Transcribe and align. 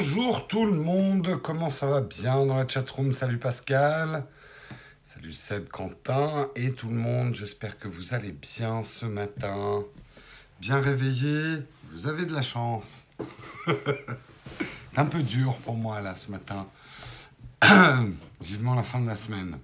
Bonjour 0.00 0.46
tout 0.46 0.64
le 0.64 0.74
monde, 0.74 1.42
comment 1.42 1.70
ça 1.70 1.86
va 1.86 2.00
bien 2.00 2.46
dans 2.46 2.56
la 2.56 2.68
chatroom? 2.68 3.12
Salut 3.12 3.38
Pascal, 3.38 4.24
salut 5.04 5.32
Seb, 5.32 5.68
Quentin 5.70 6.50
et 6.54 6.70
tout 6.70 6.86
le 6.86 6.94
monde. 6.94 7.34
J'espère 7.34 7.76
que 7.80 7.88
vous 7.88 8.14
allez 8.14 8.30
bien 8.30 8.82
ce 8.82 9.06
matin. 9.06 9.82
Bien 10.60 10.80
réveillé, 10.80 11.64
vous 11.90 12.06
avez 12.06 12.26
de 12.26 12.32
la 12.32 12.42
chance. 12.42 13.06
C'est 13.66 14.96
un 14.98 15.04
peu 15.04 15.20
dur 15.20 15.56
pour 15.64 15.74
moi 15.74 16.00
là 16.00 16.14
ce 16.14 16.30
matin. 16.30 16.68
Vivement 18.40 18.76
la 18.76 18.84
fin 18.84 19.00
de 19.00 19.06
la 19.08 19.16
semaine. 19.16 19.58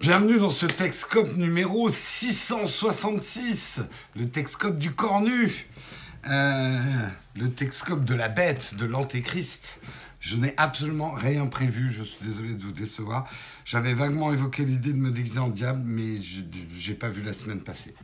Bienvenue 0.00 0.38
dans 0.38 0.48
ce 0.48 0.64
Texcope 0.64 1.36
numéro 1.36 1.90
666, 1.90 3.82
le 4.14 4.30
Texcope 4.30 4.78
du 4.78 4.94
cornu. 4.94 5.68
Euh, 6.26 7.08
le 7.36 7.50
Texcope 7.50 8.04
de 8.04 8.14
la 8.14 8.28
bête, 8.28 8.74
de 8.76 8.86
l'antéchrist. 8.86 9.78
Je 10.20 10.36
n'ai 10.36 10.54
absolument 10.56 11.10
rien 11.10 11.46
prévu, 11.46 11.90
je 11.90 12.02
suis 12.02 12.24
désolé 12.24 12.54
de 12.54 12.62
vous 12.62 12.72
décevoir. 12.72 13.28
J'avais 13.64 13.94
vaguement 13.94 14.32
évoqué 14.32 14.64
l'idée 14.64 14.92
de 14.92 14.98
me 14.98 15.10
déguiser 15.10 15.38
en 15.38 15.48
diable, 15.48 15.82
mais 15.84 16.20
je 16.20 16.40
n'ai 16.40 16.96
pas 16.96 17.08
vu 17.08 17.22
la 17.22 17.32
semaine 17.32 17.60
passée. 17.60 17.94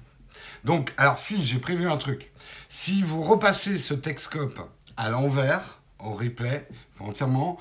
Donc, 0.64 0.92
alors 0.96 1.18
si, 1.18 1.42
j'ai 1.42 1.58
prévu 1.58 1.88
un 1.88 1.96
truc. 1.96 2.30
Si 2.68 3.02
vous 3.02 3.22
repassez 3.22 3.78
ce 3.78 3.94
Texcope 3.94 4.60
à 4.96 5.08
l'envers, 5.08 5.80
au 5.98 6.12
replay, 6.12 6.68
entièrement, 7.00 7.58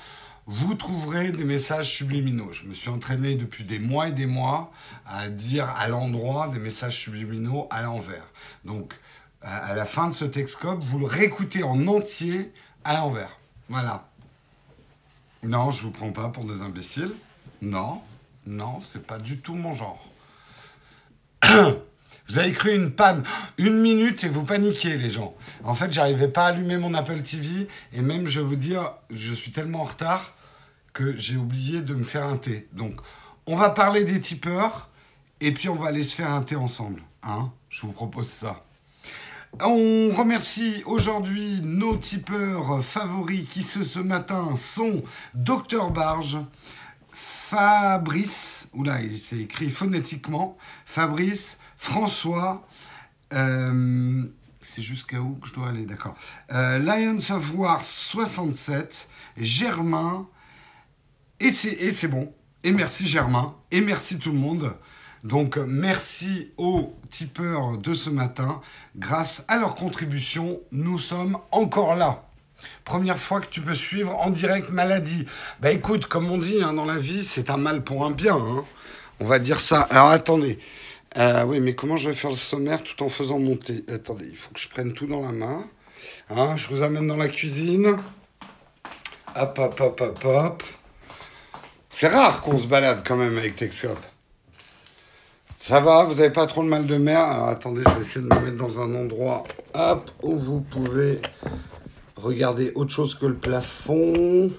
vous 0.47 0.73
trouverez 0.73 1.31
des 1.31 1.45
messages 1.45 1.89
subliminaux. 1.89 2.51
Je 2.51 2.65
me 2.65 2.73
suis 2.73 2.89
entraîné 2.89 3.35
depuis 3.35 3.63
des 3.63 3.79
mois 3.79 4.09
et 4.09 4.11
des 4.11 4.25
mois 4.25 4.71
à 5.05 5.29
dire 5.29 5.69
à 5.77 5.87
l'endroit 5.87 6.49
des 6.49 6.59
messages 6.59 6.97
subliminaux 6.97 7.67
à 7.69 7.81
l'envers. 7.81 8.27
Donc, 8.65 8.93
à 9.41 9.73
la 9.73 9.85
fin 9.85 10.07
de 10.09 10.13
ce 10.13 10.25
Texcope, 10.25 10.83
vous 10.83 10.99
le 10.99 11.05
réécoutez 11.05 11.63
en 11.63 11.87
entier 11.87 12.51
à 12.83 12.95
l'envers. 12.95 13.37
Voilà. 13.69 14.09
Non, 15.43 15.71
je 15.71 15.83
vous 15.83 15.91
prends 15.91 16.11
pas 16.11 16.29
pour 16.29 16.45
des 16.45 16.61
imbéciles. 16.61 17.13
Non, 17.61 18.01
non, 18.45 18.79
c'est 18.81 19.05
pas 19.05 19.17
du 19.17 19.39
tout 19.39 19.55
mon 19.55 19.73
genre. 19.73 20.07
Vous 22.27 22.39
avez 22.39 22.51
cru 22.53 22.73
une 22.73 22.91
panne, 22.91 23.25
une 23.57 23.81
minute 23.81 24.23
et 24.23 24.29
vous 24.29 24.43
paniquez 24.43 24.95
les 24.97 25.09
gens. 25.09 25.35
En 25.65 25.75
fait, 25.75 25.91
j'arrivais 25.91 26.29
pas 26.29 26.45
à 26.45 26.47
allumer 26.49 26.77
mon 26.77 26.93
Apple 26.93 27.21
TV 27.23 27.67
et 27.91 28.01
même 28.01 28.27
je 28.27 28.39
vais 28.39 28.45
vous 28.45 28.55
dire, 28.55 28.93
je 29.09 29.33
suis 29.33 29.51
tellement 29.51 29.81
en 29.81 29.83
retard 29.83 30.33
que 30.93 31.17
j'ai 31.17 31.35
oublié 31.35 31.81
de 31.81 31.93
me 31.93 32.03
faire 32.03 32.25
un 32.25 32.37
thé. 32.37 32.69
Donc, 32.71 32.93
on 33.47 33.57
va 33.57 33.69
parler 33.69 34.05
des 34.05 34.21
tipeurs 34.21 34.89
et 35.41 35.51
puis 35.51 35.67
on 35.67 35.75
va 35.75 35.89
aller 35.89 36.03
se 36.03 36.15
faire 36.15 36.31
un 36.31 36.41
thé 36.41 36.55
ensemble. 36.55 37.01
Hein 37.21 37.51
je 37.69 37.81
vous 37.81 37.91
propose 37.91 38.29
ça. 38.29 38.63
On 39.59 40.13
remercie 40.15 40.81
aujourd'hui 40.85 41.59
nos 41.61 41.97
tipeurs 41.97 42.83
favoris 42.83 43.47
qui 43.49 43.63
ce, 43.63 43.99
matin 43.99 44.55
sont 44.55 45.03
Docteur 45.33 45.91
Barge, 45.91 46.37
Fabrice, 47.11 48.69
oula, 48.73 48.99
c'est 49.19 49.39
écrit 49.39 49.69
phonétiquement, 49.69 50.57
Fabrice, 50.85 51.57
François, 51.75 52.65
euh, 53.33 54.23
c'est 54.61 54.81
jusqu'à 54.81 55.19
où 55.19 55.35
que 55.35 55.47
je 55.49 55.53
dois 55.53 55.69
aller, 55.69 55.85
d'accord. 55.85 56.15
Euh, 56.53 56.79
Lions 56.79 57.35
of 57.35 57.53
War 57.53 57.83
67, 57.83 59.09
Germain, 59.35 60.27
et 61.41 61.51
c'est 61.51 62.07
bon. 62.07 62.33
Et 62.63 62.71
merci 62.71 63.07
Germain, 63.07 63.55
et 63.71 63.81
merci 63.81 64.17
tout 64.17 64.31
le 64.31 64.39
monde. 64.39 64.73
Donc 65.23 65.57
merci 65.57 66.51
aux 66.57 66.95
tipeurs 67.09 67.77
de 67.77 67.93
ce 67.93 68.09
matin. 68.09 68.61
Grâce 68.95 69.43
à 69.47 69.59
leur 69.59 69.75
contribution, 69.75 70.59
nous 70.71 70.97
sommes 70.97 71.37
encore 71.51 71.95
là. 71.95 72.23
Première 72.85 73.17
fois 73.17 73.41
que 73.41 73.47
tu 73.47 73.61
peux 73.61 73.73
suivre 73.73 74.15
en 74.19 74.29
direct 74.29 74.69
maladie. 74.69 75.25
Bah 75.59 75.71
écoute, 75.71 76.07
comme 76.07 76.29
on 76.29 76.37
dit 76.37 76.61
hein, 76.63 76.73
dans 76.73 76.85
la 76.85 76.97
vie, 76.97 77.23
c'est 77.23 77.49
un 77.49 77.57
mal 77.57 77.83
pour 77.83 78.05
un 78.05 78.11
bien. 78.11 78.35
Hein. 78.35 78.63
On 79.19 79.25
va 79.25 79.39
dire 79.39 79.59
ça. 79.59 79.81
Alors 79.81 80.09
attendez. 80.09 80.57
Euh, 81.17 81.43
oui, 81.43 81.59
mais 81.59 81.75
comment 81.75 81.97
je 81.97 82.09
vais 82.09 82.15
faire 82.15 82.31
le 82.31 82.37
sommaire 82.37 82.83
tout 82.83 83.03
en 83.03 83.09
faisant 83.09 83.37
monter 83.37 83.83
Attendez, 83.93 84.27
il 84.29 84.37
faut 84.37 84.51
que 84.53 84.59
je 84.59 84.69
prenne 84.69 84.93
tout 84.93 85.07
dans 85.07 85.21
la 85.21 85.33
main. 85.33 85.67
Hein, 86.29 86.55
je 86.55 86.69
vous 86.69 86.83
amène 86.83 87.07
dans 87.07 87.17
la 87.17 87.27
cuisine. 87.27 87.97
Hop, 89.35 89.59
hop, 89.59 89.79
hop, 89.79 90.01
hop, 90.01 90.25
hop. 90.25 90.63
C'est 91.89 92.07
rare 92.07 92.41
qu'on 92.41 92.57
se 92.57 92.67
balade 92.67 93.03
quand 93.05 93.17
même 93.17 93.37
avec 93.37 93.57
Texcop. 93.57 93.99
Ça 95.61 95.79
va, 95.79 96.05
vous 96.05 96.15
n'avez 96.15 96.31
pas 96.31 96.47
trop 96.47 96.63
de 96.63 96.69
mal 96.69 96.87
de 96.87 96.97
mer. 96.97 97.19
Alors 97.19 97.49
attendez, 97.49 97.83
je 97.85 97.89
vais 97.93 98.01
essayer 98.01 98.27
de 98.27 98.33
me 98.33 98.39
mettre 98.39 98.57
dans 98.57 98.79
un 98.79 98.95
endroit 98.95 99.43
où 100.23 100.35
vous 100.35 100.61
pouvez 100.61 101.21
regarder 102.15 102.71
autre 102.73 102.89
chose 102.89 103.13
que 103.13 103.27
le 103.27 103.35
plafond. 103.35 104.49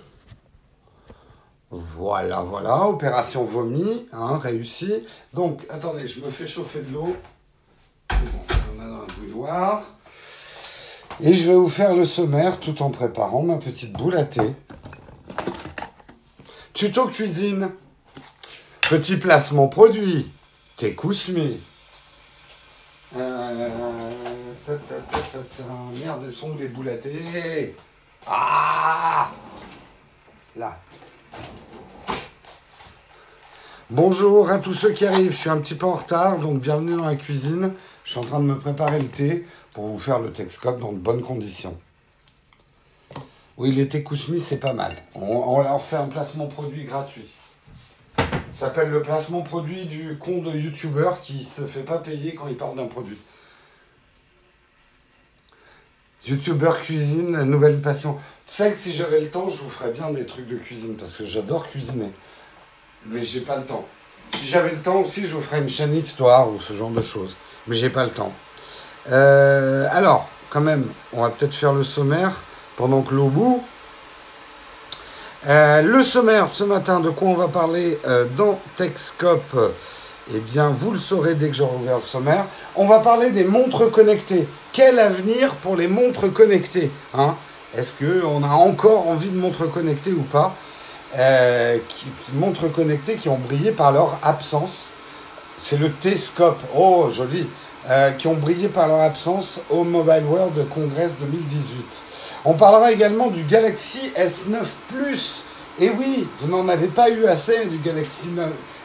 Voilà, 1.72 2.42
voilà, 2.42 2.86
opération 2.86 3.42
vomi, 3.42 4.06
hein, 4.12 4.38
réussi. 4.38 5.04
Donc, 5.34 5.66
attendez, 5.70 6.06
je 6.06 6.20
me 6.20 6.30
fais 6.30 6.46
chauffer 6.46 6.82
de 6.82 6.92
l'eau. 6.92 7.16
Bon, 8.08 8.16
on 8.76 8.80
a 8.80 8.86
dans 8.86 9.02
un 9.02 9.06
bouilloire. 9.19 9.82
Et 11.20 11.34
je 11.34 11.48
vais 11.48 11.56
vous 11.56 11.69
faire 11.69 11.96
le 11.96 12.04
sommaire 12.04 12.60
tout 12.60 12.80
en 12.80 12.90
préparant 12.90 13.42
ma 13.42 13.56
petite 13.56 13.92
boule 13.92 14.16
à 14.16 14.24
thé. 14.24 14.54
Tuto 16.74 17.08
cuisine. 17.08 17.70
Petit 18.82 19.16
placement 19.16 19.66
produit. 19.66 20.30
T'es 20.82 20.94
Kousmi. 20.94 21.60
Euh, 23.16 23.69
merde, 26.04 26.22
elles 26.25 26.32
sont 26.32 26.56
les 26.59 26.91
à 26.91 26.97
thé. 26.97 27.76
Ah 28.26 29.31
Là. 30.56 30.76
Bonjour 33.91 34.50
à 34.50 34.59
tous 34.59 34.75
ceux 34.75 34.91
qui 34.91 35.06
arrivent. 35.06 35.31
Je 35.31 35.37
suis 35.37 35.50
un 35.50 35.60
petit 35.60 35.76
peu 35.76 35.87
en 35.87 35.93
retard, 35.93 36.38
donc 36.38 36.59
bienvenue 36.59 36.97
dans 36.97 37.06
la 37.06 37.14
cuisine. 37.14 37.75
Je 38.03 38.10
suis 38.10 38.19
en 38.19 38.25
train 38.25 38.41
de 38.41 38.47
me 38.47 38.59
préparer 38.59 38.99
le 38.99 39.06
thé 39.06 39.47
pour 39.75 39.87
vous 39.87 39.99
faire 39.99 40.19
le 40.19 40.32
Texcope 40.32 40.81
dans 40.81 40.91
de 40.91 40.99
bonnes 40.99 41.22
conditions. 41.22 41.78
Oui, 43.56 43.70
les 43.70 44.03
Kousmi, 44.03 44.41
c'est 44.41 44.59
pas 44.59 44.72
mal. 44.72 44.97
On, 45.14 45.20
on 45.20 45.62
leur 45.62 45.81
fait 45.81 45.94
un 45.94 46.09
placement 46.09 46.49
produit 46.49 46.82
gratuit. 46.82 47.31
Ça 48.52 48.66
s'appelle 48.66 48.90
le 48.90 49.00
placement 49.00 49.40
produit 49.40 49.86
du 49.86 50.16
con 50.18 50.42
de 50.42 50.50
youtubeur 50.50 51.20
qui 51.22 51.44
se 51.44 51.62
fait 51.62 51.80
pas 51.80 51.98
payer 51.98 52.34
quand 52.34 52.48
il 52.48 52.56
parle 52.56 52.76
d'un 52.76 52.86
produit. 52.86 53.18
Youtubeur 56.26 56.80
cuisine, 56.80 57.42
nouvelle 57.44 57.80
passion. 57.80 58.18
Tu 58.46 58.54
sais 58.54 58.70
que 58.70 58.76
si 58.76 58.94
j'avais 58.94 59.20
le 59.20 59.28
temps, 59.28 59.48
je 59.48 59.62
vous 59.62 59.70
ferais 59.70 59.90
bien 59.90 60.10
des 60.10 60.26
trucs 60.26 60.46
de 60.46 60.56
cuisine 60.56 60.96
parce 60.96 61.16
que 61.16 61.24
j'adore 61.24 61.68
cuisiner. 61.68 62.10
Mais 63.06 63.24
j'ai 63.24 63.40
pas 63.40 63.56
le 63.56 63.64
temps. 63.64 63.86
Si 64.34 64.46
j'avais 64.46 64.70
le 64.70 64.82
temps 64.82 65.00
aussi, 65.00 65.26
je 65.26 65.34
vous 65.34 65.40
ferais 65.40 65.58
une 65.58 65.69
chaîne 65.69 65.94
histoire 65.94 66.48
ou 66.48 66.60
ce 66.60 66.74
genre 66.74 66.90
de 66.90 67.02
choses. 67.02 67.34
Mais 67.66 67.74
j'ai 67.74 67.90
pas 67.90 68.04
le 68.04 68.10
temps. 68.10 68.32
Euh, 69.10 69.88
alors, 69.90 70.28
quand 70.50 70.60
même, 70.60 70.86
on 71.12 71.22
va 71.22 71.30
peut-être 71.30 71.54
faire 71.54 71.72
le 71.72 71.84
sommaire 71.84 72.36
pendant 72.76 73.02
que 73.02 73.14
l'eau 73.14 73.28
bout. 73.28 73.62
Euh, 75.48 75.82
le 75.82 76.04
sommaire 76.04 76.48
ce 76.48 76.62
matin, 76.62 77.00
de 77.00 77.10
quoi 77.10 77.28
on 77.28 77.34
va 77.34 77.48
parler 77.48 77.98
euh, 78.06 78.26
dans 78.36 78.60
Techscope 78.76 79.75
Eh 80.32 80.38
bien, 80.38 80.70
vous 80.70 80.92
le 80.92 80.98
saurez 81.00 81.34
dès 81.34 81.48
que 81.48 81.54
j'aurai 81.54 81.75
ouvert 81.76 81.97
le 81.97 82.03
sommaire. 82.03 82.47
On 82.76 82.86
va 82.86 83.00
parler 83.00 83.32
des 83.32 83.42
montres 83.42 83.91
connectées. 83.91 84.47
Quel 84.72 85.00
avenir 85.00 85.56
pour 85.56 85.75
les 85.75 85.88
montres 85.88 86.32
connectées 86.32 86.92
hein? 87.14 87.34
Est-ce 87.76 87.94
qu'on 87.94 88.44
a 88.44 88.50
encore 88.50 89.08
envie 89.08 89.31
de 89.31 89.36
montres 89.36 89.69
connectées 89.69 90.12
ou 90.12 90.22
pas? 90.22 90.54
Euh, 91.19 91.78
Montres 92.34 92.70
connectées 92.72 93.16
qui 93.16 93.28
ont 93.28 93.38
brillé 93.38 93.72
par 93.72 93.91
leur 93.91 94.19
absence. 94.22 94.92
C'est 95.58 95.76
le 95.78 95.91
T-Scope. 95.91 96.60
Oh, 96.76 97.08
joli 97.10 97.47
Qui 98.19 98.28
ont 98.28 98.34
brillé 98.34 98.69
par 98.69 98.86
leur 98.86 99.00
absence 99.00 99.60
au 99.70 99.82
Mobile 99.84 100.22
World 100.25 100.69
Congress 100.72 101.19
2018. 101.19 102.12
On 102.44 102.54
parlera 102.54 102.91
également 102.91 103.28
du 103.28 103.44
Galaxy 103.44 104.10
S9 104.16 104.64
Plus. 104.88 105.44
Et 105.81 105.90
oui, 105.90 106.26
vous 106.40 106.49
n'en 106.49 106.69
avez 106.69 106.88
pas 106.88 107.08
eu 107.08 107.26
assez 107.26 107.67
du 107.67 107.78
Galaxy 107.78 108.31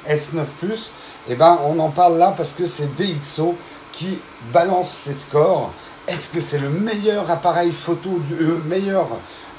S9 0.08 0.44
Plus. 0.60 0.94
Eh 1.28 1.34
ben, 1.34 1.58
on 1.66 1.80
en 1.80 1.90
parle 1.90 2.20
là 2.20 2.36
parce 2.38 2.52
que 2.52 2.68
c'est 2.68 2.88
DxO 2.96 3.56
qui 3.92 4.20
balance 4.54 4.92
ses 4.92 5.14
scores. 5.14 5.72
Est-ce 6.08 6.30
que 6.30 6.40
c'est 6.40 6.60
le 6.60 6.70
meilleur 6.70 7.32
appareil 7.32 7.72
photo, 7.72 8.20
du 8.30 8.46
euh, 8.46 8.60
meilleur 8.68 9.08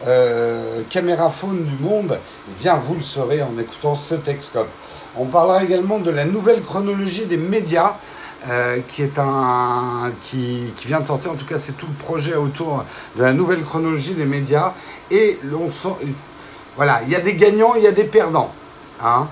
euh, 0.06 0.82
caméra 0.88 1.28
phone 1.28 1.64
du 1.64 1.82
monde? 1.82 2.16
Eh 2.48 2.62
bien, 2.62 2.76
vous 2.76 2.94
le 2.94 3.02
saurez 3.02 3.42
en 3.42 3.58
écoutant 3.58 3.96
ce 3.96 4.14
Texcope. 4.14 4.70
On 5.16 5.24
parlera 5.24 5.64
également 5.64 5.98
de 5.98 6.12
la 6.12 6.24
nouvelle 6.24 6.62
chronologie 6.62 7.26
des 7.26 7.36
médias. 7.36 7.96
Euh, 8.48 8.78
qui 8.88 9.02
est 9.02 9.18
un 9.18 10.10
qui, 10.22 10.72
qui, 10.76 10.86
vient 10.86 11.00
de 11.00 11.06
sortir. 11.06 11.32
En 11.32 11.34
tout 11.34 11.44
cas, 11.44 11.58
c'est 11.58 11.76
tout 11.76 11.86
le 11.86 12.04
projet 12.04 12.34
autour 12.34 12.84
de 13.16 13.22
la 13.22 13.34
nouvelle 13.34 13.62
chronologie 13.62 14.14
des 14.14 14.24
médias. 14.24 14.72
Et 15.10 15.38
l'on 15.44 15.68
sent, 15.68 15.94
voilà, 16.76 17.00
il 17.02 17.10
y 17.10 17.16
a 17.16 17.20
des 17.20 17.34
gagnants, 17.34 17.74
il 17.76 17.82
y 17.82 17.86
a 17.86 17.92
des 17.92 18.04
perdants. 18.04 18.52
Hein. 19.02 19.28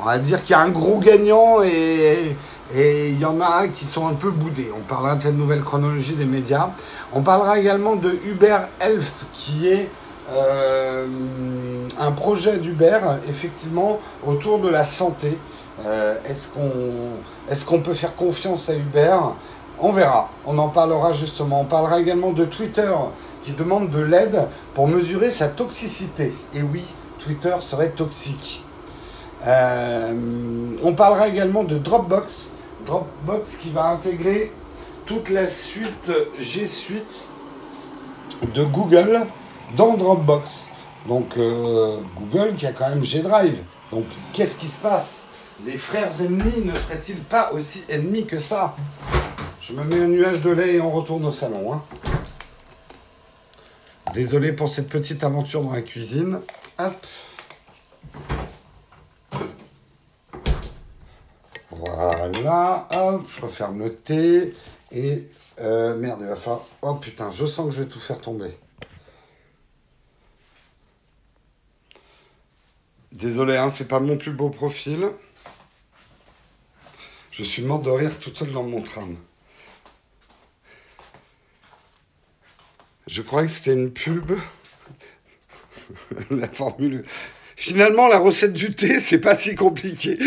On 0.00 0.04
va 0.04 0.18
dire 0.18 0.42
qu'il 0.42 0.52
y 0.52 0.54
a 0.54 0.60
un 0.60 0.70
gros 0.70 0.98
gagnant 0.98 1.62
et 1.62 2.36
et 2.74 3.08
il 3.08 3.18
y 3.18 3.24
en 3.24 3.40
a 3.40 3.66
qui 3.68 3.86
sont 3.86 4.06
un 4.06 4.14
peu 4.14 4.30
boudés. 4.30 4.70
On 4.76 4.82
parlera 4.82 5.16
de 5.16 5.22
cette 5.22 5.36
nouvelle 5.36 5.62
chronologie 5.62 6.14
des 6.14 6.26
médias. 6.26 6.70
On 7.12 7.22
parlera 7.22 7.58
également 7.58 7.96
de 7.96 8.18
Uber 8.26 8.58
Elf, 8.80 9.24
qui 9.32 9.68
est 9.68 9.88
euh, 10.30 11.06
un 11.98 12.12
projet 12.12 12.58
d'Uber, 12.58 13.00
effectivement, 13.26 13.98
autour 14.26 14.58
de 14.58 14.68
la 14.68 14.84
santé. 14.84 15.38
Euh, 15.86 16.16
est-ce 16.24 17.64
qu'on 17.64 17.80
peut 17.80 17.94
faire 17.94 18.14
confiance 18.14 18.68
à 18.68 18.74
Uber 18.74 19.16
On 19.80 19.92
verra. 19.92 20.30
On 20.46 20.58
en 20.58 20.68
parlera 20.68 21.12
justement. 21.12 21.60
On 21.60 21.64
parlera 21.64 22.00
également 22.00 22.32
de 22.32 22.44
Twitter 22.44 22.92
qui 23.42 23.52
demande 23.52 23.90
de 23.90 24.00
l'aide 24.00 24.48
pour 24.74 24.88
mesurer 24.88 25.30
sa 25.30 25.48
toxicité. 25.48 26.32
Et 26.54 26.62
oui, 26.62 26.82
Twitter 27.18 27.54
serait 27.60 27.90
toxique. 27.90 28.64
Euh, 29.46 30.12
on 30.82 30.94
parlera 30.94 31.28
également 31.28 31.64
de 31.64 31.78
Dropbox. 31.78 32.50
Dropbox 32.84 33.56
qui 33.56 33.70
va 33.70 33.90
intégrer 33.90 34.52
toute 35.06 35.30
la 35.30 35.46
suite 35.46 36.12
G 36.38 36.66
Suite 36.66 37.28
de 38.54 38.64
Google 38.64 39.26
dans 39.76 39.96
Dropbox. 39.96 40.64
Donc 41.06 41.36
euh, 41.36 41.98
Google 42.18 42.54
qui 42.56 42.66
a 42.66 42.72
quand 42.72 42.88
même 42.88 43.04
G 43.04 43.20
Drive. 43.20 43.58
Donc 43.92 44.04
qu'est-ce 44.32 44.56
qui 44.56 44.68
se 44.68 44.78
passe? 44.78 45.22
Les 45.64 45.76
frères 45.76 46.20
ennemis 46.20 46.64
ne 46.64 46.74
seraient-ils 46.74 47.20
pas 47.20 47.52
aussi 47.52 47.82
ennemis 47.88 48.26
que 48.26 48.38
ça? 48.38 48.76
Je 49.60 49.72
me 49.72 49.82
mets 49.84 50.00
un 50.00 50.06
nuage 50.06 50.40
de 50.40 50.50
lait 50.50 50.74
et 50.74 50.80
on 50.80 50.90
retourne 50.90 51.24
au 51.24 51.32
salon. 51.32 51.72
Hein. 51.72 51.82
Désolé 54.14 54.52
pour 54.52 54.68
cette 54.68 54.88
petite 54.88 55.24
aventure 55.24 55.62
dans 55.62 55.72
la 55.72 55.82
cuisine. 55.82 56.40
Hop. 56.78 57.06
Voilà, 61.70 62.88
hop, 62.94 63.26
je 63.28 63.40
referme 63.40 63.80
le 63.80 63.94
thé. 63.94 64.54
Et 64.92 65.28
euh, 65.60 65.96
merde, 65.96 66.20
il 66.22 66.28
va 66.28 66.36
falloir. 66.36 66.64
Oh 66.82 66.94
putain, 66.94 67.30
je 67.30 67.44
sens 67.44 67.66
que 67.66 67.72
je 67.72 67.82
vais 67.82 67.88
tout 67.88 68.00
faire 68.00 68.20
tomber. 68.20 68.56
Désolé, 73.10 73.56
hein, 73.56 73.70
c'est 73.70 73.88
pas 73.88 74.00
mon 74.00 74.16
plus 74.16 74.30
beau 74.30 74.50
profil. 74.50 75.10
Je 77.38 77.44
suis 77.44 77.62
mort 77.62 77.80
de 77.82 77.90
rire 77.90 78.18
toute 78.18 78.36
seule 78.36 78.50
dans 78.50 78.64
mon 78.64 78.82
tram. 78.82 79.16
Je 83.06 83.22
croyais 83.22 83.46
que 83.46 83.52
c'était 83.52 83.74
une 83.74 83.92
pub. 83.92 84.32
la 86.32 86.48
formule. 86.48 87.04
Finalement, 87.54 88.08
la 88.08 88.18
recette 88.18 88.52
du 88.52 88.74
thé, 88.74 88.98
c'est 88.98 89.20
pas 89.20 89.36
si 89.36 89.54
compliqué. 89.54 90.18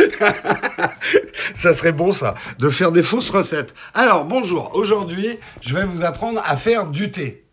ça 1.53 1.73
serait 1.73 1.91
bon, 1.91 2.13
ça, 2.13 2.33
de 2.59 2.69
faire 2.69 2.93
des 2.93 3.03
fausses 3.03 3.29
recettes. 3.29 3.73
Alors, 3.93 4.23
bonjour. 4.23 4.73
Aujourd'hui, 4.73 5.37
je 5.59 5.75
vais 5.75 5.85
vous 5.85 6.05
apprendre 6.05 6.41
à 6.45 6.55
faire 6.55 6.87
du 6.87 7.11
thé. 7.11 7.43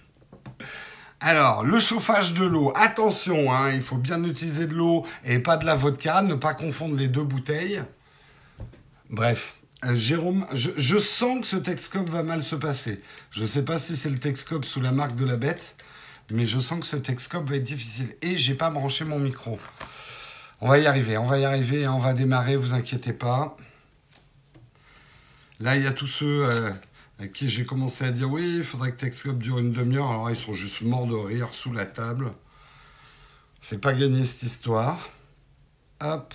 Alors, 1.20 1.62
le 1.62 1.78
chauffage 1.78 2.32
de 2.32 2.46
l'eau, 2.46 2.72
attention, 2.74 3.52
hein, 3.52 3.70
il 3.74 3.82
faut 3.82 3.96
bien 3.96 4.24
utiliser 4.24 4.66
de 4.66 4.72
l'eau 4.72 5.04
et 5.26 5.40
pas 5.40 5.58
de 5.58 5.66
la 5.66 5.74
vodka, 5.74 6.22
ne 6.22 6.34
pas 6.34 6.54
confondre 6.54 6.96
les 6.96 7.08
deux 7.08 7.24
bouteilles. 7.24 7.82
Bref, 9.10 9.56
euh, 9.84 9.96
Jérôme, 9.96 10.46
je, 10.52 10.98
sens 10.98 11.40
que 11.40 11.46
ce 11.46 11.56
Texcope 11.56 12.10
va 12.10 12.22
mal 12.22 12.42
se 12.42 12.56
passer. 12.56 13.00
Je 13.30 13.42
ne 13.42 13.46
sais 13.46 13.62
pas 13.62 13.78
si 13.78 13.96
c'est 13.96 14.10
le 14.10 14.18
Texcope 14.18 14.64
sous 14.64 14.80
la 14.80 14.92
marque 14.92 15.16
de 15.16 15.24
la 15.24 15.36
bête, 15.36 15.76
mais 16.30 16.46
je 16.46 16.58
sens 16.58 16.80
que 16.80 16.86
ce 16.86 16.96
Texcope 16.96 17.48
va 17.48 17.56
être 17.56 17.62
difficile. 17.62 18.14
Et 18.20 18.36
j'ai 18.36 18.54
pas 18.54 18.70
branché 18.70 19.04
mon 19.04 19.18
micro. 19.18 19.58
On 20.60 20.68
va 20.68 20.78
y 20.78 20.86
arriver, 20.86 21.16
on 21.16 21.26
va 21.26 21.38
y 21.38 21.44
arriver, 21.44 21.86
on 21.88 22.00
va 22.00 22.12
démarrer, 22.12 22.56
vous 22.56 22.74
inquiétez 22.74 23.12
pas. 23.12 23.56
Là, 25.60 25.76
il 25.76 25.84
y 25.84 25.86
a 25.86 25.92
tous 25.92 26.06
ceux 26.06 26.44
euh, 26.44 26.70
à 27.18 27.26
qui 27.28 27.48
j'ai 27.48 27.64
commencé 27.64 28.04
à 28.04 28.10
dire 28.10 28.30
oui, 28.30 28.58
il 28.58 28.64
faudrait 28.64 28.92
que 28.92 29.00
Texcope 29.00 29.38
dure 29.38 29.58
une 29.58 29.72
demi-heure. 29.72 30.10
Alors 30.10 30.30
ils 30.30 30.36
sont 30.36 30.54
juste 30.54 30.82
morts 30.82 31.06
de 31.06 31.14
rire 31.14 31.48
sous 31.52 31.72
la 31.72 31.86
table. 31.86 32.30
C'est 33.60 33.80
pas 33.80 33.92
gagné 33.92 34.24
cette 34.24 34.42
histoire. 34.42 35.08
Hop. 36.00 36.34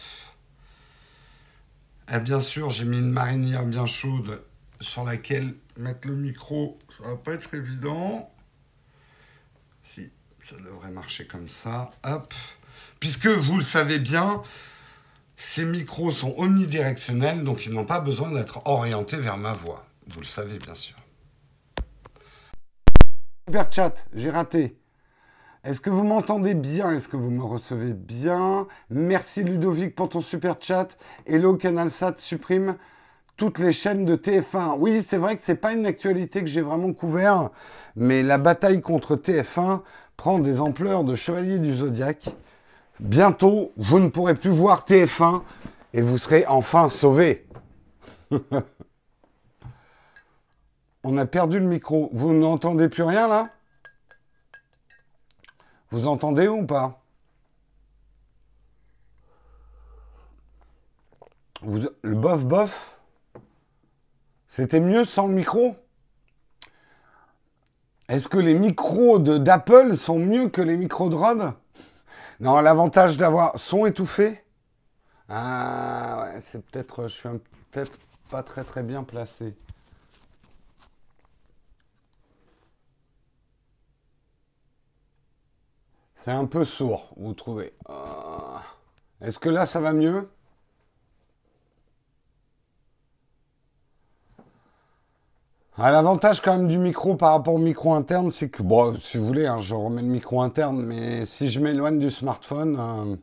Et 2.12 2.20
bien 2.20 2.40
sûr, 2.40 2.70
j'ai 2.70 2.86
mis 2.86 3.00
une 3.00 3.12
marinière 3.12 3.66
bien 3.66 3.86
chaude 3.86 4.42
sur 4.82 5.04
laquelle 5.04 5.56
mettre 5.78 6.08
le 6.08 6.16
micro, 6.16 6.78
ça 6.90 7.08
va 7.08 7.16
pas 7.16 7.34
être 7.34 7.54
évident. 7.54 8.30
Si, 9.84 10.10
ça 10.50 10.56
devrait 10.58 10.92
marcher 10.92 11.26
comme 11.26 11.50
ça. 11.50 11.92
Hop. 12.04 12.34
Puisque 13.00 13.28
vous 13.28 13.58
le 13.58 13.64
savez 13.64 14.00
bien, 14.00 14.44
ces 15.38 15.66
micros 15.66 16.12
sont 16.12 16.34
omnidirectionnels, 16.38 17.44
donc 17.44 17.66
ils 17.66 17.74
n'ont 17.74 17.86
pas 17.86 18.00
besoin 18.00 18.32
d'être 18.32 18.62
orientés 18.66 19.18
vers 19.18 19.38
ma 19.38 19.54
voix. 19.54 19.86
Vous 20.08 20.20
le 20.20 20.26
savez 20.26 20.58
bien 20.60 20.76
sûr. 20.76 20.96
Super 23.48 23.72
chat, 23.72 24.06
j'ai 24.14 24.30
raté. 24.30 24.78
Est-ce 25.64 25.80
que 25.80 25.90
vous 25.90 26.04
m'entendez 26.04 26.56
bien? 26.56 26.92
Est-ce 26.92 27.08
que 27.08 27.16
vous 27.16 27.30
me 27.30 27.46
recevez 27.46 27.94
bien? 27.94 28.68
Merci 28.90 29.46
Ludovic 29.46 29.96
pour 29.96 30.10
ton 30.10 30.20
super 30.20 30.58
chat. 30.60 30.98
Hello 31.26 31.56
CanalSat 31.56 32.16
supprime 32.18 32.76
toutes 33.38 33.60
les 33.60 33.72
chaînes 33.72 34.04
de 34.04 34.18
TF1. 34.18 34.76
Oui, 34.78 35.02
c'est 35.02 35.16
vrai 35.16 35.38
que 35.38 35.42
c'est 35.42 35.56
pas 35.56 35.72
une 35.72 35.86
actualité 35.86 36.42
que 36.42 36.48
j'ai 36.48 36.60
vraiment 36.60 36.92
couvert, 36.92 37.50
mais 37.96 38.24
la 38.24 38.38
bataille 38.38 38.82
contre 38.82 39.16
TF1 39.16 39.80
prend 40.18 40.38
des 40.38 40.60
ampleurs 40.60 41.06
de 41.06 41.16
chevalier 41.16 41.60
du 41.60 41.74
zodiaque. 41.74 42.36
Bientôt, 43.00 43.72
vous 43.78 44.00
ne 44.02 44.10
pourrez 44.10 44.36
plus 44.36 44.50
voir 44.50 44.84
TF1 44.86 45.44
et 45.94 46.02
vous 46.02 46.18
serez 46.18 46.46
enfin 46.46 46.90
sauvés. 46.90 47.48
On 51.06 51.18
a 51.18 51.26
perdu 51.26 51.58
le 51.58 51.68
micro. 51.68 52.10
Vous 52.12 52.34
n'entendez 52.34 52.90
plus 52.90 53.04
rien 53.04 53.30
là? 53.30 53.48
Vous 55.94 56.08
entendez 56.08 56.48
ou 56.48 56.66
pas? 56.66 57.04
Le 61.62 62.16
bof 62.16 62.46
bof 62.46 63.00
C'était 64.48 64.80
mieux 64.80 65.06
sans 65.06 65.28
le 65.28 65.36
micro? 65.36 65.76
Est-ce 68.10 68.28
que 68.28 68.40
les 68.40 68.56
micros 68.56 69.20
d'Apple 69.20 69.96
sont 69.96 70.18
mieux 70.18 70.50
que 70.50 70.64
les 70.64 70.78
micros 70.78 71.10
de 71.10 71.16
Rode 71.16 71.54
Non, 72.40 72.60
l'avantage 72.60 73.18
d'avoir 73.18 73.60
son 73.60 73.86
étouffé? 73.86 74.44
Ah 75.30 76.24
ouais, 76.24 76.42
c'est 76.42 76.66
peut-être, 76.66 77.04
je 77.04 77.14
suis 77.14 77.30
peut-être 77.70 78.00
pas 78.32 78.42
très 78.42 78.64
très 78.64 78.82
bien 78.82 79.04
placé. 79.04 79.56
C'est 86.24 86.32
un 86.32 86.46
peu 86.46 86.64
sourd, 86.64 87.14
vous 87.18 87.34
trouvez. 87.34 87.74
Euh, 87.90 88.58
est-ce 89.20 89.40
que 89.40 89.50
là, 89.50 89.66
ça 89.66 89.82
va 89.82 89.92
mieux? 89.92 90.30
Ah, 95.78 95.92
L'avantage 95.92 96.40
quand 96.40 96.56
même 96.56 96.70
du 96.70 96.78
micro 96.78 97.18
par 97.18 97.34
rapport 97.34 97.56
au 97.56 97.58
micro 97.58 97.94
interne, 97.94 98.32
c'est 98.32 98.48
que, 98.48 98.64
bon, 98.64 98.96
si 99.02 99.18
vous 99.18 99.26
voulez, 99.26 99.48
hein, 99.48 99.58
je 99.58 99.76
remets 99.76 100.02
le 100.02 100.08
micro 100.08 100.42
interne, 100.42 100.82
mais 100.82 101.26
si 101.26 101.50
je 101.50 101.60
m'éloigne 101.60 102.00
du 102.00 102.10
smartphone... 102.10 102.78
Euh, 102.80 103.18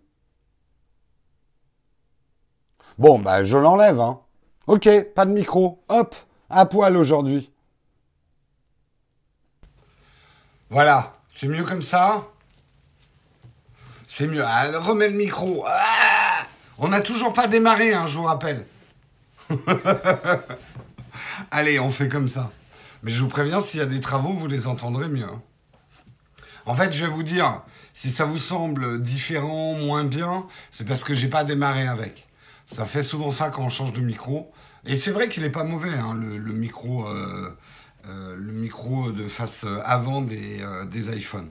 bon, 2.99 3.19
bah 3.19 3.45
je 3.45 3.57
l'enlève. 3.57 3.99
Hein. 3.99 4.21
Ok, 4.67 4.91
pas 5.15 5.25
de 5.25 5.33
micro. 5.33 5.83
Hop, 5.89 6.15
à 6.51 6.67
poil 6.67 6.99
aujourd'hui. 6.99 7.51
Voilà, 10.69 11.15
c'est 11.31 11.49
mieux 11.49 11.65
comme 11.65 11.81
ça 11.81 12.27
c'est 14.11 14.27
mieux. 14.27 14.43
Ah, 14.45 14.69
remets 14.81 15.09
le 15.09 15.17
micro. 15.17 15.65
Ah 15.69 16.45
on 16.79 16.89
n'a 16.89 17.01
toujours 17.01 17.33
pas 17.33 17.47
démarré, 17.47 17.95
hein, 17.95 18.09
je 18.09 18.17
vous 18.17 18.25
rappelle. 18.25 18.67
Allez, 21.53 21.79
on 21.79 21.93
fait 21.93 22.09
comme 22.09 22.29
ça. 22.29 22.51
Mais 23.05 23.13
je 23.13 23.23
vous 23.23 23.29
préviens, 23.29 23.61
s'il 23.61 23.79
y 23.79 23.83
a 23.85 23.87
des 23.87 24.01
travaux, 24.01 24.33
vous 24.33 24.49
les 24.49 24.67
entendrez 24.67 25.09
mieux. 25.09 25.27
Hein. 25.27 25.41
En 26.67 26.75
fait, 26.75 26.93
je 26.93 27.07
vais 27.07 27.11
vous 27.13 27.23
dire, 27.23 27.63
si 27.95 28.11
ça 28.11 28.25
vous 28.25 28.39
semble 28.39 29.01
différent, 29.01 29.75
moins 29.75 30.03
bien, 30.03 30.45
c'est 30.73 30.89
parce 30.89 31.05
que 31.05 31.15
j'ai 31.15 31.29
pas 31.29 31.45
démarré 31.45 31.87
avec. 31.87 32.27
Ça 32.67 32.87
fait 32.87 33.03
souvent 33.03 33.31
ça 33.31 33.51
quand 33.51 33.63
on 33.63 33.71
change 33.71 33.93
de 33.93 34.01
micro. 34.01 34.51
Et 34.87 34.97
c'est 34.97 35.13
vrai 35.13 35.29
qu'il 35.29 35.45
n'est 35.45 35.51
pas 35.51 35.65
mauvais, 35.65 35.95
hein, 35.95 36.15
le, 36.15 36.53
micro, 36.53 37.07
euh, 37.07 37.57
euh, 38.09 38.35
le 38.37 38.53
micro 38.53 39.13
de 39.13 39.29
face 39.29 39.65
avant 39.85 40.21
des, 40.21 40.63
euh, 40.63 40.85
des 40.85 41.17
iPhones. 41.17 41.51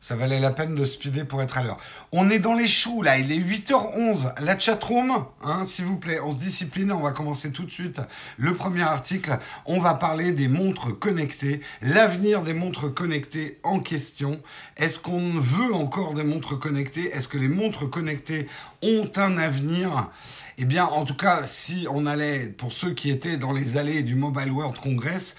Ça 0.08 0.16
valait 0.16 0.40
la 0.40 0.52
peine 0.52 0.74
de 0.74 0.86
speeder 0.86 1.26
pour 1.26 1.42
être 1.42 1.58
à 1.58 1.62
l'heure. 1.62 1.76
On 2.12 2.30
est 2.30 2.38
dans 2.38 2.54
les 2.54 2.66
choux, 2.66 3.02
là. 3.02 3.18
Il 3.18 3.30
est 3.30 3.36
8h11. 3.36 4.32
La 4.40 4.58
chatroom, 4.58 5.26
hein, 5.44 5.66
s'il 5.66 5.84
vous 5.84 5.98
plaît, 5.98 6.18
on 6.18 6.30
se 6.30 6.38
discipline. 6.38 6.90
On 6.92 7.00
va 7.00 7.10
commencer 7.10 7.50
tout 7.50 7.64
de 7.64 7.70
suite 7.70 8.00
le 8.38 8.54
premier 8.54 8.84
article. 8.84 9.36
On 9.66 9.78
va 9.78 9.92
parler 9.92 10.32
des 10.32 10.48
montres 10.48 10.98
connectées, 10.98 11.60
l'avenir 11.82 12.40
des 12.40 12.54
montres 12.54 12.88
connectées 12.94 13.58
en 13.64 13.80
question. 13.80 14.40
Est-ce 14.78 14.98
qu'on 14.98 15.34
veut 15.34 15.74
encore 15.74 16.14
des 16.14 16.24
montres 16.24 16.58
connectées? 16.58 17.10
Est-ce 17.14 17.28
que 17.28 17.36
les 17.36 17.48
montres 17.48 17.90
connectées 17.90 18.46
ont 18.80 19.10
un 19.14 19.36
avenir? 19.36 20.08
Eh 20.56 20.64
bien, 20.64 20.86
en 20.86 21.04
tout 21.04 21.16
cas, 21.16 21.42
si 21.46 21.86
on 21.90 22.06
allait, 22.06 22.46
pour 22.46 22.72
ceux 22.72 22.94
qui 22.94 23.10
étaient 23.10 23.36
dans 23.36 23.52
les 23.52 23.76
allées 23.76 24.02
du 24.02 24.14
Mobile 24.14 24.52
World 24.52 24.78
Congress, 24.78 25.36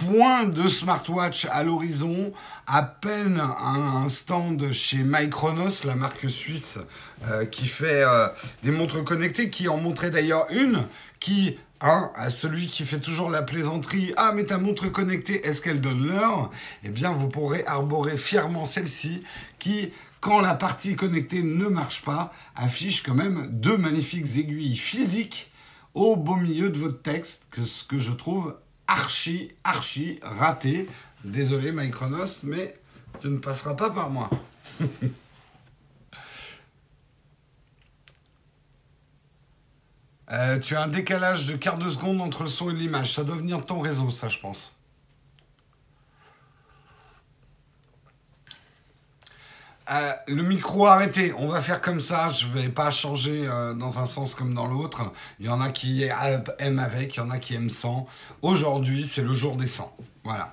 Point 0.00 0.44
de 0.44 0.66
smartwatch 0.66 1.46
à 1.50 1.62
l'horizon, 1.62 2.32
à 2.66 2.82
peine 2.82 3.38
un, 3.38 4.08
stand 4.08 4.72
chez 4.72 5.02
Micronos, 5.04 5.84
la 5.84 5.94
marque 5.94 6.30
suisse 6.30 6.78
euh, 7.28 7.44
qui 7.44 7.66
fait 7.66 8.02
euh, 8.02 8.28
des 8.62 8.70
montres 8.70 9.04
connectées, 9.04 9.50
qui 9.50 9.68
en 9.68 9.76
montrait 9.76 10.10
d'ailleurs 10.10 10.46
une 10.52 10.86
qui, 11.18 11.58
hein, 11.82 12.10
à 12.14 12.30
celui 12.30 12.68
qui 12.68 12.86
fait 12.86 12.98
toujours 12.98 13.28
la 13.28 13.42
plaisanterie, 13.42 14.14
ah 14.16 14.32
mais 14.34 14.44
ta 14.44 14.56
montre 14.56 14.88
connectée, 14.88 15.46
est-ce 15.46 15.60
qu'elle 15.60 15.82
donne 15.82 16.06
l'heure? 16.06 16.50
Eh 16.82 16.88
bien 16.88 17.12
vous 17.12 17.28
pourrez 17.28 17.62
arborer 17.66 18.16
fièrement 18.16 18.64
celle-ci 18.64 19.22
qui, 19.58 19.92
quand 20.20 20.40
la 20.40 20.54
partie 20.54 20.96
connectée 20.96 21.42
ne 21.42 21.66
marche 21.66 22.00
pas, 22.02 22.32
affiche 22.56 23.02
quand 23.02 23.14
même 23.14 23.48
deux 23.50 23.76
magnifiques 23.76 24.38
aiguilles 24.38 24.78
physiques 24.78 25.50
au 25.92 26.16
beau 26.16 26.36
milieu 26.36 26.70
de 26.70 26.78
votre 26.78 27.02
texte, 27.02 27.48
que 27.50 27.64
ce 27.64 27.84
que 27.84 27.98
je 27.98 28.12
trouve 28.12 28.54
archi, 28.90 29.52
archi 29.64 30.18
raté. 30.22 30.88
Désolé 31.24 31.72
Micronos, 31.72 32.42
mais 32.44 32.78
tu 33.20 33.28
ne 33.28 33.38
passeras 33.38 33.74
pas 33.74 33.90
par 33.90 34.10
moi. 34.10 34.28
Euh, 40.32 40.60
tu 40.60 40.76
as 40.76 40.82
un 40.82 40.86
décalage 40.86 41.46
de 41.46 41.56
quart 41.56 41.76
de 41.76 41.90
seconde 41.90 42.20
entre 42.20 42.44
le 42.44 42.48
son 42.48 42.70
et 42.70 42.72
l'image. 42.72 43.14
Ça 43.14 43.24
doit 43.24 43.34
venir 43.34 43.58
de 43.58 43.64
ton 43.64 43.80
réseau, 43.80 44.10
ça, 44.10 44.28
je 44.28 44.38
pense. 44.38 44.76
Euh, 49.90 50.12
le 50.28 50.42
micro 50.44 50.86
arrêté, 50.86 51.34
on 51.36 51.48
va 51.48 51.60
faire 51.60 51.80
comme 51.80 52.00
ça, 52.00 52.28
je 52.28 52.46
vais 52.46 52.68
pas 52.68 52.92
changer 52.92 53.48
euh, 53.48 53.74
dans 53.74 53.98
un 53.98 54.04
sens 54.04 54.36
comme 54.36 54.54
dans 54.54 54.66
l'autre. 54.66 55.12
Il 55.40 55.46
y 55.46 55.48
en 55.48 55.60
a 55.60 55.70
qui 55.70 56.04
aiment 56.58 56.78
avec, 56.78 57.16
il 57.16 57.18
y 57.18 57.22
en 57.22 57.30
a 57.30 57.38
qui 57.38 57.54
aiment 57.54 57.70
sans. 57.70 58.06
Aujourd'hui, 58.42 59.04
c'est 59.04 59.22
le 59.22 59.34
jour 59.34 59.56
des 59.56 59.66
100. 59.66 59.92
Voilà. 60.22 60.52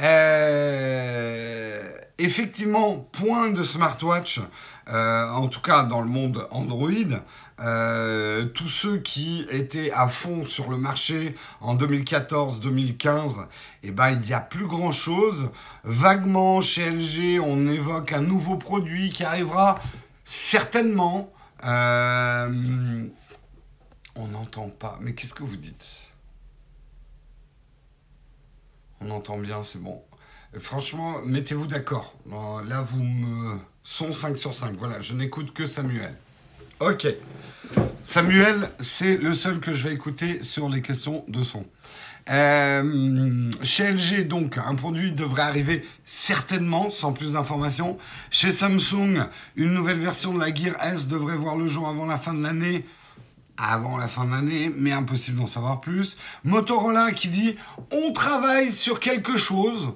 Euh, 0.00 1.92
effectivement, 2.18 2.96
point 3.12 3.50
de 3.50 3.62
smartwatch, 3.62 4.40
en 4.86 5.46
tout 5.48 5.60
cas 5.60 5.82
dans 5.82 6.00
le 6.00 6.08
monde 6.08 6.48
Android, 6.50 6.90
euh, 7.60 8.46
tous 8.46 8.68
ceux 8.68 8.98
qui 8.98 9.46
étaient 9.48 9.92
à 9.92 10.08
fond 10.08 10.44
sur 10.44 10.68
le 10.68 10.76
marché 10.76 11.36
en 11.60 11.76
2014-2015, 11.76 13.46
eh 13.84 13.90
ben, 13.92 14.10
il 14.10 14.20
n'y 14.20 14.32
a 14.32 14.40
plus 14.40 14.66
grand-chose. 14.66 15.50
Vaguement, 15.84 16.60
chez 16.60 16.90
LG, 16.90 17.40
on 17.40 17.68
évoque 17.68 18.12
un 18.12 18.22
nouveau 18.22 18.56
produit 18.56 19.10
qui 19.10 19.22
arrivera 19.22 19.78
certainement. 20.24 21.32
Euh, 21.64 23.06
on 24.16 24.28
n'entend 24.28 24.68
pas. 24.68 24.98
Mais 25.00 25.14
qu'est-ce 25.14 25.34
que 25.34 25.44
vous 25.44 25.56
dites? 25.56 26.00
On 29.00 29.10
entend 29.10 29.38
bien, 29.38 29.62
c'est 29.62 29.80
bon. 29.80 30.02
Franchement, 30.58 31.20
mettez-vous 31.24 31.66
d'accord. 31.66 32.14
Là, 32.66 32.80
vous 32.80 33.02
me... 33.02 33.58
Son 33.82 34.12
5 34.12 34.36
sur 34.36 34.54
5. 34.54 34.76
Voilà, 34.76 35.00
je 35.02 35.14
n'écoute 35.14 35.52
que 35.52 35.66
Samuel. 35.66 36.16
Ok. 36.84 37.06
Samuel, 38.02 38.70
c'est 38.78 39.16
le 39.16 39.32
seul 39.32 39.58
que 39.58 39.72
je 39.72 39.88
vais 39.88 39.94
écouter 39.94 40.42
sur 40.42 40.68
les 40.68 40.82
questions 40.82 41.24
de 41.28 41.42
son. 41.42 41.64
Euh, 42.28 43.50
chez 43.62 43.90
LG, 43.90 44.28
donc, 44.28 44.58
un 44.58 44.74
produit 44.74 45.12
devrait 45.12 45.44
arriver 45.44 45.82
certainement, 46.04 46.90
sans 46.90 47.14
plus 47.14 47.32
d'informations. 47.32 47.96
Chez 48.30 48.50
Samsung, 48.50 49.24
une 49.56 49.72
nouvelle 49.72 49.98
version 49.98 50.34
de 50.34 50.40
la 50.40 50.52
Gear 50.52 50.74
S 50.84 51.06
devrait 51.06 51.36
voir 51.36 51.56
le 51.56 51.68
jour 51.68 51.88
avant 51.88 52.04
la 52.04 52.18
fin 52.18 52.34
de 52.34 52.42
l'année. 52.42 52.84
Avant 53.56 53.96
la 53.96 54.06
fin 54.08 54.26
de 54.26 54.32
l'année, 54.32 54.70
mais 54.76 54.92
impossible 54.92 55.38
d'en 55.38 55.46
savoir 55.46 55.80
plus. 55.80 56.18
Motorola 56.44 57.12
qui 57.12 57.28
dit 57.28 57.56
on 57.92 58.12
travaille 58.12 58.74
sur 58.74 59.00
quelque 59.00 59.38
chose. 59.38 59.94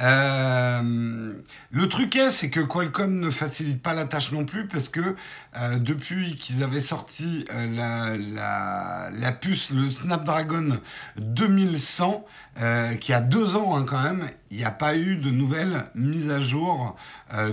Euh, 0.00 1.32
le 1.72 1.88
truc 1.88 2.16
est, 2.16 2.30
c'est 2.30 2.50
que 2.50 2.58
Qualcomm 2.58 3.20
ne 3.20 3.30
facilite 3.30 3.80
pas 3.80 3.94
la 3.94 4.04
tâche 4.04 4.32
non 4.32 4.44
plus 4.44 4.66
parce 4.66 4.88
que 4.88 5.14
euh, 5.56 5.78
depuis 5.78 6.34
qu'ils 6.34 6.64
avaient 6.64 6.80
sorti 6.80 7.44
euh, 7.52 9.10
la, 9.12 9.32
puce, 9.32 9.70
le 9.70 9.88
Snapdragon 9.88 10.80
2100, 11.18 12.24
euh, 12.60 12.94
qui 12.94 13.12
a 13.12 13.20
deux 13.20 13.54
ans 13.54 13.76
hein, 13.76 13.84
quand 13.86 14.02
même, 14.02 14.28
il 14.50 14.56
n'y 14.56 14.64
a 14.64 14.72
pas 14.72 14.96
eu 14.96 15.14
de 15.14 15.30
nouvelles 15.30 15.84
mises 15.94 16.30
à 16.30 16.40
jour 16.40 16.96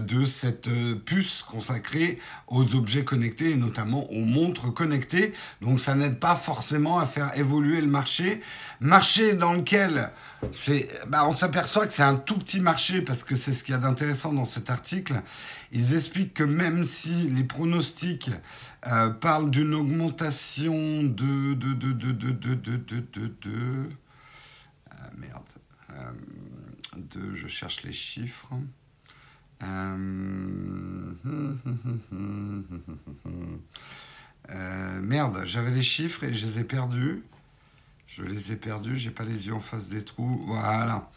de 0.02 0.26
cette 0.26 0.68
puce 1.06 1.44
consacrée 1.44 2.18
aux 2.48 2.74
objets 2.74 3.04
connectés 3.04 3.52
et 3.52 3.56
notamment 3.56 4.12
aux 4.12 4.26
montres 4.26 4.74
connectées. 4.74 5.34
Donc 5.62 5.80
ça 5.80 5.94
n'aide 5.94 6.18
pas 6.20 6.36
forcément 6.36 6.98
à 6.98 7.06
faire 7.06 7.38
évoluer 7.38 7.82
le 7.82 7.88
marché. 7.88 8.42
Marché 8.82 9.34
dans 9.34 9.54
lequel 9.54 10.10
bah, 11.08 11.28
on 11.28 11.32
s'aperçoit 11.32 11.88
que 11.88 11.94
c'est 11.94 12.04
un 12.04 12.16
tout 12.16 12.38
petit 12.38 12.60
marché 12.60 13.02
parce 13.02 13.24
que 13.24 13.36
c'est 13.36 13.54
ce 13.54 13.64
qu'il 13.64 13.74
y 13.74 13.76
a 13.76 13.80
d'intéressant 13.80 14.34
dans 14.34 14.46
cet 14.46 14.70
article. 14.70 15.22
Ils 15.72 15.94
expliquent 15.94 16.34
que 16.34 16.44
même 16.44 16.84
si 16.84 17.28
les 17.28 17.44
pronostics 17.44 18.32
parlent 19.20 19.50
d'une 19.52 19.74
augmentation 19.74 21.04
de, 21.04 21.54
de, 21.54 21.74
de, 21.74 21.92
de, 21.92 22.12
de, 22.12 22.32
de, 22.32 22.56
de, 22.56 22.78
de, 22.78 23.34
de 23.42 23.90
merde. 25.18 25.44
Euh, 25.92 26.12
de, 26.96 27.34
je 27.34 27.48
cherche 27.48 27.84
les 27.84 27.94
chiffres. 27.94 28.50
Euh, 29.64 31.14
euh, 34.50 35.02
merde, 35.02 35.42
j'avais 35.46 35.72
les 35.72 35.82
chiffres 35.82 36.24
et 36.24 36.34
je 36.34 36.46
les 36.46 36.60
ai 36.60 36.64
perdus. 36.64 37.24
Je 38.08 38.24
les 38.24 38.52
ai 38.52 38.56
perdus, 38.56 38.96
j'ai 38.96 39.12
pas 39.12 39.24
les 39.24 39.48
yeux 39.48 39.54
en 39.54 39.60
face 39.60 39.88
des 39.90 40.04
trous. 40.04 40.44
Voilà. 40.48 41.10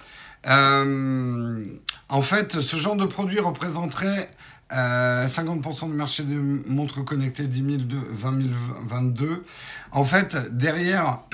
en 0.47 2.23
fait, 2.23 2.61
ce 2.61 2.77
genre 2.77 2.97
de 2.97 3.07
produit 3.07 3.41
représenterait 3.41 4.31
50% 4.71 5.87
du 5.87 5.95
marché 5.95 6.23
des 6.25 6.35
montres 6.35 7.05
connectées 7.05 7.47
10 7.47 7.63
2022. 7.87 9.45
En 9.93 10.05
fait, 10.05 10.37
derrière, 10.57 11.21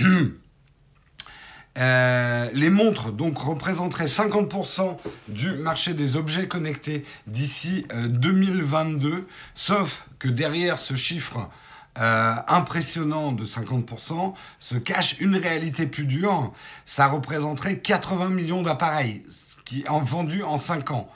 Euh, 1.79 2.49
les 2.55 2.71
montres 2.71 3.13
donc 3.13 3.39
représenteraient 3.39 4.07
50% 4.07 4.97
du 5.29 5.53
marché 5.53 5.93
des 5.93 6.17
objets 6.17 6.49
connectés 6.49 7.05
d'ici 7.27 7.87
2022, 7.95 9.09
euh, 9.09 9.21
sauf 9.55 10.07
que 10.19 10.29
derrière 10.29 10.79
ce 10.79 10.95
chiffre 10.95 11.51
euh, 11.99 12.35
impressionnant 12.49 13.33
de 13.33 13.45
50% 13.45 14.35
se 14.61 14.77
cache 14.77 15.19
une 15.21 15.37
réalité 15.37 15.87
plus 15.87 16.05
dure. 16.05 16.53
Ça 16.85 17.07
représenterait 17.09 17.79
80 17.79 18.29
millions 18.31 18.63
d'appareils 18.63 19.23
qui 19.65 19.85
ont 19.89 20.01
vendu 20.01 20.43
en 20.43 20.59
5 20.59 20.91
ans. 20.91 21.09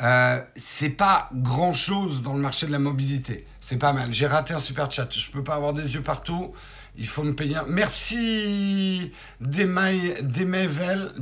Euh, 0.00 0.40
c'est 0.54 0.90
pas 0.90 1.28
grand 1.32 1.72
chose 1.72 2.22
dans 2.22 2.34
le 2.34 2.40
marché 2.40 2.66
de 2.66 2.72
la 2.72 2.78
mobilité. 2.78 3.46
C'est 3.58 3.78
pas 3.78 3.92
mal. 3.92 4.12
J'ai 4.12 4.26
raté 4.26 4.54
un 4.54 4.60
super 4.60 4.90
chat. 4.90 5.08
Je 5.10 5.30
peux 5.30 5.42
pas 5.42 5.54
avoir 5.54 5.72
des 5.72 5.94
yeux 5.94 6.02
partout. 6.02 6.52
Il 6.96 7.06
faut 7.06 7.22
me 7.22 7.34
payer. 7.34 7.56
Merci 7.68 9.12
Demaïvel, 9.40 11.12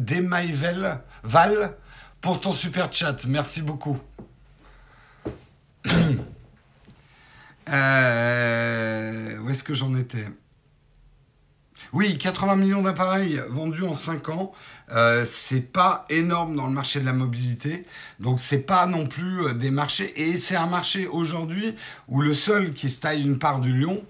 Val 1.22 1.76
pour 2.20 2.40
ton 2.40 2.52
super 2.52 2.92
chat. 2.92 3.24
Merci 3.26 3.62
beaucoup. 3.62 3.98
Euh, 7.68 9.38
où 9.38 9.50
est-ce 9.50 9.64
que 9.64 9.74
j'en 9.74 9.96
étais? 9.96 10.26
Oui, 11.92 12.18
80 12.18 12.56
millions 12.56 12.82
d'appareils 12.82 13.40
vendus 13.50 13.82
en 13.82 13.94
5 13.94 14.28
ans. 14.28 14.52
Euh, 14.92 15.24
c'est 15.28 15.72
pas 15.72 16.06
énorme 16.10 16.54
dans 16.54 16.66
le 16.66 16.72
marché 16.72 17.00
de 17.00 17.04
la 17.04 17.12
mobilité, 17.12 17.86
donc 18.20 18.38
c'est 18.38 18.60
pas 18.60 18.86
non 18.86 19.06
plus 19.06 19.46
euh, 19.46 19.52
des 19.52 19.70
marchés. 19.72 20.12
Et 20.20 20.36
c'est 20.36 20.54
un 20.54 20.66
marché 20.66 21.08
aujourd'hui 21.08 21.74
où 22.08 22.20
le 22.20 22.34
seul 22.34 22.72
qui 22.72 22.88
se 22.88 23.00
taille 23.00 23.22
une 23.22 23.38
part 23.38 23.60
du 23.60 23.76
lion, 23.76 24.00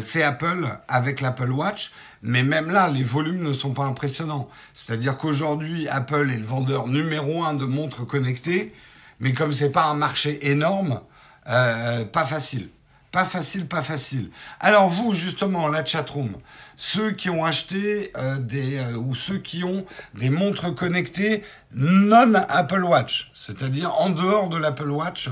c'est 0.00 0.24
Apple 0.24 0.66
avec 0.88 1.20
l'Apple 1.20 1.52
Watch. 1.52 1.92
Mais 2.20 2.42
même 2.42 2.72
là, 2.72 2.88
les 2.88 3.04
volumes 3.04 3.40
ne 3.40 3.52
sont 3.52 3.72
pas 3.72 3.84
impressionnants. 3.84 4.48
C'est-à-dire 4.74 5.16
qu'aujourd'hui, 5.16 5.86
Apple 5.86 6.28
est 6.28 6.38
le 6.38 6.44
vendeur 6.44 6.88
numéro 6.88 7.44
un 7.44 7.54
de 7.54 7.66
montres 7.66 8.04
connectées, 8.04 8.74
mais 9.20 9.32
comme 9.32 9.52
c'est 9.52 9.70
pas 9.70 9.84
un 9.84 9.94
marché 9.94 10.50
énorme, 10.50 11.02
pas 11.44 12.24
facile. 12.26 12.68
Pas 13.12 13.24
facile, 13.24 13.66
pas 13.66 13.82
facile. 13.82 14.30
Alors 14.60 14.88
vous, 14.90 15.14
justement, 15.14 15.68
la 15.68 15.84
chatroom, 15.84 16.36
ceux 16.76 17.12
qui 17.12 17.30
ont 17.30 17.44
acheté 17.44 18.12
euh, 18.16 18.36
des 18.36 18.78
euh, 18.78 18.96
ou 18.96 19.14
ceux 19.14 19.38
qui 19.38 19.64
ont 19.64 19.86
des 20.14 20.28
montres 20.28 20.74
connectées 20.74 21.42
non 21.72 22.34
Apple 22.34 22.84
Watch, 22.84 23.30
c'est-à-dire 23.34 23.94
en 23.94 24.10
dehors 24.10 24.48
de 24.48 24.56
l'Apple 24.56 24.90
Watch, 24.90 25.30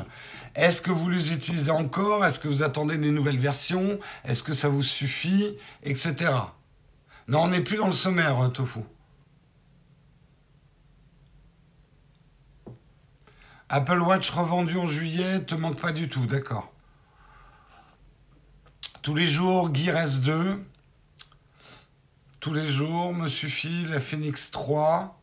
est-ce 0.55 0.81
que 0.81 0.91
vous 0.91 1.11
les 1.11 1.33
utilisez 1.33 1.71
encore? 1.71 2.25
Est-ce 2.25 2.39
que 2.39 2.49
vous 2.49 2.63
attendez 2.63 2.97
des 2.97 3.11
nouvelles 3.11 3.39
versions? 3.39 3.99
Est-ce 4.25 4.43
que 4.43 4.53
ça 4.53 4.69
vous 4.69 4.85
suffit? 4.85 5.57
Etc. 5.83 6.31
Non, 7.27 7.43
on 7.43 7.49
n'est 7.49 7.61
plus 7.61 7.77
dans 7.77 7.87
le 7.87 7.93
sommaire, 7.93 8.39
hein, 8.39 8.51
Tofu. 8.51 8.81
Apple 13.69 14.01
Watch 14.01 14.31
revendu 14.31 14.77
en 14.77 14.87
juillet, 14.87 15.41
te 15.41 15.55
manque 15.55 15.81
pas 15.81 15.93
du 15.93 16.09
tout, 16.09 16.27
d'accord. 16.27 16.74
Tous 19.05 19.15
les 19.15 19.27
jours, 19.27 19.69
Gear 19.75 19.97
S2. 19.97 20.61
Tous 22.41 22.55
les 22.55 22.65
jours 22.65 23.13
me 23.13 23.29
suffit 23.29 23.85
la 23.85 24.01
Phoenix 24.01 24.51
3. 24.51 25.21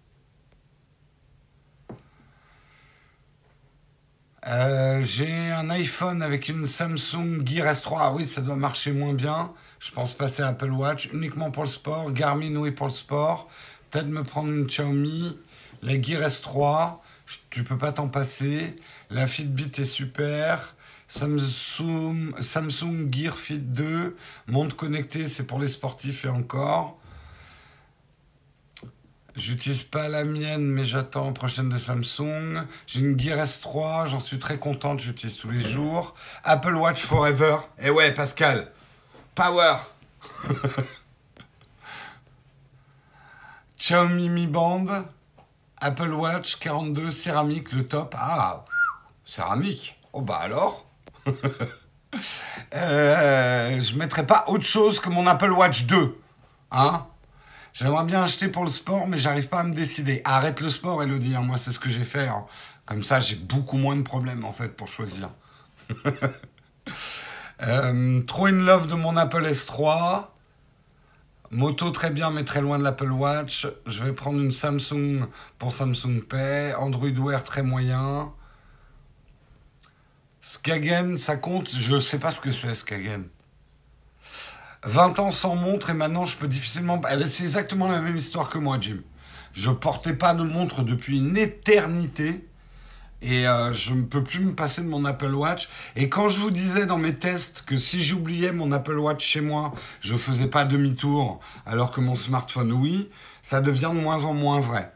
Euh, 4.45 5.01
j'ai 5.01 5.49
un 5.49 5.71
iPhone 5.71 6.21
avec 6.21 6.47
une 6.47 6.67
Samsung 6.67 7.43
Gear 7.43 7.65
S3. 7.73 7.97
Ah 7.99 8.13
oui, 8.13 8.27
ça 8.27 8.41
doit 8.41 8.55
marcher 8.55 8.91
moins 8.91 9.15
bien. 9.15 9.51
Je 9.79 9.89
pense 9.89 10.13
passer 10.13 10.43
Apple 10.43 10.69
Watch 10.69 11.09
uniquement 11.11 11.49
pour 11.49 11.63
le 11.63 11.69
sport. 11.69 12.11
Garmin, 12.11 12.55
oui, 12.57 12.69
pour 12.69 12.85
le 12.85 12.93
sport. 12.93 13.49
Peut-être 13.89 14.05
me 14.05 14.21
prendre 14.21 14.51
une 14.51 14.67
Xiaomi. 14.67 15.39
La 15.81 15.99
Gear 15.99 16.21
S3, 16.21 16.99
tu 17.49 17.63
peux 17.63 17.79
pas 17.79 17.91
t'en 17.91 18.09
passer. 18.09 18.75
La 19.09 19.25
Fitbit 19.25 19.71
est 19.81 19.85
super. 19.85 20.75
Samsung, 21.13 22.31
Samsung 22.39 23.11
Gear 23.11 23.35
Fit 23.35 23.59
2. 23.59 24.15
Montre 24.47 24.77
connectée, 24.77 25.25
c'est 25.25 25.45
pour 25.45 25.59
les 25.59 25.67
sportifs 25.67 26.23
et 26.23 26.29
encore. 26.29 26.97
J'utilise 29.35 29.83
pas 29.83 30.07
la 30.07 30.23
mienne, 30.23 30.63
mais 30.63 30.85
j'attends 30.85 31.25
la 31.25 31.33
prochaine 31.33 31.67
de 31.67 31.77
Samsung. 31.77 32.65
J'ai 32.87 33.01
une 33.01 33.19
Gear 33.19 33.37
S3, 33.37 34.07
j'en 34.07 34.21
suis 34.21 34.39
très 34.39 34.57
contente, 34.57 35.01
j'utilise 35.01 35.35
tous 35.35 35.51
les 35.51 35.59
jours. 35.59 36.15
Apple 36.45 36.75
Watch 36.75 37.03
Forever. 37.03 37.57
Eh 37.79 37.89
ouais, 37.89 38.13
Pascal. 38.13 38.71
Power. 39.35 39.75
Xiaomi 43.77 44.29
Mi 44.29 44.47
Band. 44.47 45.07
Apple 45.81 46.13
Watch 46.13 46.55
42 46.55 47.11
céramique, 47.11 47.73
le 47.73 47.85
top. 47.85 48.15
Ah, 48.17 48.63
céramique. 49.25 49.97
Oh 50.13 50.21
bah 50.21 50.39
alors? 50.41 50.90
euh, 52.75 53.79
je 53.79 53.95
mettrai 53.95 54.25
pas 54.25 54.45
autre 54.47 54.65
chose 54.65 54.99
que 54.99 55.09
mon 55.09 55.27
Apple 55.27 55.51
Watch 55.51 55.85
2. 55.85 56.17
Hein 56.71 57.05
J'aimerais 57.73 58.03
bien 58.03 58.23
acheter 58.23 58.49
pour 58.49 58.65
le 58.65 58.69
sport, 58.69 59.07
mais 59.07 59.17
j'arrive 59.17 59.47
pas 59.47 59.61
à 59.61 59.63
me 59.63 59.73
décider. 59.73 60.21
Arrête 60.25 60.59
le 60.59 60.69
sport, 60.69 61.01
Elodie. 61.03 61.35
Hein. 61.35 61.41
Moi, 61.41 61.57
c'est 61.57 61.71
ce 61.71 61.79
que 61.79 61.89
j'ai 61.89 62.03
fait. 62.03 62.27
Hein. 62.27 62.45
Comme 62.85 63.03
ça, 63.03 63.21
j'ai 63.21 63.35
beaucoup 63.35 63.77
moins 63.77 63.95
de 63.95 64.01
problèmes, 64.01 64.43
en 64.43 64.51
fait, 64.51 64.75
pour 64.75 64.87
choisir. 64.87 65.29
Euh, 67.63 68.21
trop 68.23 68.47
in 68.47 68.53
love 68.53 68.87
de 68.87 68.95
mon 68.95 69.15
Apple 69.15 69.45
S3. 69.45 70.29
Moto 71.51 71.91
très 71.91 72.09
bien, 72.09 72.31
mais 72.31 72.43
très 72.43 72.59
loin 72.59 72.79
de 72.79 72.83
l'Apple 72.83 73.11
Watch. 73.11 73.67
Je 73.85 74.03
vais 74.03 74.13
prendre 74.13 74.39
une 74.39 74.51
Samsung 74.51 75.27
pour 75.59 75.71
Samsung 75.71 76.21
Pay. 76.27 76.73
Android 76.73 77.11
Wear 77.19 77.43
très 77.43 77.61
moyen. 77.61 78.33
Skagen, 80.41 81.17
ça 81.17 81.35
compte 81.35 81.69
Je 81.69 81.99
sais 81.99 82.17
pas 82.17 82.31
ce 82.31 82.41
que 82.41 82.51
c'est, 82.51 82.73
Skagen. 82.73 83.25
20 84.83 85.19
ans 85.19 85.29
sans 85.29 85.55
montre 85.55 85.91
et 85.91 85.93
maintenant 85.93 86.25
je 86.25 86.35
peux 86.35 86.47
difficilement. 86.47 86.99
C'est 87.27 87.43
exactement 87.43 87.87
la 87.87 88.01
même 88.01 88.17
histoire 88.17 88.49
que 88.49 88.57
moi, 88.57 88.77
Jim. 88.81 88.97
Je 89.53 89.69
portais 89.69 90.13
pas 90.13 90.33
de 90.33 90.43
montre 90.43 90.81
depuis 90.81 91.17
une 91.17 91.37
éternité 91.37 92.47
et 93.21 93.47
euh, 93.47 93.71
je 93.71 93.93
ne 93.93 94.01
peux 94.01 94.23
plus 94.23 94.39
me 94.39 94.55
passer 94.55 94.81
de 94.81 94.87
mon 94.87 95.05
Apple 95.05 95.33
Watch. 95.33 95.69
Et 95.95 96.09
quand 96.09 96.27
je 96.29 96.39
vous 96.39 96.49
disais 96.49 96.87
dans 96.87 96.97
mes 96.97 97.13
tests 97.13 97.61
que 97.61 97.77
si 97.77 98.01
j'oubliais 98.03 98.51
mon 98.51 98.71
Apple 98.71 98.97
Watch 98.97 99.23
chez 99.23 99.41
moi, 99.41 99.73
je 99.99 100.17
faisais 100.17 100.47
pas 100.47 100.65
demi-tour 100.65 101.39
alors 101.67 101.91
que 101.91 102.01
mon 102.01 102.15
smartphone 102.15 102.71
oui, 102.71 103.11
ça 103.43 103.61
devient 103.61 103.91
de 103.93 103.99
moins 103.99 104.23
en 104.23 104.33
moins 104.33 104.59
vrai. 104.59 104.91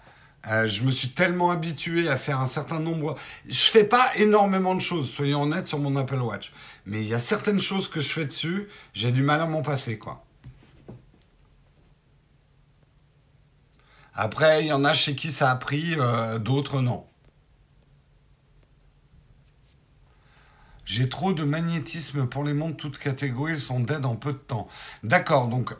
Euh, 0.47 0.67
je 0.69 0.83
me 0.83 0.91
suis 0.91 1.09
tellement 1.09 1.49
habitué 1.51 2.09
à 2.09 2.17
faire 2.17 2.39
un 2.39 2.45
certain 2.45 2.79
nombre. 2.79 3.17
Je 3.47 3.63
fais 3.63 3.83
pas 3.83 4.15
énormément 4.15 4.75
de 4.75 4.81
choses, 4.81 5.09
soyons 5.09 5.43
honnêtes, 5.43 5.67
sur 5.67 5.79
mon 5.79 5.95
Apple 5.95 6.19
Watch. 6.19 6.51
Mais 6.85 7.01
il 7.01 7.07
y 7.07 7.13
a 7.13 7.19
certaines 7.19 7.59
choses 7.59 7.87
que 7.87 7.99
je 7.99 8.09
fais 8.09 8.25
dessus, 8.25 8.67
j'ai 8.93 9.11
du 9.11 9.23
mal 9.23 9.41
à 9.41 9.47
m'en 9.47 9.61
passer, 9.61 9.97
quoi. 9.97 10.23
Après, 14.13 14.61
il 14.63 14.67
y 14.67 14.73
en 14.73 14.85
a 14.85 14.93
chez 14.93 15.15
qui 15.15 15.31
ça 15.31 15.51
a 15.51 15.55
pris, 15.55 15.95
euh, 15.97 16.39
d'autres 16.39 16.81
non. 16.81 17.05
J'ai 20.85 21.09
trop 21.09 21.33
de 21.33 21.43
magnétisme 21.43 22.27
pour 22.27 22.43
les 22.43 22.53
montres 22.53 22.77
toutes 22.77 22.99
catégories, 22.99 23.53
ils 23.53 23.59
sont 23.59 23.79
dead 23.79 24.05
en 24.05 24.15
peu 24.15 24.33
de 24.33 24.37
temps. 24.37 24.67
D'accord, 25.03 25.47
donc 25.47 25.73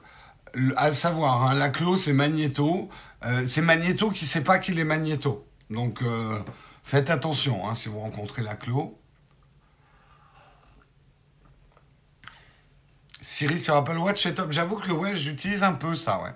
à 0.75 0.91
savoir, 0.91 1.43
hein, 1.43 1.53
la 1.53 1.69
clo 1.69 1.95
c'est 1.97 2.13
Magneto. 2.13 2.89
Euh, 3.25 3.45
c'est 3.47 3.61
Magneto 3.61 4.11
qui 4.11 4.25
ne 4.25 4.29
sait 4.29 4.43
pas 4.43 4.59
qu'il 4.59 4.77
est 4.79 4.83
Magneto. 4.83 5.47
Donc 5.69 6.01
euh, 6.03 6.39
faites 6.83 7.09
attention 7.09 7.67
hein, 7.67 7.73
si 7.73 7.89
vous 7.89 7.99
rencontrez 7.99 8.41
la 8.41 8.55
clo. 8.55 8.99
Siri 13.21 13.57
sur 13.57 13.75
Apple 13.75 13.97
Watch, 13.97 14.21
c'est 14.21 14.35
top. 14.35 14.51
J'avoue 14.51 14.75
que 14.75 14.91
ouais, 14.91 15.15
j'utilise 15.15 15.63
un 15.63 15.73
peu 15.73 15.95
ça, 15.95 16.21
ouais. 16.21 16.29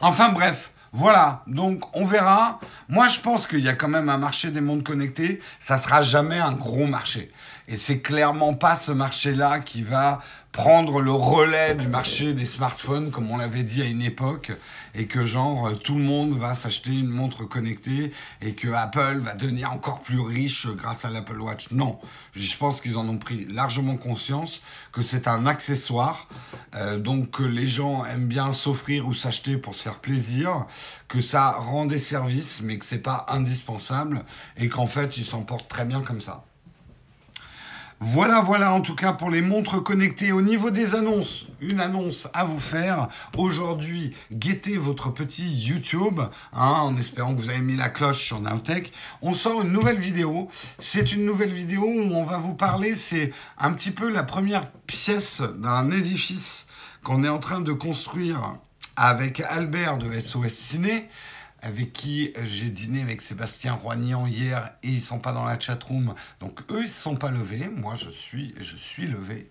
Enfin 0.00 0.28
bref, 0.28 0.70
voilà, 0.92 1.42
donc 1.48 1.82
on 1.96 2.04
verra. 2.04 2.60
Moi 2.88 3.08
je 3.08 3.18
pense 3.18 3.48
qu'il 3.48 3.60
y 3.60 3.68
a 3.68 3.74
quand 3.74 3.88
même 3.88 4.08
un 4.08 4.18
marché 4.18 4.52
des 4.52 4.60
montres 4.60 4.84
connectées, 4.84 5.40
ça 5.58 5.80
sera 5.80 6.02
jamais 6.02 6.38
un 6.38 6.52
gros 6.52 6.86
marché. 6.86 7.32
Et 7.66 7.76
c'est 7.76 8.00
clairement 8.00 8.54
pas 8.54 8.76
ce 8.76 8.92
marché-là 8.92 9.58
qui 9.58 9.82
va 9.82 10.20
prendre 10.56 11.02
le 11.02 11.12
relais 11.12 11.74
du 11.74 11.86
marché 11.86 12.32
des 12.32 12.46
smartphones, 12.46 13.10
comme 13.10 13.30
on 13.30 13.36
l'avait 13.36 13.62
dit 13.62 13.82
à 13.82 13.84
une 13.84 14.00
époque, 14.00 14.52
et 14.94 15.06
que 15.06 15.26
genre 15.26 15.78
tout 15.80 15.96
le 15.96 16.02
monde 16.02 16.32
va 16.32 16.54
s'acheter 16.54 16.92
une 16.92 17.10
montre 17.10 17.44
connectée 17.44 18.10
et 18.40 18.54
que 18.54 18.68
Apple 18.68 19.18
va 19.18 19.34
devenir 19.34 19.70
encore 19.70 20.00
plus 20.00 20.18
riche 20.18 20.66
grâce 20.68 21.04
à 21.04 21.10
l'Apple 21.10 21.38
Watch. 21.38 21.72
Non, 21.72 21.98
je 22.32 22.56
pense 22.56 22.80
qu'ils 22.80 22.96
en 22.96 23.06
ont 23.06 23.18
pris 23.18 23.44
largement 23.50 23.98
conscience 23.98 24.62
que 24.92 25.02
c'est 25.02 25.28
un 25.28 25.44
accessoire, 25.44 26.26
euh, 26.74 26.96
donc 26.96 27.32
que 27.32 27.42
les 27.42 27.66
gens 27.66 28.06
aiment 28.06 28.24
bien 28.24 28.50
s'offrir 28.52 29.06
ou 29.06 29.12
s'acheter 29.12 29.58
pour 29.58 29.74
se 29.74 29.82
faire 29.82 29.98
plaisir, 29.98 30.64
que 31.06 31.20
ça 31.20 31.50
rend 31.50 31.84
des 31.84 31.98
services, 31.98 32.62
mais 32.62 32.78
que 32.78 32.86
c'est 32.86 32.96
pas 32.96 33.26
indispensable 33.28 34.24
et 34.56 34.70
qu'en 34.70 34.86
fait 34.86 35.18
ils 35.18 35.26
s'en 35.26 35.42
portent 35.42 35.68
très 35.68 35.84
bien 35.84 36.00
comme 36.00 36.22
ça. 36.22 36.46
Voilà, 38.00 38.42
voilà 38.42 38.74
en 38.74 38.82
tout 38.82 38.94
cas 38.94 39.14
pour 39.14 39.30
les 39.30 39.40
montres 39.40 39.82
connectées. 39.82 40.30
Au 40.30 40.42
niveau 40.42 40.68
des 40.68 40.94
annonces, 40.94 41.46
une 41.62 41.80
annonce 41.80 42.28
à 42.34 42.44
vous 42.44 42.58
faire. 42.58 43.08
Aujourd'hui, 43.38 44.14
guettez 44.30 44.76
votre 44.76 45.08
petit 45.08 45.48
YouTube, 45.48 46.20
hein, 46.52 46.72
en 46.82 46.94
espérant 46.96 47.34
que 47.34 47.40
vous 47.40 47.48
avez 47.48 47.62
mis 47.62 47.74
la 47.74 47.88
cloche 47.88 48.22
sur 48.22 48.38
Nowtech. 48.38 48.92
On 49.22 49.32
sort 49.32 49.62
une 49.62 49.72
nouvelle 49.72 49.98
vidéo. 49.98 50.50
C'est 50.78 51.14
une 51.14 51.24
nouvelle 51.24 51.54
vidéo 51.54 51.84
où 51.84 52.12
on 52.14 52.22
va 52.22 52.36
vous 52.36 52.54
parler, 52.54 52.94
c'est 52.94 53.32
un 53.56 53.72
petit 53.72 53.90
peu 53.90 54.10
la 54.10 54.24
première 54.24 54.70
pièce 54.86 55.40
d'un 55.40 55.90
édifice 55.90 56.66
qu'on 57.02 57.24
est 57.24 57.30
en 57.30 57.38
train 57.38 57.60
de 57.60 57.72
construire 57.72 58.56
avec 58.96 59.40
Albert 59.40 59.96
de 59.96 60.12
SOS 60.20 60.52
Ciné 60.52 61.08
avec 61.66 61.92
qui 61.92 62.32
j'ai 62.44 62.70
dîné 62.70 63.02
avec 63.02 63.20
Sébastien 63.20 63.74
Roignan 63.74 64.26
hier 64.26 64.70
et 64.84 64.88
ils 64.88 65.02
sont 65.02 65.18
pas 65.18 65.32
dans 65.32 65.44
la 65.44 65.58
chatroom. 65.58 66.14
Donc 66.40 66.60
eux, 66.70 66.82
ils 66.82 66.88
se 66.88 67.00
sont 67.00 67.16
pas 67.16 67.32
levés. 67.32 67.68
Moi, 67.74 67.94
je 67.94 68.08
suis, 68.08 68.54
je 68.58 68.76
suis 68.76 69.08
levé. 69.08 69.50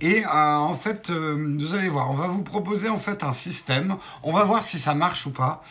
Et 0.00 0.24
euh, 0.24 0.56
en 0.56 0.74
fait, 0.74 1.10
euh, 1.10 1.56
vous 1.58 1.74
allez 1.74 1.88
voir, 1.88 2.10
on 2.10 2.14
va 2.14 2.28
vous 2.28 2.42
proposer 2.42 2.88
en 2.88 2.98
fait 2.98 3.24
un 3.24 3.32
système. 3.32 3.96
On 4.22 4.32
va 4.32 4.44
voir 4.44 4.62
si 4.62 4.78
ça 4.78 4.94
marche 4.94 5.26
ou 5.26 5.32
pas 5.32 5.64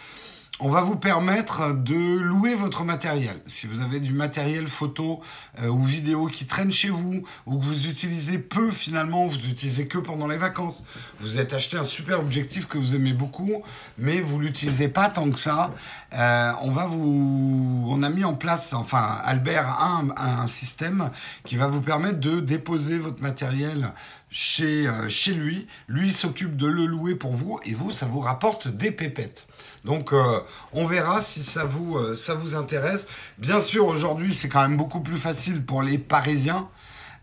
on 0.61 0.69
va 0.69 0.81
vous 0.81 0.95
permettre 0.95 1.73
de 1.73 1.93
louer 1.93 2.55
votre 2.55 2.85
matériel. 2.85 3.41
Si 3.45 3.67
vous 3.67 3.81
avez 3.81 3.99
du 3.99 4.13
matériel 4.13 4.67
photo 4.67 5.19
euh, 5.61 5.67
ou 5.67 5.83
vidéo 5.83 6.27
qui 6.27 6.45
traîne 6.45 6.71
chez 6.71 6.89
vous, 6.89 7.23
ou 7.45 7.59
que 7.59 7.65
vous 7.65 7.87
utilisez 7.87 8.39
peu 8.39 8.71
finalement, 8.71 9.27
vous 9.27 9.35
utilisez 9.35 9.87
que 9.87 9.97
pendant 9.97 10.27
les 10.27 10.37
vacances, 10.37 10.83
vous 11.19 11.37
êtes 11.39 11.51
acheté 11.51 11.75
un 11.77 11.83
super 11.83 12.19
objectif 12.19 12.67
que 12.67 12.77
vous 12.77 12.95
aimez 12.95 13.11
beaucoup, 13.11 13.63
mais 13.97 14.21
vous 14.21 14.39
l'utilisez 14.39 14.87
pas 14.87 15.09
tant 15.09 15.29
que 15.29 15.39
ça, 15.39 15.73
euh, 16.13 16.51
on 16.61 16.71
va 16.71 16.85
vous, 16.85 17.85
on 17.89 18.01
a 18.01 18.09
mis 18.09 18.23
en 18.23 18.35
place, 18.35 18.73
enfin 18.73 19.19
Albert 19.25 19.67
a 19.67 20.03
un, 20.17 20.47
système 20.47 21.09
qui 21.43 21.57
va 21.57 21.67
vous 21.67 21.81
permettre 21.81 22.19
de 22.19 22.39
déposer 22.39 22.97
votre 22.97 23.21
matériel 23.21 23.93
chez, 24.29 24.87
euh, 24.87 25.09
chez 25.09 25.33
lui. 25.33 25.67
Lui 25.87 26.13
s'occupe 26.13 26.55
de 26.55 26.67
le 26.67 26.85
louer 26.85 27.15
pour 27.15 27.33
vous 27.33 27.59
et 27.65 27.73
vous, 27.73 27.91
ça 27.91 28.05
vous 28.05 28.19
rapporte 28.19 28.67
des 28.67 28.91
pépettes. 28.91 29.47
Donc 29.85 30.11
euh, 30.11 30.39
on 30.73 30.85
verra 30.85 31.21
si 31.21 31.43
ça 31.43 31.63
vous, 31.63 31.95
euh, 31.97 32.15
ça 32.15 32.33
vous 32.33 32.55
intéresse. 32.55 33.05
Bien 33.37 33.59
sûr, 33.59 33.85
aujourd'hui, 33.85 34.33
c'est 34.33 34.49
quand 34.49 34.61
même 34.61 34.77
beaucoup 34.77 34.99
plus 34.99 35.17
facile 35.17 35.63
pour 35.63 35.83
les 35.83 35.99
Parisiens. 35.99 36.67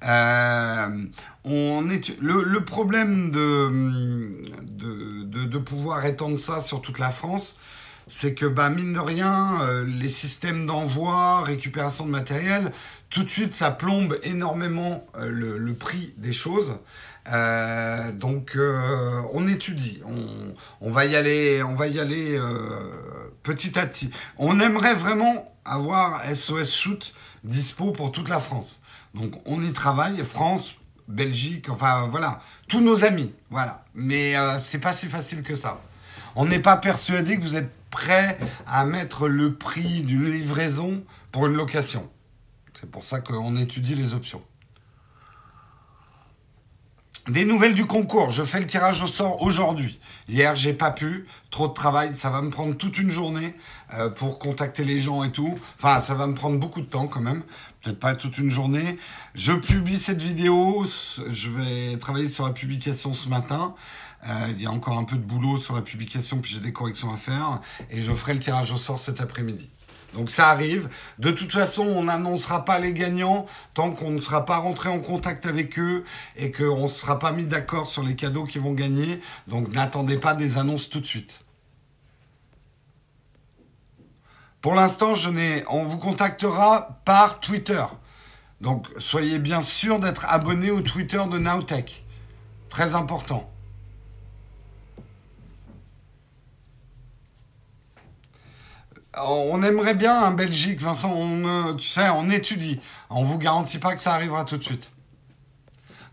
Euh, 0.05 0.89
le, 1.45 2.59
problème 2.61 3.31
de, 3.31 3.69
pouvoir 5.59 6.05
étendre 6.07 6.39
ça 6.39 6.61
sur 6.61 6.81
toute 6.81 6.99
la 6.99 7.11
France, 7.11 7.57
c'est 8.09 8.35
que 8.35 8.47
bah, 8.47 8.69
mine 8.69 8.93
de 8.93 9.01
rien, 9.01 9.59
les 9.87 10.09
systèmes 10.09 10.67
d'envoi, 10.67 11.43
récupération 11.43 12.05
de 12.05 12.11
matériel, 12.11 12.73
tout 13.11 13.23
de 13.23 13.29
suite, 13.29 13.55
ça 13.55 13.71
plombe 13.71 14.19
énormément 14.23 15.07
le 15.21 15.73
prix 15.73 16.15
des 16.17 16.33
choses. 16.33 16.79
Euh, 17.29 18.11
donc 18.13 18.57
euh, 18.57 19.23
on 19.33 19.47
étudie, 19.47 20.03
on, 20.81 20.91
va 20.91 21.05
y 21.07 21.15
aller, 21.15 21.63
on 21.63 21.75
va 21.75 21.87
y 21.87 22.01
aller 22.01 22.37
euh, 22.37 23.31
petit 23.43 23.79
à 23.79 23.87
petit. 23.87 24.11
On 24.39 24.59
aimerait 24.61 24.95
vraiment 24.95 25.53
avoir 25.65 26.23
SOS 26.25 26.75
Shoot 26.75 27.15
dispo 27.45 27.93
pour 27.93 28.11
toute 28.11 28.29
la 28.29 28.41
France. 28.41 28.81
Donc 29.15 29.41
on 29.47 29.63
y 29.63 29.73
travaille, 29.73 30.19
France, 30.25 30.75
Belgique, 31.07 31.69
enfin 31.69 32.09
voilà, 32.11 32.41
tous 32.69 32.81
nos 32.81 33.05
amis, 33.05 33.33
voilà. 33.51 33.85
Mais 33.95 34.35
c'est 34.59 34.79
pas 34.79 34.93
si 34.93 35.07
facile 35.07 35.43
que 35.43 35.55
ça. 35.55 35.81
On 36.35 36.47
n'est 36.47 36.61
pas 36.61 36.77
persuadé 36.77 37.37
que 37.37 37.43
vous 37.43 37.57
êtes 37.57 37.71
prêt 37.91 38.39
à 38.67 38.85
mettre 38.87 39.29
le 39.29 39.55
prix 39.55 40.03
d'une 40.03 40.31
livraison 40.31 41.05
pour 41.31 41.47
une 41.47 41.55
location. 41.55 42.09
C'est 42.73 42.91
pour 42.91 43.03
ça 43.03 43.21
qu'on 43.21 43.57
étudie 43.57 43.95
les 43.95 44.15
options. 44.15 44.43
Des 47.29 47.45
nouvelles 47.45 47.75
du 47.75 47.87
concours. 47.87 48.31
Je 48.31 48.43
fais 48.43 48.59
le 48.59 48.67
tirage 48.67 49.01
au 49.01 49.07
sort 49.07 49.43
aujourd'hui. 49.43 50.01
Hier, 50.29 50.57
j'ai 50.57 50.73
pas 50.73 50.91
pu. 50.91 51.29
Trop 51.51 51.69
de 51.69 51.73
travail. 51.73 52.15
Ça 52.15 52.31
va 52.31 52.43
me 52.43 52.51
prendre 52.51 52.77
toute 52.77 52.99
une 52.99 53.11
journée 53.11 53.55
euh, 53.95 54.11
pour 54.11 54.41
contacter 54.41 54.83
les 54.83 54.99
gens 54.99 55.23
et 55.23 55.31
tout. 55.31 55.55
Enfin, 55.79 56.01
ça 56.01 56.15
va 56.15 56.27
me 56.27 56.35
prendre 56.35 56.59
beaucoup 56.59 56.81
de 56.81 56.87
temps 56.87 57.07
quand 57.07 57.21
même. 57.21 57.45
Peut-être 57.81 58.01
pas 58.01 58.17
toute 58.17 58.39
une 58.39 58.51
journée. 58.51 58.99
Je 59.35 59.53
publie 59.53 60.01
cette 60.01 60.21
vidéo. 60.21 60.85
Je 61.29 61.51
vais 61.51 61.97
travailler 61.99 62.27
sur 62.27 62.45
la 62.45 62.53
publication 62.53 63.13
ce 63.13 63.29
matin. 63.29 63.77
Euh, 64.27 64.49
il 64.51 64.61
y 64.61 64.67
a 64.67 64.73
encore 64.73 64.99
un 64.99 65.05
peu 65.05 65.17
de 65.17 65.23
boulot 65.23 65.59
sur 65.59 65.77
la 65.77 65.83
publication, 65.83 66.39
puis 66.39 66.53
j'ai 66.55 66.61
des 66.61 66.73
corrections 66.73 67.13
à 67.13 67.17
faire. 67.17 67.61
Et 67.91 68.03
je 68.03 68.13
ferai 68.13 68.35
le 68.35 68.41
tirage 68.41 68.73
au 68.73 68.79
sort 68.79 68.99
cet 68.99 69.21
après-midi. 69.21 69.69
Donc 70.13 70.31
ça 70.31 70.49
arrive. 70.49 70.89
De 71.19 71.31
toute 71.31 71.53
façon, 71.53 71.85
on 71.85 72.05
n'annoncera 72.05 72.65
pas 72.65 72.79
les 72.79 72.93
gagnants 72.93 73.47
tant 73.75 73.93
qu'on 73.93 74.11
ne 74.11 74.21
sera 74.21 74.45
pas 74.45 74.57
rentré 74.57 74.89
en 74.89 74.99
contact 74.99 75.47
avec 75.47 75.79
eux 75.79 76.05
et 76.37 76.53
qu'on 76.53 76.85
ne 76.85 76.89
sera 76.89 77.19
pas 77.19 77.33
mis 77.33 77.47
d'accord 77.47 77.87
sur 77.87 78.03
les 78.03 78.15
cadeaux 78.15 78.45
qu'ils 78.45 78.61
vont 78.61 78.73
gagner. 78.73 79.21
Donc 79.49 79.73
n'attendez 79.73 80.19
pas 80.19 80.35
des 80.35 80.59
annonces 80.59 80.89
tout 80.89 81.01
de 81.01 81.07
suite. 81.07 81.41
Pour 84.61 84.75
l'instant, 84.75 85.15
je 85.15 85.29
n'ai, 85.29 85.65
on 85.69 85.85
vous 85.85 85.99
contactera 85.99 87.01
par 87.05 87.41
Twitter. 87.41 87.83
Donc 88.61 88.87
soyez 88.99 89.39
bien 89.39 89.61
sûr 89.61 89.99
d'être 89.99 90.25
abonné 90.29 90.71
au 90.71 90.81
Twitter 90.81 91.23
de 91.31 91.39
Nowtech. 91.39 92.05
Très 92.69 92.95
important. 92.95 93.52
On 99.19 99.63
aimerait 99.63 99.95
bien 99.95 100.23
un 100.23 100.33
Belgique, 100.33 100.81
Vincent. 100.81 101.13
On, 101.15 101.45
euh, 101.45 101.75
tu 101.75 101.89
sais, 101.89 102.09
on 102.11 102.31
étudie. 102.31 102.81
On 103.11 103.25
vous 103.25 103.39
garantit 103.39 103.79
pas 103.79 103.95
que 103.95 104.01
ça 104.01 104.15
arrivera 104.15 104.45
tout 104.45 104.57
de 104.57 104.65
suite. 104.65 104.91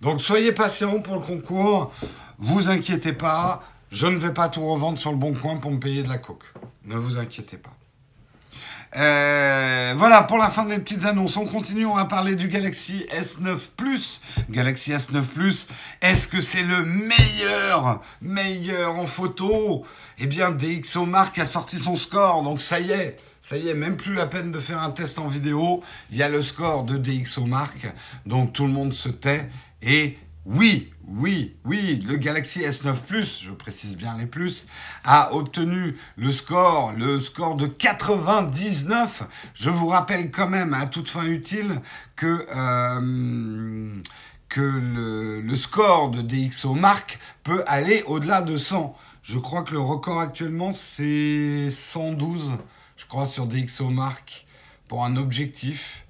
Donc 0.02 0.22
soyez 0.22 0.52
patient 0.52 1.00
pour 1.02 1.16
le 1.16 1.22
concours. 1.22 1.92
Vous 2.38 2.70
inquiétez 2.70 3.14
pas. 3.14 3.64
Je 3.92 4.08
ne 4.08 4.18
vais 4.18 4.34
pas 4.34 4.50
tout 4.50 4.64
revendre 4.66 5.00
sur 5.00 5.12
le 5.12 5.18
bon 5.18 5.34
coin 5.34 5.58
pour 5.58 5.72
me 5.72 5.80
payer 5.80 6.04
de 6.04 6.10
la 6.10 6.18
coke. 6.18 6.44
Ne 6.86 6.96
vous 6.96 7.18
inquiétez 7.18 7.58
pas. 7.58 7.72
Euh, 8.96 9.94
voilà 9.96 10.24
pour 10.24 10.38
la 10.38 10.50
fin 10.50 10.66
des 10.66 10.80
petites 10.80 11.06
annonces. 11.06 11.38
On 11.38 11.46
continue, 11.46 11.86
on 11.86 11.96
va 11.96 12.06
parler 12.06 12.36
du 12.36 12.48
Galaxy 12.48 13.06
S9 13.12 13.58
Plus. 13.78 14.22
Galaxy 14.50 14.92
S9 14.92 15.24
Plus, 15.24 15.68
est-ce 16.02 16.28
que 16.28 16.42
c'est 16.42 16.64
le 16.64 16.86
meilleur, 16.86 18.02
meilleur 18.22 18.96
en 18.96 19.06
photo? 19.06 19.86
Eh 20.18 20.26
bien, 20.26 20.52
DxOMark 20.52 21.38
a 21.38 21.46
sorti 21.46 21.78
son 21.78 21.96
score, 21.96 22.42
donc 22.42 22.62
ça 22.62 22.80
y 22.80 22.92
est. 22.92 23.18
Ça 23.42 23.58
y 23.58 23.70
est, 23.70 23.74
même 23.74 23.96
plus 23.96 24.14
la 24.14 24.26
peine 24.26 24.52
de 24.52 24.60
faire 24.60 24.82
un 24.82 24.92
test 24.92 25.20
en 25.20 25.28
vidéo. 25.28 25.82
Il 26.12 26.18
y 26.18 26.24
a 26.24 26.30
le 26.30 26.42
score 26.42 26.84
de 26.84 26.98
DxOMark, 26.98 27.94
donc 28.26 28.54
tout 28.54 28.66
le 28.66 28.74
monde 28.74 28.94
se 28.94 29.10
tait. 29.10 29.50
Et 29.82 30.18
oui, 30.46 30.92
oui, 31.18 31.56
oui, 31.66 32.04
le 32.08 32.18
Galaxy 32.18 32.60
S9 32.60 32.96
Plus, 32.98 33.42
je 33.44 33.52
précise 33.52 33.98
bien 33.98 34.16
les 34.18 34.28
plus, 34.28 34.68
a 35.04 35.34
obtenu 35.34 35.98
le 36.18 36.32
score, 36.32 36.94
le 36.96 37.20
score 37.20 37.56
de 37.56 37.66
99. 37.66 39.24
Je 39.56 39.70
vous 39.72 39.88
rappelle 39.88 40.30
quand 40.30 40.48
même, 40.48 40.74
à 40.74 40.86
toute 40.86 41.10
fin 41.10 41.26
utile, 41.26 41.82
que, 42.16 42.46
euh, 42.56 44.02
le, 44.56 45.42
le, 45.42 45.56
score 45.56 46.12
de 46.12 46.22
DxO 46.22 46.74
Mark 46.76 47.20
peut 47.44 47.64
aller 47.66 48.04
au-delà 48.06 48.42
de 48.42 48.58
100. 48.58 48.96
Je 49.24 49.40
crois 49.40 49.64
que 49.64 49.74
le 49.74 49.80
record 49.80 50.20
actuellement, 50.20 50.72
c'est 50.72 51.70
112, 51.72 52.54
je 52.98 53.06
crois, 53.06 53.26
sur 53.26 53.48
DxO 53.48 53.90
Mark 53.90 54.46
pour 54.88 55.04
un 55.06 55.16
objectif. 55.16 56.06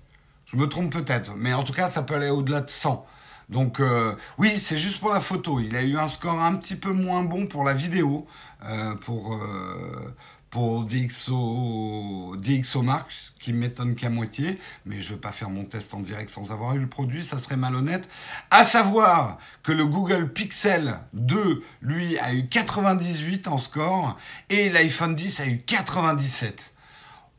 Je 0.46 0.58
me 0.58 0.68
trompe 0.68 0.92
peut-être, 0.92 1.34
mais 1.38 1.54
en 1.54 1.64
tout 1.64 1.74
cas, 1.74 1.88
ça 1.88 2.02
peut 2.02 2.16
aller 2.16 2.30
au-delà 2.30 2.62
de 2.62 2.70
100. 2.70 3.06
Donc 3.50 3.80
euh, 3.80 4.16
oui, 4.38 4.60
c'est 4.60 4.78
juste 4.78 5.00
pour 5.00 5.10
la 5.10 5.20
photo. 5.20 5.60
Il 5.60 5.76
a 5.76 5.82
eu 5.82 5.98
un 5.98 6.08
score 6.08 6.40
un 6.40 6.56
petit 6.56 6.76
peu 6.76 6.92
moins 6.92 7.24
bon 7.24 7.48
pour 7.48 7.64
la 7.64 7.74
vidéo, 7.74 8.28
euh, 8.64 8.94
pour, 8.96 9.34
euh, 9.34 10.16
pour 10.52 10.86
DxO, 10.86 12.36
DxOMark, 12.38 13.12
qui 13.40 13.54
m'étonne 13.54 13.96
qu'à 13.96 14.12
moitié, 14.12 14.60
mais 14.86 15.02
je 15.02 15.10
ne 15.10 15.16
vais 15.16 15.22
pas 15.22 15.32
faire 15.32 15.50
mon 15.50 15.66
test 15.66 15.96
en 15.96 16.00
direct 16.00 16.30
sans 16.30 16.52
avoir 16.52 16.76
eu 16.76 16.80
le 16.80 16.88
produit, 16.88 17.24
ça 17.24 17.40
serait 17.40 17.58
malhonnête. 17.58 18.08
À 18.52 18.64
savoir 18.64 19.40
que 19.64 19.72
le 19.72 19.86
Google 19.86 20.32
Pixel 20.32 21.00
2, 21.14 21.64
lui, 21.82 22.20
a 22.20 22.34
eu 22.34 22.48
98 22.48 23.48
en 23.48 23.58
score, 23.58 24.16
et 24.50 24.70
l'iPhone 24.70 25.16
10 25.16 25.40
a 25.40 25.48
eu 25.48 25.60
97. 25.62 26.74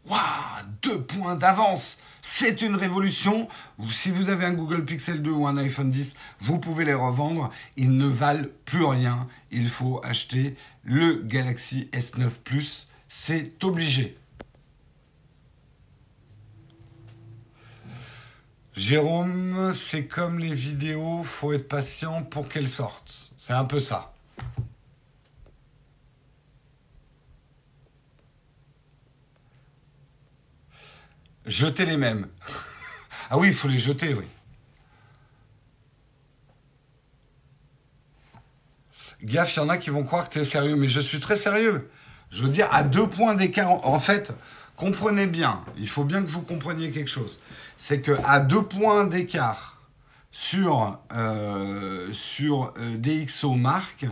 Waouh 0.08 0.18
Deux 0.82 1.02
points 1.02 1.36
d'avance 1.36 1.98
c'est 2.22 2.62
une 2.62 2.76
révolution. 2.76 3.48
Si 3.90 4.10
vous 4.10 4.28
avez 4.28 4.44
un 4.44 4.52
Google 4.52 4.84
Pixel 4.84 5.22
2 5.22 5.30
ou 5.30 5.46
un 5.46 5.56
iPhone 5.56 5.90
10, 5.90 6.14
vous 6.40 6.58
pouvez 6.58 6.84
les 6.84 6.94
revendre. 6.94 7.50
Ils 7.76 7.96
ne 7.96 8.06
valent 8.06 8.48
plus 8.64 8.84
rien. 8.84 9.26
Il 9.50 9.68
faut 9.68 10.00
acheter 10.04 10.56
le 10.82 11.22
Galaxy 11.22 11.88
S9 11.92 12.30
Plus. 12.44 12.88
C'est 13.08 13.64
obligé. 13.64 14.16
Jérôme, 18.74 19.72
c'est 19.74 20.06
comme 20.06 20.38
les 20.38 20.54
vidéos, 20.54 21.22
faut 21.22 21.52
être 21.52 21.68
patient 21.68 22.22
pour 22.22 22.48
qu'elles 22.48 22.68
sortent. 22.68 23.32
C'est 23.36 23.52
un 23.52 23.64
peu 23.64 23.78
ça. 23.78 24.14
Jeter 31.50 31.84
les 31.84 31.96
mêmes. 31.96 32.28
ah 33.28 33.36
oui, 33.36 33.48
il 33.48 33.54
faut 33.54 33.66
les 33.66 33.80
jeter, 33.80 34.14
oui. 34.14 34.24
Gaffe, 39.24 39.56
il 39.56 39.58
y 39.58 39.62
en 39.62 39.68
a 39.68 39.76
qui 39.76 39.90
vont 39.90 40.04
croire 40.04 40.28
que 40.28 40.34
tu 40.34 40.38
es 40.38 40.44
sérieux, 40.44 40.76
mais 40.76 40.86
je 40.86 41.00
suis 41.00 41.18
très 41.18 41.34
sérieux. 41.34 41.90
Je 42.30 42.44
veux 42.44 42.50
dire, 42.50 42.68
à 42.72 42.84
deux 42.84 43.08
points 43.08 43.34
d'écart, 43.34 43.84
en 43.84 43.98
fait, 43.98 44.32
comprenez 44.76 45.26
bien, 45.26 45.64
il 45.76 45.88
faut 45.88 46.04
bien 46.04 46.22
que 46.22 46.28
vous 46.28 46.42
compreniez 46.42 46.92
quelque 46.92 47.10
chose. 47.10 47.40
C'est 47.76 48.00
que 48.00 48.12
à 48.24 48.38
deux 48.38 48.62
points 48.62 49.08
d'écart 49.08 49.80
sur, 50.30 51.00
euh, 51.12 52.12
sur 52.12 52.72
euh, 52.78 52.96
DxO 52.96 53.54
marque, 53.54 54.06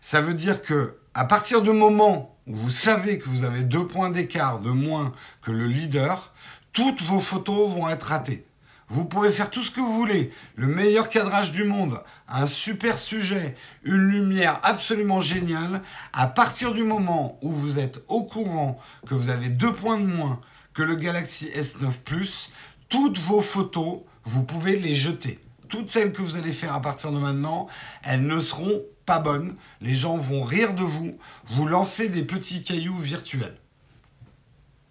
ça 0.00 0.22
veut 0.22 0.34
dire 0.34 0.62
que 0.62 0.96
à 1.12 1.26
partir 1.26 1.60
du 1.60 1.72
moment 1.72 2.38
où 2.46 2.54
vous 2.54 2.70
savez 2.70 3.18
que 3.18 3.28
vous 3.28 3.44
avez 3.44 3.64
deux 3.64 3.86
points 3.86 4.08
d'écart 4.08 4.60
de 4.60 4.70
moins 4.70 5.12
que 5.42 5.52
le 5.52 5.66
leader, 5.66 6.32
toutes 6.72 7.02
vos 7.02 7.20
photos 7.20 7.70
vont 7.70 7.88
être 7.88 8.06
ratées. 8.08 8.46
Vous 8.90 9.04
pouvez 9.04 9.30
faire 9.30 9.50
tout 9.50 9.62
ce 9.62 9.70
que 9.70 9.80
vous 9.80 9.94
voulez, 9.94 10.32
le 10.56 10.66
meilleur 10.66 11.08
cadrage 11.08 11.52
du 11.52 11.62
monde, 11.62 12.02
un 12.28 12.48
super 12.48 12.98
sujet, 12.98 13.54
une 13.84 14.10
lumière 14.10 14.58
absolument 14.64 15.20
géniale. 15.20 15.82
À 16.12 16.26
partir 16.26 16.72
du 16.72 16.82
moment 16.82 17.38
où 17.40 17.52
vous 17.52 17.78
êtes 17.78 18.02
au 18.08 18.24
courant 18.24 18.80
que 19.06 19.14
vous 19.14 19.28
avez 19.28 19.48
deux 19.48 19.72
points 19.72 20.00
de 20.00 20.06
moins 20.06 20.40
que 20.72 20.82
le 20.82 20.96
Galaxy 20.96 21.46
S9 21.54 22.00
Plus, 22.04 22.50
toutes 22.88 23.18
vos 23.18 23.40
photos, 23.40 24.00
vous 24.24 24.42
pouvez 24.42 24.76
les 24.76 24.96
jeter. 24.96 25.38
Toutes 25.68 25.88
celles 25.88 26.12
que 26.12 26.22
vous 26.22 26.36
allez 26.36 26.52
faire 26.52 26.74
à 26.74 26.82
partir 26.82 27.12
de 27.12 27.18
maintenant, 27.18 27.68
elles 28.02 28.26
ne 28.26 28.40
seront 28.40 28.82
pas 29.06 29.20
bonnes. 29.20 29.54
Les 29.80 29.94
gens 29.94 30.16
vont 30.16 30.42
rire 30.42 30.74
de 30.74 30.82
vous, 30.82 31.16
vous 31.46 31.66
lancer 31.68 32.08
des 32.08 32.24
petits 32.24 32.64
cailloux 32.64 32.98
virtuels. 32.98 33.56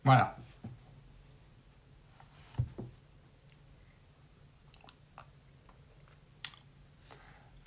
Voilà. 0.05 0.38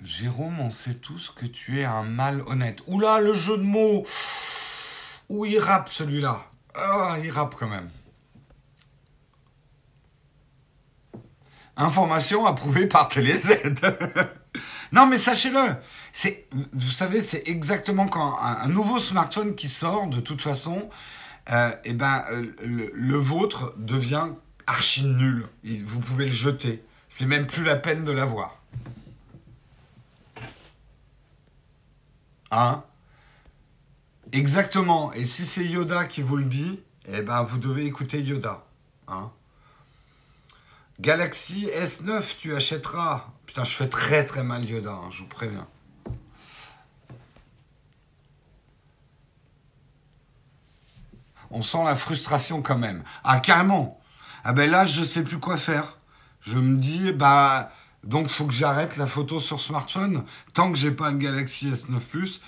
Jérôme, 0.03 0.59
on 0.59 0.69
sait 0.69 0.95
tous 0.95 1.33
que 1.33 1.45
tu 1.45 1.79
es 1.79 1.85
un 1.85 2.03
mal 2.03 2.41
honnête. 2.47 2.79
Oula, 2.87 3.21
le 3.21 3.33
jeu 3.33 3.57
de 3.57 3.63
mots 3.63 4.05
Où 5.29 5.45
il 5.45 5.59
rappe 5.59 5.89
celui-là 5.89 6.45
Ah, 6.75 7.15
il 7.23 7.31
rappe 7.31 7.55
quand 7.55 7.69
même. 7.69 7.89
Information 11.77 12.45
approuvée 12.45 12.85
par 12.85 13.07
TéléZ. 13.07 13.57
non, 14.91 15.07
mais 15.07 15.17
sachez-le, 15.17 15.75
vous 16.73 16.91
savez, 16.91 17.21
c'est 17.21 17.47
exactement 17.47 18.07
quand 18.07 18.37
un, 18.41 18.67
nouveau 18.67 18.99
smartphone 18.99 19.55
qui 19.55 19.69
sort, 19.69 20.07
de 20.07 20.19
toute 20.19 20.41
façon, 20.41 20.89
euh, 21.49 21.71
eh 21.85 21.93
ben, 21.93 22.23
euh, 22.31 22.53
le, 22.61 22.91
le, 22.93 23.17
vôtre 23.17 23.73
devient 23.77 24.27
archi 24.67 25.05
nul. 25.05 25.47
Vous 25.63 26.01
pouvez 26.01 26.25
le 26.25 26.31
jeter. 26.31 26.83
C'est 27.07 27.25
même 27.25 27.47
plus 27.47 27.63
la 27.63 27.77
peine 27.77 28.03
de 28.03 28.11
l'avoir. 28.11 28.59
Exactement. 34.31 35.13
Et 35.13 35.25
si 35.25 35.45
c'est 35.45 35.65
Yoda 35.65 36.05
qui 36.05 36.21
vous 36.21 36.37
le 36.37 36.45
dit, 36.45 36.79
eh 37.07 37.21
ben 37.21 37.43
vous 37.43 37.57
devez 37.57 37.85
écouter 37.85 38.21
Yoda. 38.21 38.63
Hein 39.07 39.31
Galaxy 40.99 41.67
S9, 41.67 42.37
tu 42.39 42.55
achèteras. 42.55 43.27
Putain, 43.45 43.63
je 43.63 43.75
fais 43.75 43.89
très 43.89 44.25
très 44.25 44.43
mal 44.43 44.65
Yoda, 44.65 44.91
hein, 44.91 45.09
je 45.11 45.21
vous 45.21 45.27
préviens. 45.27 45.67
On 51.51 51.61
sent 51.61 51.83
la 51.85 51.95
frustration 51.95 52.63
quand 52.63 52.77
même. 52.77 53.03
Ah, 53.23 53.39
carrément. 53.39 54.01
Ah 54.43 54.53
ben 54.53 54.69
là, 54.69 54.85
je 54.87 55.03
sais 55.03 55.23
plus 55.23 55.39
quoi 55.39 55.57
faire. 55.57 55.97
Je 56.41 56.57
me 56.57 56.77
dis, 56.77 57.11
bah, 57.11 57.71
donc 58.03 58.27
faut 58.27 58.45
que 58.45 58.53
j'arrête 58.53 58.97
la 58.97 59.07
photo 59.07 59.39
sur 59.39 59.59
smartphone. 59.59 60.25
Tant 60.53 60.71
que 60.71 60.77
j'ai 60.77 60.91
pas 60.91 61.11
le 61.11 61.17
Galaxy 61.17 61.69
S9 61.69 61.99
Plus, 61.99 62.41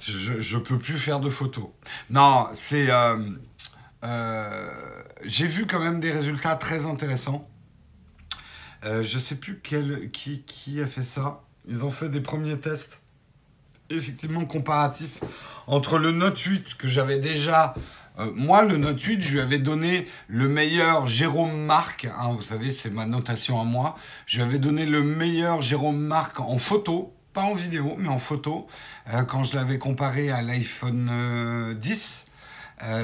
je, 0.00 0.56
ne 0.56 0.62
peux 0.62 0.78
plus 0.78 0.98
faire 0.98 1.20
de 1.20 1.28
photos. 1.28 1.66
Non, 2.10 2.48
c'est. 2.54 2.90
Euh, 2.90 3.18
euh, 4.04 4.70
j'ai 5.24 5.46
vu 5.46 5.66
quand 5.66 5.80
même 5.80 6.00
des 6.00 6.12
résultats 6.12 6.56
très 6.56 6.86
intéressants. 6.86 7.48
Euh, 8.84 9.04
je 9.04 9.18
sais 9.18 9.36
plus 9.36 9.60
qui, 10.12 10.42
qui 10.42 10.80
a 10.80 10.86
fait 10.86 11.04
ça. 11.04 11.42
Ils 11.68 11.84
ont 11.84 11.90
fait 11.90 12.08
des 12.08 12.20
premiers 12.20 12.58
tests 12.58 13.01
effectivement 13.96 14.44
comparatifs 14.44 15.20
entre 15.66 15.98
le 15.98 16.12
Note 16.12 16.38
8 16.38 16.74
que 16.74 16.88
j'avais 16.88 17.18
déjà. 17.18 17.74
Euh, 18.18 18.30
moi, 18.34 18.62
le 18.62 18.76
Note 18.76 19.00
8, 19.00 19.20
je 19.22 19.32
lui 19.32 19.40
avais 19.40 19.58
donné 19.58 20.06
le 20.28 20.48
meilleur 20.48 21.08
Jérôme 21.08 21.64
Marc. 21.64 22.04
Hein, 22.04 22.32
vous 22.32 22.42
savez, 22.42 22.70
c'est 22.70 22.90
ma 22.90 23.06
notation 23.06 23.60
à 23.60 23.64
moi. 23.64 23.96
Je 24.26 24.36
lui 24.36 24.44
avais 24.44 24.58
donné 24.58 24.84
le 24.84 25.02
meilleur 25.02 25.62
Jérôme 25.62 25.98
Marc 25.98 26.40
en 26.40 26.58
photo, 26.58 27.14
pas 27.32 27.42
en 27.42 27.54
vidéo, 27.54 27.94
mais 27.98 28.08
en 28.08 28.18
photo, 28.18 28.66
euh, 29.12 29.22
quand 29.24 29.44
je 29.44 29.56
l'avais 29.56 29.78
comparé 29.78 30.30
à 30.30 30.42
l'iPhone 30.42 31.74
10 31.80 32.26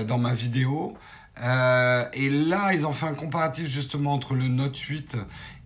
dans 0.07 0.19
ma 0.19 0.35
vidéo. 0.35 0.97
Euh, 1.43 2.05
et 2.13 2.31
là, 2.31 2.73
ils 2.73 2.87
ont 2.87 2.93
fait 2.93 3.07
un 3.07 3.15
comparatif 3.15 3.69
justement 3.69 4.13
entre 4.13 4.35
le 4.35 4.49
Note 4.49 4.77
8 4.77 5.17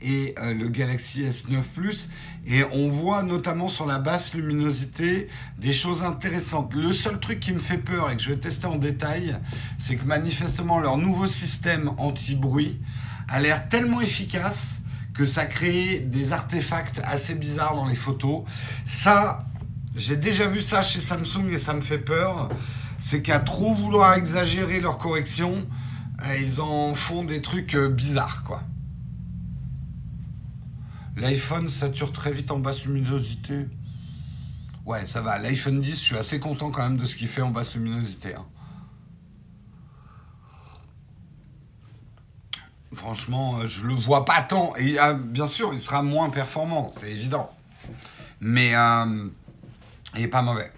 et 0.02 0.34
euh, 0.38 0.54
le 0.54 0.68
Galaxy 0.68 1.22
S9 1.22 1.62
Plus. 1.74 2.08
Et 2.46 2.62
on 2.72 2.88
voit 2.88 3.22
notamment 3.22 3.68
sur 3.68 3.86
la 3.86 3.98
basse 3.98 4.34
luminosité 4.34 5.28
des 5.58 5.72
choses 5.72 6.02
intéressantes. 6.02 6.74
Le 6.74 6.92
seul 6.92 7.20
truc 7.20 7.40
qui 7.40 7.52
me 7.52 7.58
fait 7.58 7.78
peur 7.78 8.10
et 8.10 8.16
que 8.16 8.22
je 8.22 8.30
vais 8.30 8.38
tester 8.38 8.66
en 8.66 8.76
détail, 8.76 9.36
c'est 9.78 9.96
que 9.96 10.04
manifestement 10.04 10.80
leur 10.80 10.98
nouveau 10.98 11.26
système 11.26 11.90
anti-bruit 11.98 12.80
a 13.28 13.40
l'air 13.40 13.68
tellement 13.68 14.00
efficace 14.00 14.80
que 15.14 15.26
ça 15.26 15.46
crée 15.46 15.98
des 15.98 16.32
artefacts 16.32 17.00
assez 17.04 17.34
bizarres 17.34 17.76
dans 17.76 17.86
les 17.86 17.94
photos. 17.94 18.42
Ça, 18.86 19.40
j'ai 19.94 20.16
déjà 20.16 20.46
vu 20.46 20.60
ça 20.60 20.82
chez 20.82 21.00
Samsung 21.00 21.50
et 21.52 21.58
ça 21.58 21.74
me 21.74 21.82
fait 21.82 21.98
peur 21.98 22.48
c'est 23.02 23.20
qu'à 23.20 23.40
trop 23.40 23.74
vouloir 23.74 24.14
exagérer 24.14 24.80
leur 24.80 24.96
correction, 24.96 25.66
euh, 26.24 26.36
ils 26.40 26.60
en 26.60 26.94
font 26.94 27.24
des 27.24 27.42
trucs 27.42 27.74
euh, 27.74 27.88
bizarres, 27.88 28.44
quoi. 28.44 28.62
L'iPhone 31.16 31.68
sature 31.68 32.12
très 32.12 32.32
vite 32.32 32.50
en 32.50 32.58
basse 32.58 32.84
luminosité. 32.84 33.66
Ouais, 34.84 35.06
ça 35.06 35.20
va. 35.20 35.38
L'iPhone 35.38 35.80
10, 35.80 35.90
je 35.90 36.04
suis 36.04 36.16
assez 36.16 36.40
content 36.40 36.70
quand 36.70 36.82
même 36.82 36.96
de 36.96 37.04
ce 37.04 37.16
qu'il 37.16 37.28
fait 37.28 37.42
en 37.42 37.50
basse 37.50 37.74
luminosité. 37.74 38.34
Hein. 38.34 38.46
Franchement, 42.94 43.60
euh, 43.60 43.66
je 43.66 43.86
le 43.86 43.94
vois 43.94 44.24
pas 44.24 44.42
tant. 44.42 44.74
Et 44.76 44.96
bien 45.18 45.46
sûr, 45.46 45.72
il 45.72 45.80
sera 45.80 46.02
moins 46.02 46.30
performant, 46.30 46.92
c'est 46.96 47.10
évident. 47.10 47.50
Mais 48.40 48.72
il 50.16 50.22
est 50.22 50.28
pas 50.28 50.42
mauvais. 50.42 50.72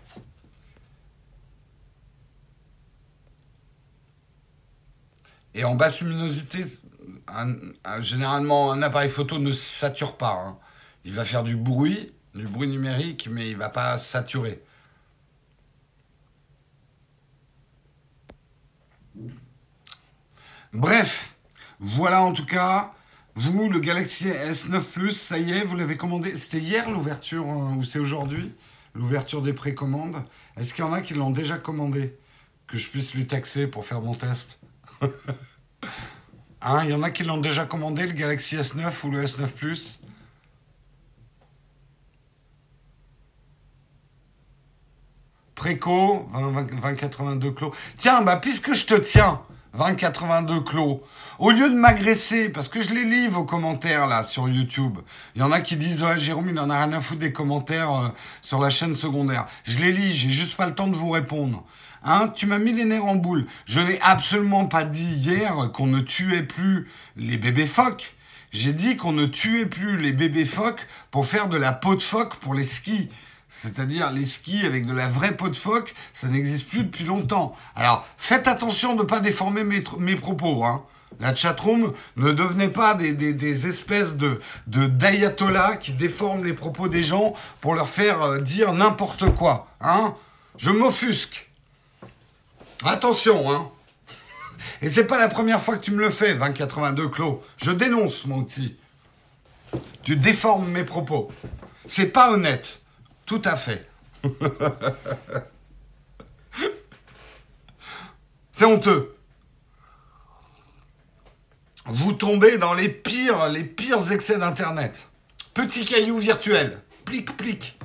Et 5.55 5.65
en 5.65 5.77
basse 5.77 6.01
luminosité, 6.01 6.65
généralement, 8.01 8.73
un 8.73 8.83
appareil 8.83 9.11
photo 9.11 9.39
ne 9.39 9.53
sature 9.53 10.17
pas. 10.17 10.35
Hein. 10.35 10.59
Il 11.05 11.13
va 11.13 11.25
faire 11.25 11.43
du 11.43 11.57
bruit, 11.57 12.13
du 12.35 12.47
bruit 12.47 12.69
numérique, 12.69 13.29
mais 13.31 13.49
il 13.51 13.55
ne 13.55 13.59
va 13.59 13.69
pas 13.69 13.99
saturer. 13.99 14.63
Bref, 20.73 21.37
voilà 21.79 22.23
en 22.23 22.33
tout 22.33 22.47
cas. 22.47 22.93
Vous, 23.37 23.69
le 23.69 23.81
Galaxy 23.81 24.29
S9 24.29 24.81
Plus, 24.83 25.13
ça 25.13 25.39
y 25.39 25.53
est, 25.53 25.65
vous 25.65 25.77
l'avez 25.77 25.97
commandé. 25.97 26.37
C'était 26.37 26.59
hier 26.59 26.91
l'ouverture 26.91 27.47
hein, 27.47 27.77
ou 27.77 27.85
c'est 27.85 27.99
aujourd'hui 27.99 28.53
L'ouverture 28.95 29.43
des 29.43 29.53
précommandes. 29.53 30.23
Est-ce 30.57 30.73
qu'il 30.73 30.85
y 30.85 30.87
en 30.87 30.93
a 30.93 31.03
qui 31.03 31.15
l'ont 31.15 31.31
déjà 31.31 31.59
commandé? 31.59 32.17
Que 32.69 32.79
je 32.79 32.89
puisse 32.89 33.13
lui 33.13 33.27
taxer 33.27 33.67
pour 33.67 33.85
faire 33.85 34.01
mon 34.01 34.15
test 34.15 34.59
Hein, 36.67 36.81
il 36.85 36.91
y 36.93 36.95
en 36.95 37.03
a 37.03 37.11
qui 37.11 37.25
l'ont 37.25 37.37
déjà 37.37 37.67
commandé, 37.67 38.07
le 38.07 38.13
Galaxy 38.13 38.57
S9 38.57 38.91
ou 39.05 39.11
le 39.11 39.27
S9 39.27 39.49
Plus 39.49 40.01
Préco, 45.55 46.27
2082 46.33 47.51
clos. 47.53 47.73
Tiens, 47.97 48.23
bah 48.23 48.37
puisque 48.37 48.73
je 48.73 48.87
te 48.87 48.95
tiens, 48.95 49.43
2082 49.79 50.61
clos, 50.63 51.03
au 51.39 51.51
lieu 51.51 51.69
de 51.69 51.75
m'agresser, 51.75 52.49
parce 52.49 52.69
que 52.69 52.81
je 52.81 52.91
les 52.91 53.05
lis 53.05 53.29
vos 53.29 53.45
commentaires 53.45 54.07
là 54.07 54.25
sur 54.25 54.49
YouTube, 54.49 54.99
il 55.35 55.41
y 55.41 55.45
en 55.45 55.53
a 55.53 55.61
qui 55.61 55.77
disent 55.77 56.03
ouais 56.03 56.19
Jérôme 56.19 56.49
il 56.49 56.59
en 56.59 56.71
a 56.71 56.79
rien 56.79 56.93
à 56.93 57.01
foutre 57.01 57.21
des 57.21 57.33
commentaires 57.33 57.93
euh, 57.93 58.09
sur 58.41 58.59
la 58.59 58.71
chaîne 58.71 58.95
secondaire. 58.95 59.47
Je 59.65 59.79
les 59.79 59.93
lis, 59.93 60.15
j'ai 60.15 60.31
juste 60.31 60.57
pas 60.57 60.67
le 60.67 60.75
temps 60.75 60.89
de 60.89 60.97
vous 60.97 61.11
répondre. 61.11 61.63
Hein, 62.05 62.29
tu 62.29 62.47
m'as 62.47 62.59
mis 62.59 62.73
les 62.73 62.85
nerfs 62.85 63.07
en 63.07 63.17
boule. 63.17 63.47
Je 63.65 63.81
n'ai 63.81 63.99
absolument 64.03 64.67
pas 64.67 64.85
dit 64.85 65.05
hier 65.05 65.71
qu'on 65.73 65.87
ne 65.87 66.01
tuait 66.01 66.43
plus 66.43 66.89
les 67.17 67.39
bébés 67.39 67.67
phoques. 67.67 68.15
J'ai 68.53 68.75
dit 68.75 68.97
qu'on 68.97 69.13
ne 69.13 69.25
tuait 69.25 69.67
plus 69.67 69.97
les 69.97 70.13
bébés 70.13 70.45
phoques 70.45 70.87
pour 71.11 71.27
faire 71.27 71.49
de 71.49 71.57
la 71.57 71.73
peau 71.73 71.95
de 71.97 72.03
phoque 72.03 72.37
pour 72.37 72.53
les 72.55 72.65
skis. 72.65 73.09
C'est-à-dire 73.49 74.11
les 74.11 74.25
skis 74.25 74.67
avec 74.67 74.85
de 74.85 74.93
la 74.93 75.09
vraie 75.09 75.37
peau 75.37 75.49
de 75.49 75.57
phoque, 75.57 75.95
ça 76.13 76.29
n'existe 76.29 76.69
plus 76.69 76.85
depuis 76.85 77.05
longtemps. 77.05 77.57
Alors 77.75 78.07
faites 78.19 78.49
attention 78.49 78.95
de 78.95 79.03
ne 79.03 79.07
pas 79.07 79.21
déformer 79.21 79.65
mes, 79.65 80.17
propos. 80.17 80.65
Hein. 80.65 80.83
La 81.21 81.35
chatroom 81.35 81.93
ne 82.17 82.33
devenait 82.33 82.69
pas 82.69 82.95
des, 82.95 83.67
espèces 83.67 84.17
de, 84.17 84.41
d'ayatollahs 84.67 85.77
qui 85.77 85.93
déforment 85.93 86.45
les 86.45 86.53
propos 86.53 86.89
des 86.89 87.03
gens 87.03 87.35
pour 87.61 87.75
leur 87.75 87.89
faire 87.89 88.23
euh, 88.23 88.39
dire 88.41 88.73
n'importe 88.73 89.35
quoi. 89.35 89.69
Hein. 89.81 90.15
Je 90.59 90.71
m'offusque. 90.71 91.49
Attention, 92.83 93.51
hein. 93.51 93.71
Et 94.83 94.91
c'est 94.91 95.05
pas 95.05 95.19
la 95.19 95.29
première 95.29 95.61
fois 95.61 95.77
que 95.77 95.85
tu 95.85 95.93
me 95.93 96.01
le 96.01 96.11
fais, 96.11 96.35
2082 96.35 97.09
Clos. 97.09 97.43
Je 97.57 97.71
dénonce, 97.71 98.27
mon 98.27 98.43
petit. 98.43 98.77
Tu 100.03 100.17
déformes 100.17 100.69
mes 100.69 100.85
propos. 100.85 101.31
C'est 101.87 102.07
pas 102.07 102.31
honnête. 102.33 102.81
Tout 103.27 103.43
à 103.45 103.57
fait. 103.57 103.89
c'est 108.53 108.65
honteux. 108.65 109.17
Vous 111.87 112.13
tombez 112.13 112.57
dans 112.59 112.75
les 112.75 112.89
pires, 112.89 113.49
les 113.49 113.65
pires 113.65 114.11
excès 114.13 114.39
d'Internet. 114.39 115.09
Petit 115.53 115.85
caillou 115.85 116.19
virtuel. 116.19 116.81
Plic, 117.05 117.37
plic. 117.37 117.79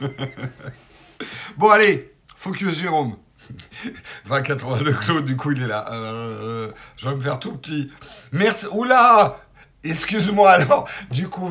bon, 1.56 1.70
allez, 1.70 2.12
focus 2.34 2.78
Jérôme. 2.78 3.16
2082 4.28 4.92
Claude, 4.92 5.24
du 5.24 5.36
coup, 5.36 5.52
il 5.52 5.62
est 5.62 5.66
là. 5.66 5.86
Euh, 5.92 6.70
je 6.96 7.08
vais 7.08 7.14
me 7.14 7.20
faire 7.20 7.38
tout 7.38 7.52
petit. 7.52 7.90
Merci. 8.32 8.66
Oula 8.70 9.38
Excuse-moi 9.84 10.50
alors. 10.50 10.88
Du 11.10 11.28
coup, 11.28 11.50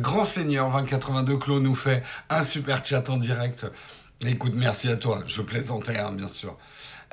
Grand 0.00 0.24
Seigneur 0.24 0.70
2082 0.70 1.36
Claude 1.36 1.62
nous 1.62 1.74
fait 1.74 2.02
un 2.30 2.42
super 2.42 2.84
chat 2.84 3.08
en 3.10 3.18
direct. 3.18 3.66
Écoute, 4.26 4.54
merci 4.56 4.88
à 4.88 4.96
toi. 4.96 5.22
Je 5.26 5.42
plaisantais, 5.42 5.98
hein, 5.98 6.12
bien 6.12 6.28
sûr. 6.28 6.56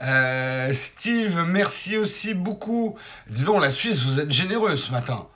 Euh, 0.02 0.74
Steve, 0.74 1.46
merci 1.48 1.98
aussi 1.98 2.34
beaucoup. 2.34 2.98
Dis 3.30 3.44
donc, 3.44 3.62
la 3.62 3.70
Suisse, 3.70 4.04
vous 4.04 4.20
êtes 4.20 4.32
généreux 4.32 4.76
ce 4.76 4.92
matin. 4.92 5.28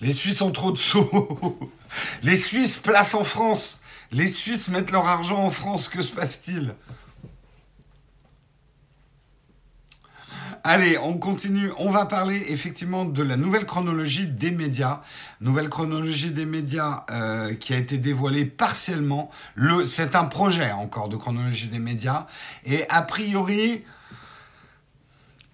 Les 0.00 0.12
Suisses 0.12 0.42
ont 0.42 0.50
trop 0.50 0.72
de 0.72 0.78
sous. 0.78 1.70
Les 2.22 2.36
Suisses 2.36 2.78
placent 2.78 3.14
en 3.14 3.24
France. 3.24 3.78
Les 4.12 4.26
Suisses 4.26 4.68
mettent 4.68 4.90
leur 4.90 5.06
argent 5.06 5.38
en 5.38 5.50
France, 5.50 5.88
que 5.88 6.02
se 6.02 6.12
passe-t-il? 6.12 6.74
Allez, 10.64 10.96
on 10.98 11.14
continue. 11.14 11.72
On 11.78 11.90
va 11.90 12.04
parler 12.04 12.44
effectivement 12.48 13.04
de 13.04 13.22
la 13.22 13.36
nouvelle 13.36 13.64
chronologie 13.64 14.26
des 14.26 14.50
médias. 14.50 15.00
Nouvelle 15.40 15.68
chronologie 15.68 16.30
des 16.30 16.44
médias 16.44 17.04
euh, 17.10 17.54
qui 17.54 17.74
a 17.74 17.78
été 17.78 17.98
dévoilée 17.98 18.44
partiellement. 18.44 19.30
c'est 19.86 20.14
un 20.14 20.26
projet 20.26 20.70
encore 20.70 21.08
de 21.08 21.16
chronologie 21.16 21.68
des 21.68 21.80
médias. 21.80 22.26
Et 22.64 22.84
a 22.90 23.02
priori, 23.02 23.82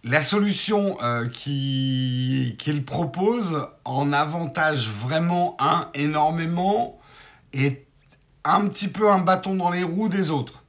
la 0.05 0.21
solution 0.21 0.99
euh, 1.03 1.29
qu'il 1.29 2.85
propose 2.85 3.69
en 3.85 4.13
avantage 4.13 4.91
vraiment 4.91 5.57
un 5.59 5.89
énormément 5.95 7.01
et 7.55 7.88
un 8.45 8.69
petit 8.69 8.89
peu 8.89 9.11
un 9.11 9.19
bâton 9.21 9.55
dans 9.55 9.71
les 9.71 9.83
roues 9.83 10.09
des 10.09 10.31
autres. 10.31 10.63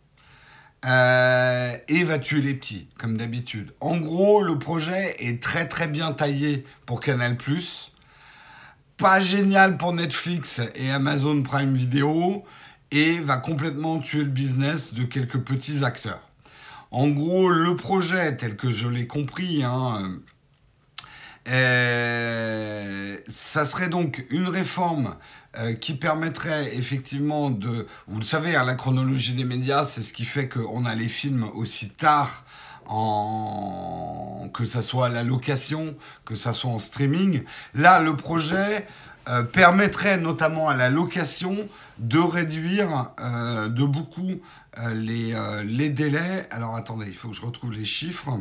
euh, 0.85 1.77
et 1.87 2.03
va 2.03 2.19
tuer 2.19 2.41
les 2.41 2.53
petits, 2.53 2.87
comme 2.97 3.17
d'habitude. 3.17 3.73
En 3.81 3.97
gros, 3.97 4.41
le 4.41 4.57
projet 4.57 5.15
est 5.19 5.41
très 5.41 5.67
très 5.67 5.87
bien 5.87 6.13
taillé 6.13 6.65
pour 6.85 7.01
Canal+. 7.01 7.37
Pas 8.97 9.21
génial 9.21 9.77
pour 9.77 9.93
Netflix 9.93 10.61
et 10.75 10.91
Amazon 10.91 11.41
Prime 11.43 11.73
Video 11.75 12.43
et 12.91 13.19
va 13.19 13.37
complètement 13.37 13.99
tuer 13.99 14.23
le 14.23 14.29
business 14.29 14.93
de 14.93 15.03
quelques 15.03 15.39
petits 15.39 15.83
acteurs. 15.85 16.21
En 16.91 17.07
gros, 17.09 17.49
le 17.49 17.75
projet, 17.75 18.35
tel 18.35 18.55
que 18.57 18.71
je 18.71 18.87
l'ai 18.87 19.07
compris, 19.07 19.63
hein, 19.63 20.19
euh, 21.47 23.17
ça 23.29 23.65
serait 23.65 23.89
donc 23.89 24.25
une 24.29 24.47
réforme 24.47 25.15
euh, 25.57 25.73
qui 25.73 25.93
permettrait 25.93 26.75
effectivement 26.75 27.49
de... 27.49 27.87
Vous 28.07 28.19
le 28.19 28.25
savez, 28.25 28.55
hein, 28.55 28.63
la 28.65 28.75
chronologie 28.75 29.33
des 29.33 29.45
médias, 29.45 29.83
c'est 29.83 30.03
ce 30.03 30.13
qui 30.13 30.25
fait 30.25 30.47
qu'on 30.47 30.85
a 30.85 30.95
les 30.95 31.07
films 31.07 31.47
aussi 31.53 31.89
tard, 31.89 32.45
en... 32.87 34.49
que 34.53 34.65
ça 34.65 34.81
soit 34.81 35.07
à 35.07 35.09
la 35.09 35.23
location, 35.23 35.95
que 36.25 36.35
ça 36.35 36.53
soit 36.53 36.71
en 36.71 36.79
streaming. 36.79 37.43
Là, 37.73 37.99
le 37.99 38.15
projet 38.15 38.87
euh, 39.27 39.43
permettrait 39.43 40.17
notamment 40.17 40.69
à 40.69 40.75
la 40.75 40.89
location 40.89 41.67
de 41.97 42.19
réduire 42.19 43.11
de 43.19 43.85
beaucoup 43.85 44.39
les, 44.93 45.35
les 45.65 45.89
délais. 45.89 46.47
Alors 46.51 46.75
attendez, 46.75 47.07
il 47.07 47.13
faut 47.13 47.29
que 47.29 47.35
je 47.35 47.41
retrouve 47.41 47.73
les 47.73 47.85
chiffres. 47.85 48.39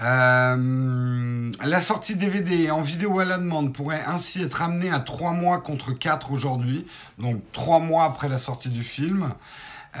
Euh, 0.00 1.52
la 1.64 1.80
sortie 1.80 2.16
DVD 2.16 2.70
en 2.70 2.80
vidéo 2.80 3.18
à 3.18 3.24
la 3.24 3.38
demande 3.38 3.74
pourrait 3.74 4.02
ainsi 4.06 4.42
être 4.42 4.62
amenée 4.62 4.90
à 4.90 5.00
3 5.00 5.32
mois 5.32 5.58
contre 5.58 5.92
4 5.92 6.32
aujourd'hui, 6.32 6.86
donc 7.18 7.42
3 7.52 7.80
mois 7.80 8.04
après 8.04 8.28
la 8.28 8.38
sortie 8.38 8.70
du 8.70 8.82
film. 8.82 9.32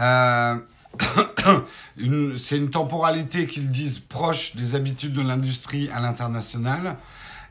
Euh, 0.00 0.56
c'est 2.38 2.56
une 2.56 2.70
temporalité 2.70 3.46
qu'ils 3.46 3.70
disent 3.70 3.98
proche 3.98 4.56
des 4.56 4.74
habitudes 4.74 5.12
de 5.12 5.22
l'industrie 5.22 5.90
à 5.94 6.00
l'international. 6.00 6.96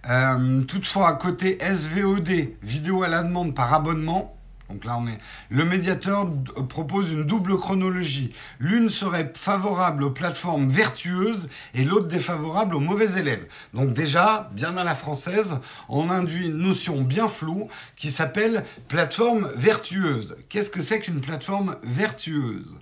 Euh, 0.09 0.63
toutefois, 0.63 1.09
à 1.09 1.13
côté 1.13 1.59
SVOD, 1.61 2.55
vidéo 2.63 3.03
à 3.03 3.07
la 3.07 3.23
demande 3.23 3.53
par 3.53 3.73
abonnement, 3.73 4.35
donc 4.71 4.85
là, 4.85 4.97
on 4.97 5.07
est. 5.07 5.19
Le 5.49 5.65
médiateur 5.65 6.29
propose 6.69 7.11
une 7.11 7.23
double 7.23 7.57
chronologie. 7.57 8.33
L'une 8.59 8.89
serait 8.89 9.31
favorable 9.35 10.03
aux 10.03 10.11
plateformes 10.11 10.69
vertueuses 10.69 11.49
et 11.73 11.83
l'autre 11.83 12.07
défavorable 12.07 12.75
aux 12.75 12.79
mauvais 12.79 13.19
élèves. 13.19 13.45
Donc 13.73 13.93
déjà, 13.93 14.49
bien 14.53 14.77
à 14.77 14.83
la 14.83 14.95
française, 14.95 15.57
on 15.89 16.09
induit 16.09 16.47
une 16.47 16.57
notion 16.57 17.01
bien 17.01 17.27
floue 17.27 17.67
qui 17.95 18.11
s'appelle 18.11 18.63
plateforme 18.87 19.49
vertueuse. 19.55 20.35
Qu'est-ce 20.47 20.69
que 20.69 20.81
c'est 20.81 20.99
qu'une 20.99 21.21
plateforme 21.21 21.75
vertueuse? 21.83 22.73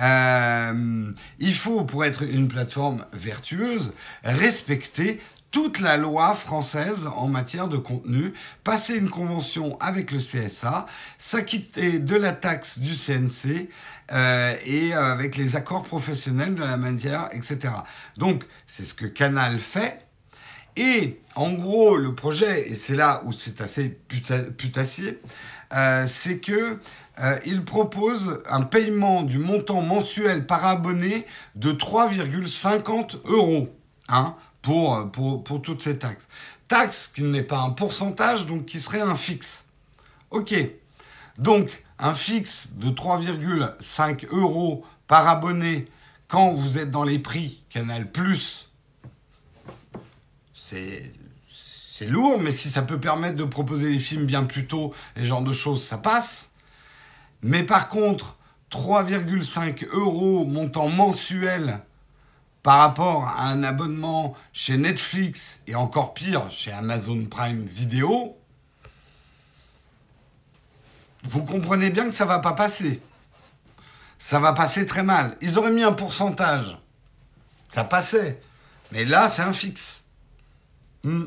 Euh, 0.00 1.12
il 1.38 1.54
faut, 1.54 1.84
pour 1.84 2.04
être 2.04 2.22
une 2.22 2.48
plateforme 2.48 3.04
vertueuse, 3.12 3.92
respecter 4.24 5.20
toute 5.50 5.80
la 5.80 5.96
loi 5.96 6.34
française 6.34 7.08
en 7.16 7.26
matière 7.26 7.68
de 7.68 7.76
contenu, 7.76 8.34
passer 8.62 8.96
une 8.96 9.10
convention 9.10 9.76
avec 9.80 10.12
le 10.12 10.18
CSA, 10.18 10.86
s'acquitter 11.18 11.98
de 11.98 12.16
la 12.16 12.32
taxe 12.32 12.78
du 12.78 12.94
CNC 12.94 13.68
euh, 14.12 14.54
et 14.64 14.94
euh, 14.94 15.12
avec 15.12 15.36
les 15.36 15.56
accords 15.56 15.82
professionnels 15.82 16.54
de 16.54 16.62
la 16.62 16.76
matière, 16.76 17.28
etc. 17.32 17.72
Donc, 18.16 18.44
c'est 18.66 18.84
ce 18.84 18.94
que 18.94 19.06
Canal 19.06 19.58
fait. 19.58 20.06
Et 20.76 21.20
en 21.34 21.52
gros, 21.52 21.96
le 21.96 22.14
projet, 22.14 22.70
et 22.70 22.74
c'est 22.76 22.94
là 22.94 23.22
où 23.24 23.32
c'est 23.32 23.60
assez 23.60 23.88
putassier, 23.88 25.20
euh, 25.72 26.06
c'est 26.08 26.38
que 26.38 26.78
il 27.44 27.66
propose 27.66 28.42
un 28.48 28.62
paiement 28.62 29.22
du 29.22 29.36
montant 29.36 29.82
mensuel 29.82 30.46
par 30.46 30.64
abonné 30.64 31.26
de 31.54 31.70
3,50 31.70 33.18
euros. 33.26 33.68
Hein, 34.08 34.36
pour, 34.62 35.10
pour, 35.10 35.44
pour 35.44 35.62
toutes 35.62 35.82
ces 35.82 35.98
taxes. 35.98 36.28
Taxe 36.68 37.10
qui 37.14 37.22
n'est 37.22 37.42
pas 37.42 37.60
un 37.60 37.70
pourcentage, 37.70 38.46
donc 38.46 38.66
qui 38.66 38.78
serait 38.78 39.00
un 39.00 39.14
fixe. 39.14 39.64
Ok. 40.30 40.54
Donc, 41.38 41.82
un 41.98 42.14
fixe 42.14 42.68
de 42.74 42.90
3,5 42.90 44.26
euros 44.30 44.84
par 45.06 45.28
abonné 45.28 45.88
quand 46.28 46.52
vous 46.52 46.78
êtes 46.78 46.90
dans 46.90 47.04
les 47.04 47.18
prix 47.18 47.62
Canal 47.70 48.08
c'est 50.54 51.12
c'est 52.00 52.06
lourd, 52.06 52.40
mais 52.40 52.50
si 52.50 52.70
ça 52.70 52.80
peut 52.80 52.98
permettre 52.98 53.36
de 53.36 53.44
proposer 53.44 53.90
des 53.90 53.98
films 53.98 54.24
bien 54.24 54.44
plus 54.44 54.66
tôt, 54.66 54.94
et 55.16 55.20
ce 55.20 55.24
genre 55.26 55.42
de 55.42 55.52
choses, 55.52 55.84
ça 55.84 55.98
passe. 55.98 56.50
Mais 57.42 57.62
par 57.62 57.88
contre, 57.88 58.38
3,5 58.70 59.86
euros 59.88 60.46
montant 60.46 60.88
mensuel 60.88 61.80
par 62.62 62.78
rapport 62.78 63.26
à 63.26 63.44
un 63.44 63.62
abonnement 63.62 64.36
chez 64.52 64.76
Netflix 64.76 65.60
et 65.66 65.74
encore 65.74 66.14
pire 66.14 66.50
chez 66.50 66.72
Amazon 66.72 67.24
Prime 67.24 67.64
Video, 67.64 68.36
vous 71.24 71.44
comprenez 71.44 71.90
bien 71.90 72.04
que 72.04 72.10
ça 72.10 72.24
va 72.24 72.38
pas 72.38 72.52
passer. 72.52 73.00
Ça 74.18 74.38
va 74.38 74.52
passer 74.52 74.84
très 74.84 75.02
mal. 75.02 75.36
Ils 75.40 75.58
auraient 75.58 75.70
mis 75.70 75.82
un 75.82 75.92
pourcentage. 75.92 76.78
Ça 77.70 77.84
passait. 77.84 78.40
Mais 78.92 79.04
là, 79.04 79.28
c'est 79.28 79.42
un 79.42 79.52
fixe. 79.52 80.02
Hmm. 81.04 81.26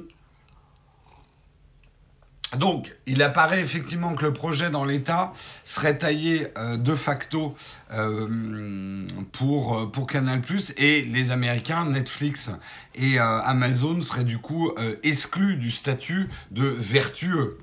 Donc, 2.58 2.96
il 3.08 3.24
apparaît 3.24 3.62
effectivement 3.62 4.13
que 4.13 4.24
le 4.24 4.34
projet 4.34 4.70
dans 4.70 4.86
l'État 4.86 5.34
serait 5.63 5.98
taillé 5.98 6.48
euh, 6.58 6.78
de 6.78 6.96
facto 6.96 7.56
euh, 7.92 9.08
pour, 9.32 9.80
euh, 9.80 9.86
pour 9.88 10.08
Canal⁇ 10.08 10.42
et 10.78 11.02
les 11.04 11.32
Américains, 11.32 11.86
Netflix 11.86 12.52
et 12.96 13.18
Amazon 13.18 14.02
seraient 14.04 14.24
du 14.24 14.38
coup 14.38 14.72
exclus 15.02 15.56
du 15.56 15.72
statut 15.72 16.30
de 16.52 16.68
vertueux. 16.68 17.58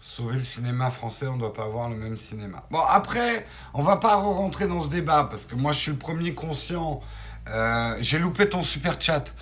Sauver 0.00 0.36
le 0.36 0.42
cinéma 0.42 0.90
français, 0.90 1.26
on 1.26 1.34
ne 1.34 1.40
doit 1.40 1.52
pas 1.52 1.64
avoir 1.64 1.90
le 1.90 1.96
même 1.96 2.16
cinéma. 2.16 2.64
Bon, 2.70 2.80
après, 2.88 3.46
on 3.74 3.82
va 3.82 3.96
pas 3.96 4.14
rentrer 4.14 4.66
dans 4.66 4.82
ce 4.82 4.88
débat, 4.88 5.24
parce 5.24 5.44
que 5.44 5.54
moi 5.54 5.72
je 5.72 5.80
suis 5.80 5.92
le 5.92 5.98
premier 5.98 6.32
conscient. 6.32 7.02
J'ai 8.00 8.18
loupé 8.18 8.48
ton 8.48 8.62
super 8.62 8.98
chat. 8.98 9.34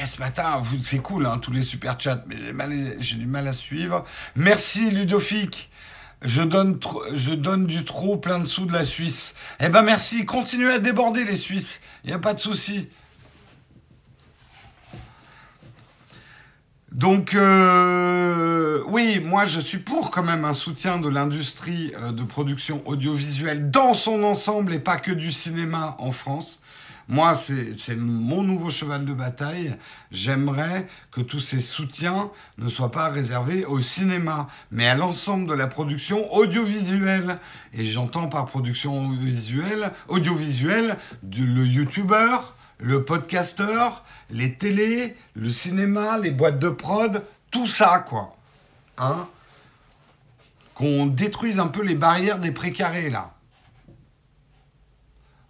Eh, 0.00 0.06
ce 0.06 0.18
matin, 0.18 0.62
c'est 0.82 0.98
cool, 0.98 1.26
hein, 1.26 1.38
tous 1.38 1.52
les 1.52 1.62
super 1.62 1.98
chats, 1.98 2.24
mais 2.54 2.96
j'ai 2.98 3.16
du 3.16 3.26
mal 3.26 3.46
à 3.46 3.52
suivre. 3.52 4.04
Merci 4.34 4.90
Ludovic. 4.90 5.70
Je 6.22 6.42
donne, 6.42 6.80
je 7.12 7.34
donne 7.34 7.66
du 7.66 7.84
trop 7.84 8.16
plein 8.16 8.38
de 8.38 8.46
sous 8.46 8.64
de 8.64 8.72
la 8.72 8.84
Suisse. 8.84 9.34
Eh 9.60 9.68
ben 9.68 9.82
merci, 9.82 10.24
continuez 10.24 10.72
à 10.72 10.78
déborder 10.78 11.24
les 11.24 11.36
Suisses. 11.36 11.80
Il 12.02 12.08
n'y 12.08 12.14
a 12.14 12.18
pas 12.18 12.32
de 12.32 12.40
souci. 12.40 12.88
Donc 16.94 17.34
euh, 17.34 18.82
oui, 18.86 19.20
moi 19.20 19.46
je 19.46 19.58
suis 19.58 19.78
pour 19.78 20.12
quand 20.12 20.22
même 20.22 20.44
un 20.44 20.52
soutien 20.52 20.98
de 20.98 21.08
l'industrie 21.08 21.92
euh, 22.00 22.12
de 22.12 22.22
production 22.22 22.82
audiovisuelle 22.86 23.70
dans 23.70 23.94
son 23.94 24.22
ensemble 24.22 24.72
et 24.72 24.78
pas 24.78 24.96
que 24.96 25.10
du 25.10 25.32
cinéma 25.32 25.96
en 25.98 26.12
France. 26.12 26.60
Moi, 27.08 27.36
c'est 27.36 27.96
mon 27.96 28.42
nouveau 28.42 28.70
cheval 28.70 29.04
de 29.04 29.12
bataille. 29.12 29.76
J'aimerais 30.10 30.88
que 31.10 31.20
tous 31.20 31.40
ces 31.40 31.60
soutiens 31.60 32.30
ne 32.56 32.68
soient 32.68 32.90
pas 32.90 33.08
réservés 33.08 33.66
au 33.66 33.80
cinéma, 33.80 34.48
mais 34.70 34.88
à 34.88 34.94
l'ensemble 34.94 35.46
de 35.46 35.54
la 35.54 35.66
production 35.66 36.32
audiovisuelle. 36.32 37.38
Et 37.74 37.84
j'entends 37.84 38.28
par 38.28 38.46
production 38.46 39.08
audiovisuelle, 39.08 39.92
audiovisuelle 40.08 40.96
le 41.22 41.66
youtubeur, 41.66 42.54
le 42.78 43.04
podcasteur, 43.04 44.02
les 44.30 44.54
télés, 44.54 45.16
le 45.34 45.50
cinéma, 45.50 46.18
les 46.18 46.30
boîtes 46.30 46.58
de 46.58 46.70
prod, 46.70 47.22
tout 47.50 47.66
ça, 47.66 47.98
quoi. 47.98 48.34
Hein? 48.98 49.28
Qu'on 50.74 51.06
détruise 51.06 51.58
un 51.58 51.68
peu 51.68 51.82
les 51.82 51.94
barrières 51.94 52.38
des 52.38 52.50
précarés, 52.50 53.10
là. 53.10 53.33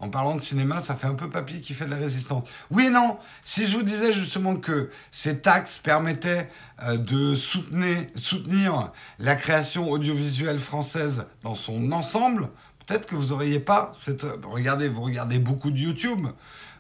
En 0.05 0.11
parlant 0.11 0.37
de 0.37 0.43
cinéma, 0.43 0.83
ça 0.83 0.97
fait 0.97 1.07
un 1.07 1.15
peu 1.15 1.31
papy 1.31 1.63
qui 1.63 1.73
fait 1.73 1.87
de 1.87 1.91
la 1.91 1.97
résistance. 1.97 2.47
Oui 2.71 2.85
et 2.85 2.91
non, 2.91 3.17
si 3.43 3.65
je 3.65 3.79
vous 3.79 3.83
disais 3.83 4.13
justement 4.13 4.57
que 4.57 4.91
ces 5.11 5.39
taxes 5.39 5.79
permettaient 5.79 6.51
euh, 6.83 6.99
de 6.99 7.35
soutenir, 7.35 8.05
soutenir 8.15 8.93
la 9.19 9.35
création 9.35 9.91
audiovisuelle 9.91 10.59
française 10.59 11.25
dans 11.43 11.55
son 11.55 11.91
ensemble, 11.91 12.51
peut-être 12.87 13.07
que 13.07 13.15
vous 13.15 13.29
n'auriez 13.29 13.61
pas 13.61 13.93
cette... 13.95 14.27
Regardez, 14.43 14.89
vous 14.89 15.01
regardez 15.01 15.39
beaucoup 15.39 15.71
de 15.71 15.79
YouTube. 15.79 16.27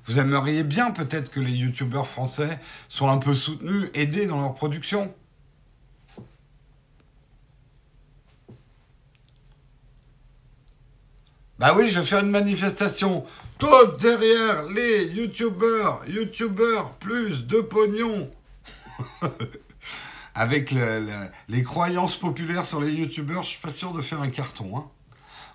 Vous 0.04 0.18
aimeriez 0.18 0.62
bien 0.62 0.90
peut-être 0.90 1.30
que 1.30 1.40
les 1.40 1.52
YouTubeurs 1.52 2.06
français 2.06 2.60
soient 2.90 3.10
un 3.10 3.16
peu 3.16 3.32
soutenus, 3.32 3.88
aidés 3.94 4.26
dans 4.26 4.38
leur 4.38 4.52
production. 4.52 5.14
Bah 11.58 11.74
oui, 11.76 11.88
je 11.88 12.00
vais 12.00 12.06
faire 12.06 12.20
une 12.20 12.30
manifestation. 12.30 13.24
Tout 13.58 13.68
derrière 14.00 14.64
les 14.64 15.04
youtubeurs, 15.06 16.02
youtubeurs, 16.08 16.90
plus 16.92 17.46
de 17.46 17.60
pognon. 17.60 18.30
avec 20.34 20.74
les 21.48 21.62
croyances 21.62 22.16
populaires 22.16 22.64
sur 22.64 22.80
les 22.80 22.92
youtubeurs, 22.92 23.44
je 23.44 23.50
suis 23.50 23.60
pas 23.60 23.70
sûr 23.70 23.92
de 23.92 24.02
faire 24.02 24.20
un 24.20 24.30
carton. 24.30 24.76
Hein. 24.76 24.84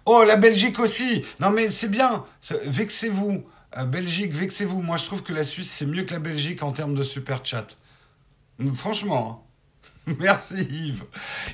Oh, 0.06 0.24
la 0.26 0.38
Belgique 0.38 0.80
aussi 0.80 1.24
Non 1.40 1.52
mais 1.52 1.68
c'est 1.70 1.90
bien, 1.90 2.26
vexez-vous. 2.66 3.44
Euh, 3.78 3.86
Belgique, 3.86 4.34
vexez-vous. 4.34 4.82
Moi 4.82 4.98
je 4.98 5.06
trouve 5.06 5.22
que 5.22 5.34
la 5.34 5.44
Suisse 5.44 5.70
c'est 5.70 5.86
mieux 5.86 6.04
que 6.04 6.14
la 6.14 6.20
Belgique 6.20 6.64
en 6.64 6.72
termes 6.72 6.96
de 6.96 7.04
super 7.04 7.46
chat. 7.46 7.78
Franchement. 8.76 9.44
Hein. 10.08 10.14
Merci 10.20 10.64
Yves. 10.64 11.04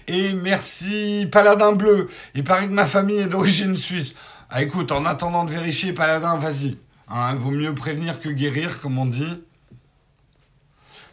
Et 0.07 0.33
merci 0.33 1.27
Paladin 1.29 1.73
Bleu. 1.73 2.09
Il 2.35 2.43
paraît 2.43 2.67
que 2.67 2.73
ma 2.73 2.85
famille 2.85 3.17
est 3.17 3.27
d'origine 3.27 3.75
suisse. 3.75 4.15
Ah, 4.57 4.61
écoute, 4.61 4.93
en 4.93 5.03
attendant 5.03 5.43
de 5.43 5.51
vérifier 5.51 5.91
Paladin, 5.91 6.37
vas-y. 6.37 6.77
Hein, 7.09 7.35
vaut 7.35 7.51
mieux 7.51 7.75
prévenir 7.75 8.21
que 8.21 8.29
guérir, 8.29 8.79
comme 8.79 8.97
on 8.97 9.05
dit. 9.05 9.43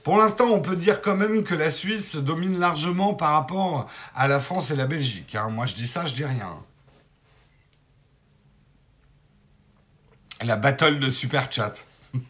Pour 0.04 0.16
l'instant, 0.16 0.44
on 0.44 0.60
peut 0.60 0.76
dire 0.76 1.00
quand 1.00 1.16
même 1.16 1.42
que 1.42 1.56
la 1.56 1.68
Suisse 1.68 2.14
domine 2.14 2.60
largement 2.60 3.14
par 3.14 3.32
rapport 3.32 3.90
à 4.14 4.28
la 4.28 4.38
France 4.38 4.70
et 4.70 4.76
la 4.76 4.86
Belgique. 4.86 5.34
Hein. 5.34 5.48
Moi, 5.48 5.66
je 5.66 5.74
dis 5.74 5.88
ça, 5.88 6.06
je 6.06 6.14
dis 6.14 6.24
rien. 6.24 6.56
La 10.40 10.54
battle 10.54 11.00
de 11.00 11.10
Super 11.10 11.50
Chat. 11.50 11.84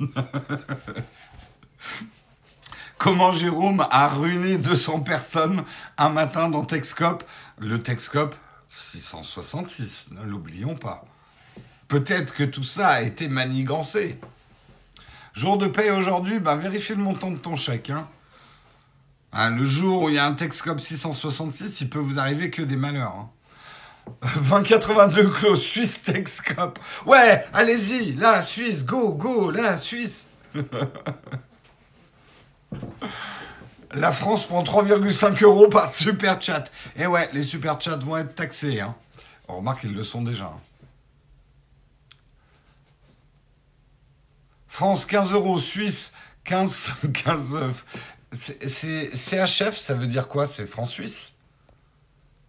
Comment 2.96 3.32
Jérôme 3.32 3.86
a 3.90 4.08
ruiné 4.08 4.56
200 4.56 5.00
personnes 5.00 5.62
un 5.98 6.08
matin 6.08 6.48
dans 6.48 6.64
Texcope 6.64 7.22
Le 7.58 7.82
Texcope 7.82 8.34
666, 8.72 10.06
ne 10.12 10.24
l'oublions 10.24 10.74
pas. 10.74 11.04
Peut-être 11.88 12.32
que 12.34 12.44
tout 12.44 12.64
ça 12.64 12.88
a 12.88 13.02
été 13.02 13.28
manigancé. 13.28 14.18
Jour 15.34 15.58
de 15.58 15.66
paye 15.66 15.90
aujourd'hui, 15.90 16.40
bah, 16.40 16.56
vérifie 16.56 16.94
le 16.94 17.02
montant 17.02 17.30
de 17.30 17.36
ton 17.36 17.54
chèque. 17.54 17.90
Hein. 17.90 18.08
Hein, 19.34 19.50
le 19.50 19.66
jour 19.66 20.04
où 20.04 20.08
il 20.08 20.14
y 20.14 20.18
a 20.18 20.24
un 20.24 20.32
Texcope 20.32 20.80
666, 20.80 21.82
il 21.82 21.90
peut 21.90 21.98
vous 21.98 22.18
arriver 22.18 22.48
que 22.50 22.62
des 22.62 22.76
malheurs. 22.76 23.14
Hein. 23.14 23.30
2082 24.48 25.28
clos, 25.28 25.56
Suisse 25.56 26.00
Texcope. 26.02 26.78
Ouais, 27.04 27.44
allez-y, 27.52 28.14
la 28.14 28.42
Suisse, 28.42 28.86
go, 28.86 29.12
go, 29.12 29.50
la 29.50 29.76
Suisse. 29.76 30.28
la 33.94 34.12
France 34.12 34.46
prend 34.46 34.62
3,5 34.62 35.42
euros 35.42 35.68
par 35.68 35.92
super 35.92 36.40
chat. 36.40 36.64
Et 36.96 37.06
ouais, 37.06 37.28
les 37.32 37.42
super 37.42 37.80
chats 37.80 37.96
vont 37.96 38.16
être 38.16 38.34
taxés. 38.34 38.80
Hein. 38.80 38.94
On 39.48 39.56
remarque 39.56 39.80
qu'ils 39.80 39.94
le 39.94 40.04
sont 40.04 40.22
déjà. 40.22 40.52
France 44.68 45.04
15 45.04 45.32
euros, 45.32 45.58
Suisse 45.60 46.12
15, 46.44 46.92
15. 47.24 47.58
C'est 48.32 49.14
CHF, 49.14 49.76
ça 49.76 49.92
veut 49.92 50.06
dire 50.06 50.26
quoi 50.26 50.46
C'est 50.46 50.66
France-Suisse 50.66 51.34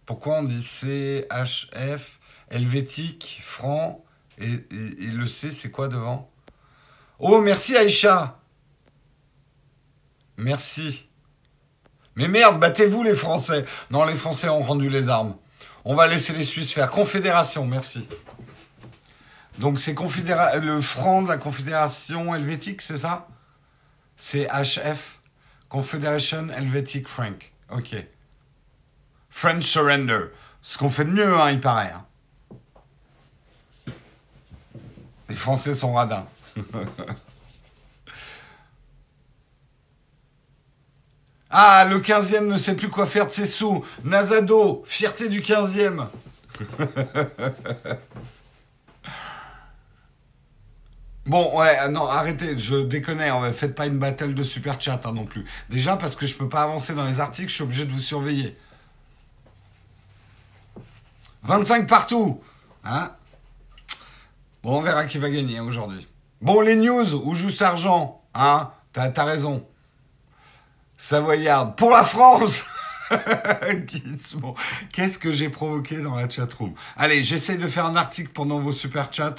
Pourquoi 0.06 0.38
on 0.38 0.42
dit 0.42 0.62
CHF, 0.62 2.18
helvétique, 2.48 3.42
franc, 3.42 4.02
et, 4.38 4.64
le 4.70 5.26
C, 5.26 5.50
c'est 5.50 5.70
quoi 5.70 5.88
devant? 5.88 6.30
Oh, 7.18 7.40
merci 7.42 7.76
Aïcha 7.76 8.40
Merci. 10.38 11.06
Mais 12.16 12.28
merde, 12.28 12.60
battez-vous 12.60 13.02
les 13.02 13.14
Français 13.14 13.64
Non, 13.90 14.04
les 14.04 14.14
Français 14.14 14.48
ont 14.48 14.60
rendu 14.60 14.88
les 14.88 15.08
armes. 15.08 15.34
On 15.84 15.94
va 15.94 16.06
laisser 16.06 16.32
les 16.32 16.44
Suisses 16.44 16.72
faire. 16.72 16.90
Confédération, 16.90 17.66
merci. 17.66 18.06
Donc 19.58 19.78
c'est 19.78 19.94
le 19.94 20.80
franc 20.80 21.22
de 21.22 21.28
la 21.28 21.36
Confédération 21.36 22.34
helvétique, 22.34 22.82
c'est 22.82 22.96
ça? 22.96 23.28
C'est 24.16 24.48
HF, 24.48 25.20
Confederation 25.68 26.48
Helvetic 26.50 27.08
Franc. 27.08 27.38
Ok. 27.70 27.96
French 29.30 29.64
Surrender. 29.64 30.26
Ce 30.62 30.78
qu'on 30.78 30.88
fait 30.88 31.04
de 31.04 31.10
mieux, 31.10 31.36
hein, 31.38 31.50
il 31.50 31.60
paraît. 31.60 31.92
Hein. 31.94 32.04
Les 35.28 35.34
Français 35.34 35.74
sont 35.74 35.94
radins. 35.94 36.26
ah, 41.56 41.84
le 41.88 42.00
15e 42.00 42.46
ne 42.46 42.56
sait 42.56 42.74
plus 42.74 42.88
quoi 42.90 43.06
faire 43.06 43.26
de 43.26 43.30
ses 43.30 43.46
sous. 43.46 43.84
Nazado, 44.02 44.82
fierté 44.86 45.28
du 45.28 45.40
15e. 45.40 46.08
Bon, 51.26 51.58
ouais, 51.58 51.74
euh, 51.80 51.88
non, 51.88 52.06
arrêtez, 52.06 52.58
je 52.58 52.76
déconne, 52.76 53.22
faites 53.54 53.74
pas 53.74 53.86
une 53.86 53.98
battle 53.98 54.34
de 54.34 54.42
super 54.42 54.78
chat 54.78 55.00
hein, 55.06 55.12
non 55.12 55.24
plus. 55.24 55.46
Déjà 55.70 55.96
parce 55.96 56.16
que 56.16 56.26
je 56.26 56.36
peux 56.36 56.50
pas 56.50 56.64
avancer 56.64 56.94
dans 56.94 57.06
les 57.06 57.18
articles, 57.18 57.48
je 57.48 57.54
suis 57.54 57.62
obligé 57.62 57.86
de 57.86 57.92
vous 57.92 58.00
surveiller. 58.00 58.58
25 61.44 61.88
partout 61.88 62.42
Hein 62.84 63.10
Bon, 64.62 64.78
on 64.78 64.80
verra 64.82 65.06
qui 65.06 65.16
va 65.16 65.30
gagner 65.30 65.60
aujourd'hui. 65.60 66.06
Bon, 66.42 66.60
les 66.60 66.76
news, 66.76 67.14
où 67.14 67.34
joue 67.34 67.50
Sargent 67.50 68.22
Hein 68.34 68.70
T'as 68.92 69.10
as 69.16 69.24
raison. 69.24 69.66
Savoyard, 71.04 71.76
pour 71.76 71.90
la 71.90 72.02
France 72.02 72.64
Qu'est-ce 74.90 75.18
que 75.18 75.30
j'ai 75.32 75.50
provoqué 75.50 75.98
dans 75.98 76.14
la 76.14 76.30
chatroom? 76.30 76.72
Allez, 76.96 77.22
j'essaie 77.22 77.58
de 77.58 77.68
faire 77.68 77.84
un 77.84 77.94
article 77.94 78.30
pendant 78.30 78.58
vos 78.58 78.72
super 78.72 79.12
chats. 79.12 79.34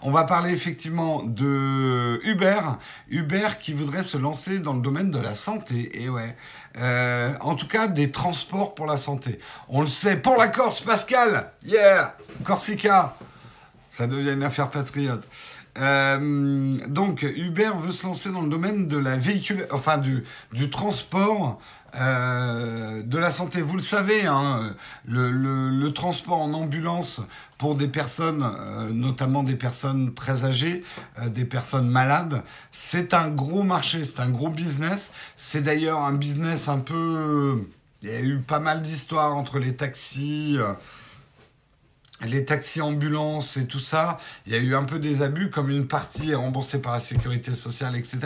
On 0.00 0.10
va 0.12 0.24
parler 0.24 0.50
effectivement 0.50 1.22
de 1.22 2.18
Uber. 2.24 2.62
Uber 3.10 3.48
qui 3.60 3.74
voudrait 3.74 4.02
se 4.02 4.16
lancer 4.16 4.60
dans 4.60 4.72
le 4.72 4.80
domaine 4.80 5.10
de 5.10 5.18
la 5.18 5.34
santé. 5.34 6.02
Et 6.02 6.08
ouais. 6.08 6.34
Euh, 6.78 7.34
en 7.42 7.54
tout 7.54 7.68
cas, 7.68 7.86
des 7.86 8.10
transports 8.10 8.74
pour 8.74 8.86
la 8.86 8.96
santé. 8.96 9.40
On 9.68 9.82
le 9.82 9.88
sait. 9.88 10.16
Pour 10.16 10.38
la 10.38 10.48
Corse, 10.48 10.80
Pascal 10.80 11.52
Yeah 11.66 12.16
Corsica 12.44 13.14
Ça 13.90 14.06
devient 14.06 14.32
une 14.32 14.42
affaire 14.42 14.70
patriote. 14.70 15.28
Euh, 15.78 16.76
donc 16.88 17.22
Uber 17.22 17.70
veut 17.76 17.92
se 17.92 18.06
lancer 18.06 18.30
dans 18.30 18.42
le 18.42 18.48
domaine 18.48 18.88
de 18.88 18.96
la 18.96 19.16
véhicule, 19.16 19.66
enfin 19.70 19.98
du, 19.98 20.24
du 20.52 20.68
transport 20.70 21.60
euh, 21.96 23.02
de 23.02 23.18
la 23.18 23.30
santé. 23.30 23.62
Vous 23.62 23.76
le 23.76 23.82
savez, 23.82 24.26
hein, 24.26 24.74
le, 25.06 25.88
transport 25.90 26.40
en 26.40 26.52
ambulance 26.54 27.20
pour 27.58 27.74
des 27.74 27.88
personnes, 27.88 28.44
euh, 28.44 28.90
notamment 28.90 29.42
des 29.42 29.56
personnes 29.56 30.14
très 30.14 30.44
âgées, 30.44 30.84
des 31.26 31.44
personnes 31.44 31.88
malades, 31.88 32.42
c'est 32.72 33.14
un 33.14 33.28
gros 33.28 33.62
marché, 33.62 34.04
c'est 34.04 34.20
un 34.20 34.30
gros 34.30 34.48
business. 34.48 35.10
C'est 35.36 35.62
d'ailleurs 35.62 36.00
un 36.00 36.14
business 36.14 36.68
un 36.68 36.78
peu... 36.78 37.64
Il 38.02 38.08
y 38.08 38.12
a 38.12 38.22
eu 38.22 38.38
pas 38.38 38.60
mal 38.60 38.80
d'histoires 38.80 39.36
entre 39.36 39.58
les 39.58 39.76
taxis 39.76 40.56
les 42.26 42.44
taxis 42.44 42.80
ambulances 42.80 43.56
et 43.56 43.66
tout 43.66 43.80
ça, 43.80 44.18
il 44.46 44.52
y 44.52 44.56
a 44.56 44.58
eu 44.58 44.74
un 44.74 44.84
peu 44.84 44.98
des 44.98 45.22
abus, 45.22 45.50
comme 45.50 45.70
une 45.70 45.86
partie 45.86 46.30
est 46.30 46.34
remboursée 46.34 46.80
par 46.80 46.92
la 46.92 47.00
sécurité 47.00 47.54
sociale, 47.54 47.96
etc. 47.96 48.18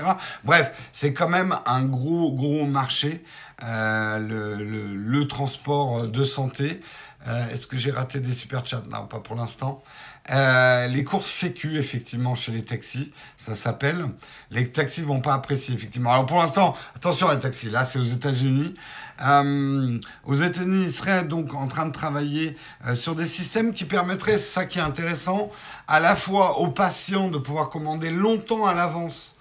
Bref, 0.45 0.73
c'est 0.93 1.13
quand 1.13 1.29
même 1.29 1.57
un 1.67 1.85
gros, 1.85 2.33
gros 2.33 2.67
marché, 2.67 3.25
euh, 3.63 4.19
le, 4.19 5.29
transport 5.29 6.07
de 6.07 6.25
santé. 6.25 6.81
Euh, 7.27 7.49
est-ce 7.51 7.67
que 7.67 7.77
j'ai 7.77 7.91
raté 7.91 8.21
des 8.21 8.35
super 8.35 8.67
chats? 8.67 8.83
Non, 8.91 9.07
pas 9.07 9.21
pour 9.21 9.37
l'instant. 9.37 9.83
Euh, 10.31 10.87
les 10.89 11.05
courses 11.05 11.31
sécu, 11.31 11.79
effectivement, 11.79 12.35
chez 12.35 12.53
les 12.53 12.65
taxis, 12.65 13.13
ça 13.37 13.55
s'appelle. 13.55 14.07
Les 14.51 14.71
taxis 14.71 15.03
vont 15.03 15.21
pas 15.21 15.35
apprécier, 15.35 15.75
effectivement. 15.75 16.13
Alors 16.13 16.27
pour 16.27 16.39
l'instant, 16.39 16.77
attention 16.97 17.31
les 17.31 17.39
taxis, 17.39 17.71
là 17.71 17.85
c'est 17.85 17.99
aux 17.99 18.05
États-Unis. 18.05 18.75
Euh, 19.23 19.99
aux 20.25 20.35
États-Unis, 20.35 20.85
ils 20.87 20.93
seraient 20.93 21.25
donc 21.25 21.55
en 21.55 21.67
train 21.69 21.87
de 21.87 21.93
travailler 21.93 22.57
euh, 22.87 22.95
sur 22.95 23.15
des 23.15 23.27
systèmes 23.27 23.73
qui 23.73 23.85
permettraient, 23.85 24.37
ça 24.37 24.67
qui 24.67 24.79
est 24.79 24.83
intéressant, 24.83 25.51
à 25.87 26.01
la 26.01 26.17
fois 26.17 26.59
aux 26.59 26.69
patients 26.69 27.31
de 27.31 27.39
pouvoir 27.39 27.71
commander 27.71 28.11
longtemps 28.11 28.67
à 28.67 28.75
l'avance 28.75 29.37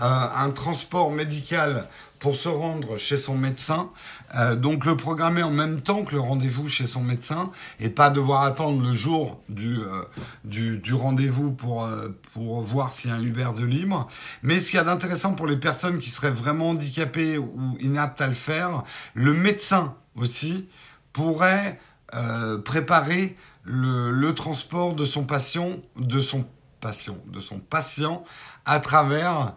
euh, 0.00 0.26
un 0.36 0.50
transport 0.50 1.10
médical 1.10 1.88
pour 2.20 2.36
se 2.36 2.48
rendre 2.48 2.96
chez 2.96 3.16
son 3.16 3.36
médecin, 3.36 3.90
euh, 4.34 4.56
donc 4.56 4.84
le 4.84 4.96
programmer 4.96 5.42
en 5.42 5.50
même 5.50 5.80
temps 5.80 6.04
que 6.04 6.14
le 6.14 6.20
rendez-vous 6.20 6.68
chez 6.68 6.86
son 6.86 7.02
médecin 7.02 7.50
et 7.80 7.88
pas 7.88 8.10
devoir 8.10 8.42
attendre 8.42 8.82
le 8.82 8.92
jour 8.92 9.40
du, 9.48 9.78
euh, 9.78 10.04
du, 10.44 10.92
rendez-vous 10.92 11.52
pour, 11.52 11.84
euh, 11.84 12.08
pour 12.32 12.60
voir 12.60 12.92
s'il 12.92 13.10
y 13.10 13.12
a 13.12 13.16
un 13.16 13.22
Uber 13.22 13.48
de 13.56 13.64
libre. 13.64 14.06
Mais 14.42 14.60
ce 14.60 14.70
qu'il 14.70 14.76
y 14.76 14.80
a 14.80 14.84
d'intéressant 14.84 15.32
pour 15.34 15.46
les 15.46 15.56
personnes 15.56 15.98
qui 15.98 16.10
seraient 16.10 16.30
vraiment 16.30 16.70
handicapées 16.70 17.38
ou 17.38 17.76
inaptes 17.80 18.20
à 18.20 18.26
le 18.26 18.34
faire, 18.34 18.82
le 19.14 19.32
médecin 19.32 19.94
aussi 20.14 20.68
pourrait 21.12 21.80
préparer 22.64 23.36
le, 23.64 24.10
le, 24.10 24.34
transport 24.34 24.94
de 24.94 25.04
son 25.04 25.24
patient, 25.24 25.76
de 25.96 26.20
son 26.20 26.46
patient, 26.80 27.18
de 27.26 27.38
son 27.38 27.58
patient 27.58 28.24
à 28.64 28.80
travers 28.80 29.54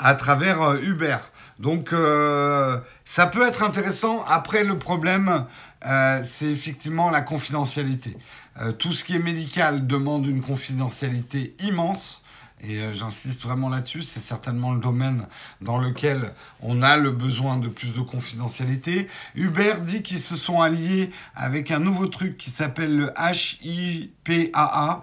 à 0.00 0.14
travers 0.14 0.74
Uber. 0.82 1.18
Donc 1.60 1.92
euh, 1.92 2.78
ça 3.04 3.26
peut 3.26 3.46
être 3.46 3.62
intéressant. 3.62 4.24
Après, 4.26 4.64
le 4.64 4.78
problème, 4.78 5.44
euh, 5.86 6.22
c'est 6.24 6.46
effectivement 6.46 7.10
la 7.10 7.20
confidentialité. 7.20 8.16
Euh, 8.60 8.72
tout 8.72 8.92
ce 8.92 9.04
qui 9.04 9.14
est 9.14 9.20
médical 9.20 9.86
demande 9.86 10.26
une 10.26 10.40
confidentialité 10.40 11.54
immense. 11.60 12.22
et 12.62 12.78
j'insiste 12.94 13.42
vraiment 13.42 13.68
là-dessus, 13.70 14.02
c'est 14.02 14.20
certainement 14.20 14.72
le 14.74 14.80
domaine 14.80 15.26
dans 15.60 15.78
lequel 15.78 16.34
on 16.60 16.82
a 16.82 16.96
le 16.96 17.10
besoin 17.10 17.56
de 17.56 17.68
plus 17.68 17.94
de 17.94 18.00
confidentialité. 18.00 19.08
Uber 19.34 19.74
dit 19.82 20.02
qu'ils 20.02 20.20
se 20.20 20.36
sont 20.36 20.60
alliés 20.60 21.10
avec 21.34 21.70
un 21.70 21.78
nouveau 21.78 22.06
truc 22.06 22.36
qui 22.36 22.50
s'appelle 22.50 22.96
le 22.96 23.12
HIPAA, 23.62 25.02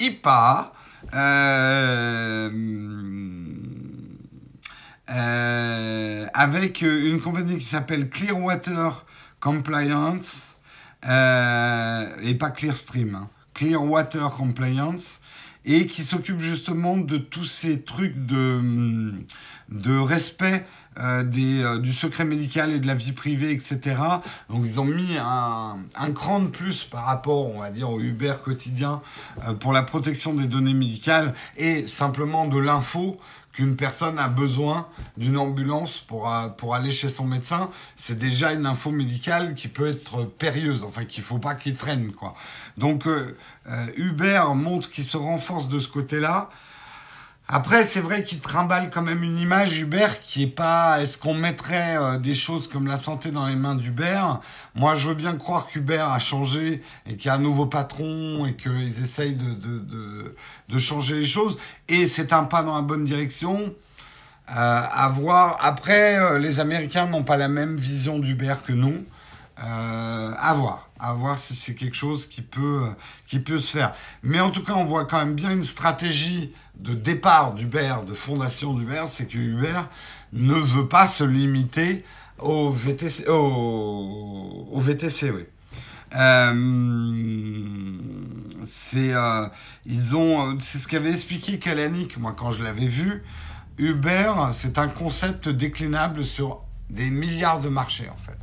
IPA, 0.00 0.72
euh, 1.12 2.50
euh, 5.10 6.26
avec 6.32 6.82
une 6.82 7.20
compagnie 7.20 7.58
qui 7.58 7.64
s'appelle 7.64 8.08
Clearwater 8.08 9.04
Compliance, 9.40 10.56
et 11.02 12.34
pas 12.38 12.50
Clearstream, 12.50 13.14
hein, 13.14 13.28
Clearwater 13.52 14.30
Compliance, 14.30 15.20
et 15.64 15.86
qui 15.86 16.04
s'occupe 16.04 16.40
justement 16.40 16.96
de 16.96 17.16
tous 17.16 17.44
ces 17.44 17.82
trucs 17.82 18.26
de, 18.26 19.14
de 19.70 19.98
respect 19.98 20.66
euh, 20.98 21.24
des, 21.24 21.62
euh, 21.62 21.78
du 21.78 21.92
secret 21.92 22.24
médical 22.24 22.70
et 22.70 22.78
de 22.78 22.86
la 22.86 22.94
vie 22.94 23.12
privée, 23.12 23.50
etc. 23.50 23.96
Donc 24.48 24.62
ils 24.64 24.78
ont 24.78 24.84
mis 24.84 25.16
un, 25.18 25.78
un 25.96 26.12
cran 26.12 26.40
de 26.40 26.48
plus 26.48 26.84
par 26.84 27.06
rapport, 27.06 27.52
on 27.52 27.60
va 27.60 27.70
dire, 27.70 27.90
au 27.90 27.98
Uber 27.98 28.34
quotidien 28.44 29.00
euh, 29.48 29.54
pour 29.54 29.72
la 29.72 29.82
protection 29.82 30.34
des 30.34 30.46
données 30.46 30.74
médicales 30.74 31.34
et 31.56 31.86
simplement 31.86 32.46
de 32.46 32.58
l'info 32.58 33.18
qu'une 33.54 33.76
personne 33.76 34.18
a 34.18 34.28
besoin 34.28 34.88
d'une 35.16 35.38
ambulance 35.38 35.98
pour, 35.98 36.30
euh, 36.30 36.48
pour 36.48 36.74
aller 36.74 36.90
chez 36.90 37.08
son 37.08 37.24
médecin, 37.24 37.70
c'est 37.96 38.18
déjà 38.18 38.52
une 38.52 38.66
info 38.66 38.90
médicale 38.90 39.54
qui 39.54 39.68
peut 39.68 39.86
être 39.86 40.24
périlleuse, 40.24 40.84
enfin 40.84 41.04
qu'il 41.04 41.22
ne 41.22 41.26
faut 41.26 41.38
pas 41.38 41.54
qu'il 41.54 41.76
traîne. 41.76 42.12
Quoi. 42.12 42.34
Donc 42.76 43.06
euh, 43.06 43.36
euh, 43.68 43.86
Uber 43.96 44.42
montre 44.54 44.90
qu'il 44.90 45.04
se 45.04 45.16
renforce 45.16 45.68
de 45.68 45.78
ce 45.78 45.88
côté-là. 45.88 46.50
Après, 47.46 47.84
c'est 47.84 48.00
vrai 48.00 48.24
qu'il 48.24 48.40
trimballe 48.40 48.88
quand 48.88 49.02
même 49.02 49.22
une 49.22 49.38
image 49.38 49.78
Uber 49.78 50.08
qui 50.22 50.44
est 50.44 50.46
pas. 50.46 51.02
Est-ce 51.02 51.18
qu'on 51.18 51.34
mettrait 51.34 51.96
euh, 51.98 52.18
des 52.18 52.34
choses 52.34 52.68
comme 52.68 52.86
la 52.86 52.96
santé 52.96 53.30
dans 53.30 53.46
les 53.46 53.54
mains 53.54 53.74
d'Uber 53.74 54.22
Moi, 54.74 54.94
je 54.94 55.08
veux 55.08 55.14
bien 55.14 55.36
croire 55.36 55.66
qu'Uber 55.66 55.98
a 56.10 56.18
changé 56.18 56.82
et 57.06 57.16
qu'il 57.16 57.26
y 57.26 57.28
a 57.28 57.34
un 57.34 57.38
nouveau 57.38 57.66
patron 57.66 58.46
et 58.46 58.56
qu'ils 58.56 59.02
essayent 59.02 59.34
de, 59.34 59.52
de, 59.52 59.78
de, 59.78 60.36
de, 60.70 60.78
changer 60.78 61.16
les 61.16 61.26
choses. 61.26 61.58
Et 61.88 62.06
c'est 62.06 62.32
un 62.32 62.44
pas 62.44 62.62
dans 62.62 62.76
la 62.76 62.82
bonne 62.82 63.04
direction. 63.04 63.74
Euh, 64.50 64.52
à 64.90 65.08
voir. 65.08 65.58
Après, 65.60 66.18
euh, 66.18 66.38
les 66.38 66.60
Américains 66.60 67.06
n'ont 67.06 67.24
pas 67.24 67.36
la 67.36 67.48
même 67.48 67.76
vision 67.76 68.18
d'Uber 68.18 68.54
que 68.66 68.72
nous. 68.72 69.04
Euh, 69.62 70.32
à 70.36 70.54
voir, 70.54 70.90
à 70.98 71.12
voir 71.14 71.38
si 71.38 71.54
c'est 71.54 71.74
quelque 71.74 71.94
chose 71.94 72.26
qui 72.26 72.42
peut, 72.42 72.88
qui 73.26 73.38
peut 73.38 73.60
se 73.60 73.70
faire. 73.70 73.94
Mais 74.22 74.40
en 74.40 74.50
tout 74.50 74.64
cas, 74.64 74.72
on 74.72 74.84
voit 74.84 75.04
quand 75.04 75.18
même 75.18 75.34
bien 75.34 75.52
une 75.52 75.62
stratégie 75.62 76.52
de 76.76 76.94
départ 76.94 77.54
d'Uber, 77.54 77.96
de 78.06 78.14
fondation 78.14 78.74
d'Uber, 78.74 79.04
c'est 79.08 79.26
que 79.26 79.38
Uber 79.38 79.82
ne 80.32 80.54
veut 80.54 80.88
pas 80.88 81.06
se 81.06 81.24
limiter 81.24 82.04
au 82.38 82.70
VTC, 82.70 83.28
au, 83.28 84.68
VTC 84.74 85.30
oui. 85.30 85.44
Euh, 86.16 87.98
c'est 88.64 89.14
euh, 89.14 89.46
c'est 90.60 90.78
ce 90.78 90.86
qu'avait 90.86 91.10
expliqué 91.10 91.58
Kalanick 91.58 92.18
moi 92.18 92.34
quand 92.36 92.52
je 92.52 92.62
l'avais 92.62 92.86
vu 92.86 93.24
Uber 93.78 94.32
c'est 94.52 94.78
un 94.78 94.86
concept 94.86 95.48
déclinable 95.48 96.22
sur 96.22 96.62
des 96.88 97.10
milliards 97.10 97.60
de 97.60 97.68
marchés 97.68 98.08
en 98.08 98.16
fait 98.16 98.38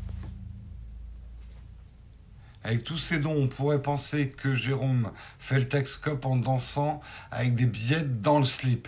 avec 2.64 2.84
tous 2.84 2.98
ces 2.98 3.20
dons, 3.20 3.36
on 3.36 3.48
pourrait 3.48 3.82
penser 3.82 4.30
que 4.30 4.54
Jérôme 4.54 5.12
fait 5.40 5.60
le 5.60 5.68
Texcope 5.68 6.26
en 6.26 6.36
dansant 6.36 7.02
avec 7.32 7.56
des 7.56 7.66
billets 7.66 8.04
dans 8.04 8.38
le 8.38 8.46
slip. 8.46 8.88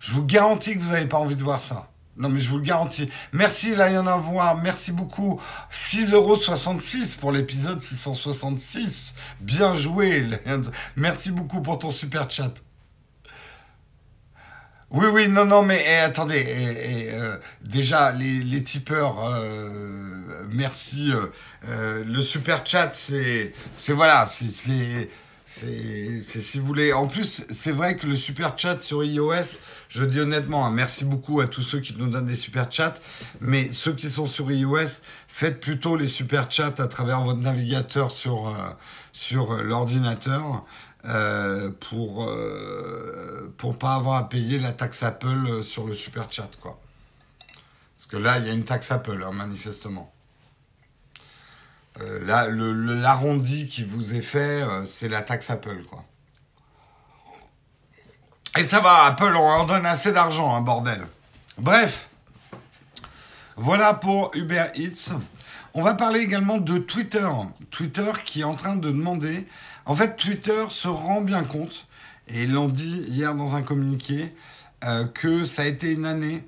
Je 0.00 0.12
vous 0.12 0.24
garantis 0.24 0.74
que 0.74 0.80
vous 0.80 0.92
n'avez 0.92 1.06
pas 1.06 1.18
envie 1.18 1.36
de 1.36 1.42
voir 1.42 1.60
ça. 1.60 1.90
Non, 2.16 2.28
mais 2.28 2.38
je 2.38 2.48
vous 2.48 2.58
le 2.58 2.62
garantis. 2.62 3.08
Merci, 3.32 3.74
là, 3.74 3.90
il 3.90 3.94
y 3.94 3.98
en 3.98 4.06
a 4.06 4.12
à 4.12 4.16
voir. 4.16 4.56
Merci 4.56 4.92
beaucoup. 4.92 5.40
6,66€ 5.72 7.18
pour 7.18 7.32
l'épisode 7.32 7.80
666. 7.80 9.14
Bien 9.40 9.74
joué. 9.74 10.24
Merci 10.94 11.32
beaucoup 11.32 11.60
pour 11.60 11.78
ton 11.78 11.90
super 11.90 12.30
chat. 12.30 12.54
Oui, 14.90 15.06
oui, 15.12 15.28
non, 15.28 15.44
non, 15.44 15.62
mais 15.62 15.82
eh, 15.86 15.96
attendez, 15.96 16.44
eh, 16.46 17.08
eh, 17.08 17.12
euh, 17.12 17.36
déjà, 17.62 18.12
les, 18.12 18.44
les 18.44 18.62
tipeurs, 18.62 19.24
euh, 19.26 20.44
merci. 20.50 21.10
Euh, 21.68 22.04
le 22.04 22.22
super 22.22 22.64
chat, 22.64 22.92
c'est, 22.94 23.52
voilà, 23.88 24.24
c'est, 24.26 25.10
si 25.46 26.58
vous 26.58 26.66
voulez. 26.66 26.92
En 26.92 27.08
plus, 27.08 27.44
c'est 27.50 27.72
vrai 27.72 27.96
que 27.96 28.06
le 28.06 28.14
super 28.14 28.56
chat 28.56 28.80
sur 28.82 29.02
iOS, 29.02 29.58
je 29.88 30.04
dis 30.04 30.20
honnêtement, 30.20 30.66
hein, 30.66 30.70
merci 30.70 31.04
beaucoup 31.04 31.40
à 31.40 31.46
tous 31.46 31.62
ceux 31.62 31.80
qui 31.80 31.94
nous 31.98 32.08
donnent 32.08 32.26
des 32.26 32.36
super 32.36 32.70
chats, 32.70 32.94
mais 33.40 33.72
ceux 33.72 33.94
qui 33.94 34.10
sont 34.10 34.26
sur 34.26 34.50
iOS, 34.52 35.00
faites 35.26 35.60
plutôt 35.60 35.96
les 35.96 36.06
super 36.06 36.50
chats 36.50 36.74
à 36.78 36.86
travers 36.86 37.22
votre 37.22 37.40
navigateur 37.40 38.12
sur 38.12 38.52
l'ordinateur. 39.62 40.64
Euh, 41.06 41.70
pour 41.80 42.24
euh, 42.24 43.52
pour 43.58 43.76
pas 43.76 43.94
avoir 43.94 44.16
à 44.16 44.28
payer 44.30 44.58
la 44.58 44.72
taxe 44.72 45.02
Apple 45.02 45.46
euh, 45.46 45.62
sur 45.62 45.86
le 45.86 45.94
super 45.94 46.32
chat 46.32 46.48
quoi. 46.62 46.80
Parce 47.94 48.06
que 48.06 48.16
là 48.16 48.38
il 48.38 48.46
y 48.46 48.48
a 48.48 48.54
une 48.54 48.64
taxe 48.64 48.90
Apple 48.90 49.22
hein, 49.22 49.32
manifestement. 49.32 50.10
Euh, 52.00 52.24
là 52.24 52.48
l'arrondi 52.48 53.66
qui 53.66 53.84
vous 53.84 54.14
est 54.14 54.22
fait 54.22 54.62
euh, 54.62 54.84
c'est 54.86 55.08
la 55.08 55.20
taxe 55.20 55.50
Apple 55.50 55.84
quoi. 55.90 56.04
Et 58.56 58.64
ça 58.64 58.80
va 58.80 59.04
Apple 59.04 59.34
on 59.36 59.56
leur 59.56 59.66
donne 59.66 59.84
assez 59.84 60.10
d'argent 60.10 60.56
hein, 60.56 60.62
bordel. 60.62 61.06
Bref. 61.58 62.08
Voilà 63.56 63.92
pour 63.92 64.30
Uber 64.34 64.68
Eats. 64.74 65.12
On 65.74 65.82
va 65.82 65.92
parler 65.94 66.20
également 66.20 66.56
de 66.56 66.78
Twitter. 66.78 67.28
Twitter 67.70 68.10
qui 68.24 68.40
est 68.40 68.44
en 68.44 68.54
train 68.54 68.76
de 68.76 68.90
demander 68.90 69.46
en 69.86 69.94
fait, 69.94 70.16
Twitter 70.16 70.64
se 70.70 70.88
rend 70.88 71.20
bien 71.20 71.44
compte, 71.44 71.86
et 72.28 72.44
ils 72.44 72.52
l'ont 72.52 72.68
dit 72.68 73.04
hier 73.08 73.34
dans 73.34 73.54
un 73.54 73.62
communiqué, 73.62 74.34
euh, 74.84 75.04
que 75.06 75.44
ça 75.44 75.62
a 75.62 75.66
été 75.66 75.92
une 75.92 76.04
année 76.06 76.42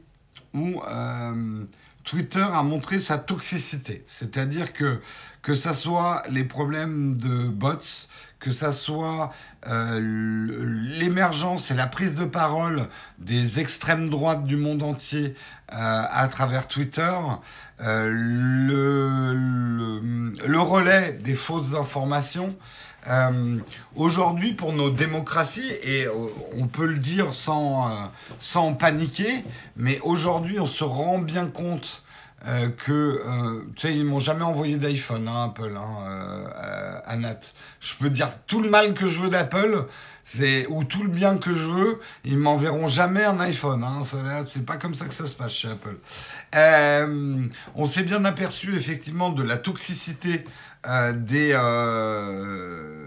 où 0.54 0.82
euh, 0.88 1.64
Twitter 2.04 2.44
a 2.52 2.62
montré 2.62 2.98
sa 2.98 3.18
toxicité. 3.18 4.04
C'est-à-dire 4.06 4.72
que 4.72 5.00
que 5.42 5.54
ça 5.54 5.72
soit 5.74 6.24
les 6.28 6.42
problèmes 6.42 7.18
de 7.18 7.46
bots, 7.46 8.08
que 8.40 8.50
ça 8.50 8.72
soit 8.72 9.32
euh, 9.68 10.00
l'émergence 10.98 11.70
et 11.70 11.74
la 11.74 11.86
prise 11.86 12.16
de 12.16 12.24
parole 12.24 12.88
des 13.18 13.60
extrêmes 13.60 14.10
droites 14.10 14.44
du 14.44 14.56
monde 14.56 14.82
entier 14.82 15.36
à 15.68 16.26
travers 16.28 16.66
Twitter, 16.66 17.14
le, 17.78 19.30
relais 20.58 21.12
des 21.12 21.34
fausses 21.34 21.74
informations, 21.74 22.56
euh, 23.08 23.58
Aujourd'hui, 23.94 24.52
pour 24.52 24.72
nos 24.72 24.90
démocraties, 24.90 25.72
et 25.82 26.06
on 26.56 26.66
peut 26.66 26.86
le 26.86 26.98
dire 26.98 27.32
sans, 27.32 27.88
euh, 27.88 28.06
sans 28.38 28.74
paniquer, 28.74 29.44
mais 29.76 30.00
aujourd'hui, 30.00 30.60
on 30.60 30.66
se 30.66 30.84
rend 30.84 31.18
bien 31.18 31.46
compte 31.46 32.02
euh, 32.46 32.68
que, 32.68 32.92
euh, 32.92 33.64
tu 33.74 33.88
sais, 33.88 33.96
ils 33.96 34.04
m'ont 34.04 34.20
jamais 34.20 34.44
envoyé 34.44 34.76
d'iPhone, 34.76 35.26
hein, 35.26 35.46
Apple, 35.46 35.74
hein, 35.76 36.52
euh. 36.62 37.34
Je 37.80 37.94
peux 37.98 38.10
dire 38.10 38.28
tout 38.46 38.60
le 38.60 38.68
mal 38.68 38.94
que 38.94 39.08
je 39.08 39.20
veux 39.20 39.30
d'Apple, 39.30 39.86
ou 40.68 40.84
tout 40.84 41.02
le 41.02 41.08
bien 41.08 41.38
que 41.38 41.54
je 41.54 41.66
veux, 41.66 42.00
ils 42.24 42.38
m'enverront 42.38 42.88
jamais 42.88 43.24
un 43.24 43.40
iPhone. 43.40 43.82
Hein, 43.84 44.02
c'est 44.46 44.66
pas 44.66 44.76
comme 44.76 44.94
ça 44.94 45.06
que 45.06 45.14
ça 45.14 45.26
se 45.26 45.34
passe 45.34 45.52
chez 45.52 45.68
Apple. 45.68 45.96
Euh, 46.54 47.46
on 47.74 47.86
s'est 47.86 48.02
bien 48.02 48.24
aperçu 48.24 48.76
effectivement 48.76 49.30
de 49.30 49.42
la 49.42 49.56
toxicité 49.56 50.44
euh, 50.44 50.75
des 51.12 51.52
euh, 51.54 53.06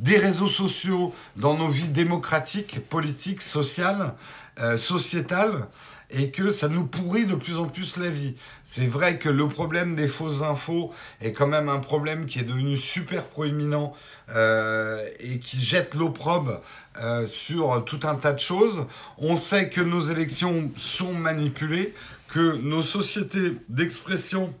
des 0.00 0.16
réseaux 0.18 0.48
sociaux 0.48 1.14
dans 1.36 1.54
nos 1.54 1.68
vies 1.68 1.88
démocratiques, 1.88 2.88
politiques, 2.88 3.42
sociales, 3.42 4.14
euh, 4.60 4.78
sociétales 4.78 5.66
et 6.10 6.30
que 6.30 6.50
ça 6.50 6.68
nous 6.68 6.84
pourrit 6.86 7.26
de 7.26 7.34
plus 7.34 7.58
en 7.58 7.66
plus 7.66 7.98
la 7.98 8.08
vie. 8.08 8.34
C'est 8.64 8.86
vrai 8.86 9.18
que 9.18 9.28
le 9.28 9.46
problème 9.48 9.94
des 9.94 10.08
fausses 10.08 10.42
infos 10.42 10.92
est 11.20 11.32
quand 11.32 11.46
même 11.46 11.68
un 11.68 11.80
problème 11.80 12.26
qui 12.26 12.38
est 12.38 12.44
devenu 12.44 12.76
super 12.76 13.26
proéminent 13.26 13.92
euh, 14.30 15.06
et 15.20 15.38
qui 15.38 15.60
jette 15.60 15.94
l'opprobre 15.94 16.62
euh, 17.02 17.26
sur 17.26 17.84
tout 17.84 18.00
un 18.04 18.14
tas 18.14 18.32
de 18.32 18.38
choses. 18.38 18.86
On 19.18 19.36
sait 19.36 19.68
que 19.68 19.82
nos 19.82 20.00
élections 20.00 20.70
sont 20.76 21.12
manipulées, 21.12 21.92
que 22.28 22.56
nos 22.56 22.82
sociétés 22.82 23.52
d'expression 23.68 24.54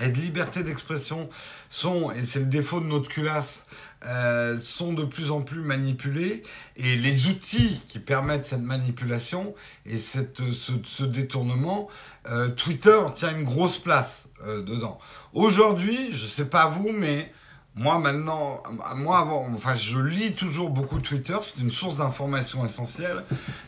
et 0.00 0.08
de 0.08 0.18
liberté 0.18 0.62
d'expression 0.62 1.28
sont, 1.68 2.10
et 2.10 2.24
c'est 2.24 2.40
le 2.40 2.46
défaut 2.46 2.80
de 2.80 2.86
notre 2.86 3.08
culasse, 3.08 3.66
euh, 4.04 4.58
sont 4.58 4.92
de 4.92 5.04
plus 5.04 5.30
en 5.30 5.40
plus 5.40 5.62
manipulés 5.62 6.42
et 6.76 6.96
les 6.96 7.26
outils 7.26 7.80
qui 7.88 7.98
permettent 7.98 8.44
cette 8.44 8.62
manipulation 8.62 9.54
et 9.86 9.96
cette, 9.96 10.42
ce, 10.50 11.04
détournement, 11.04 11.88
euh, 12.30 12.48
Twitter 12.48 12.98
tient 13.14 13.34
une 13.34 13.44
grosse 13.44 13.78
place 13.78 14.28
euh, 14.46 14.62
dedans. 14.62 14.98
Aujourd'hui, 15.32 16.12
je 16.12 16.24
ne 16.24 16.30
sais 16.30 16.44
pas 16.44 16.66
vous, 16.66 16.90
mais 16.92 17.32
Moi 17.78 17.98
maintenant, 17.98 18.62
moi 18.96 19.18
avant, 19.18 19.50
enfin 19.54 19.74
je 19.74 19.98
lis 19.98 20.32
toujours 20.32 20.70
beaucoup 20.70 20.98
Twitter, 20.98 21.36
c'est 21.42 21.60
une 21.60 21.70
source 21.70 21.96
d'information 21.96 22.64
essentielle. 22.64 23.22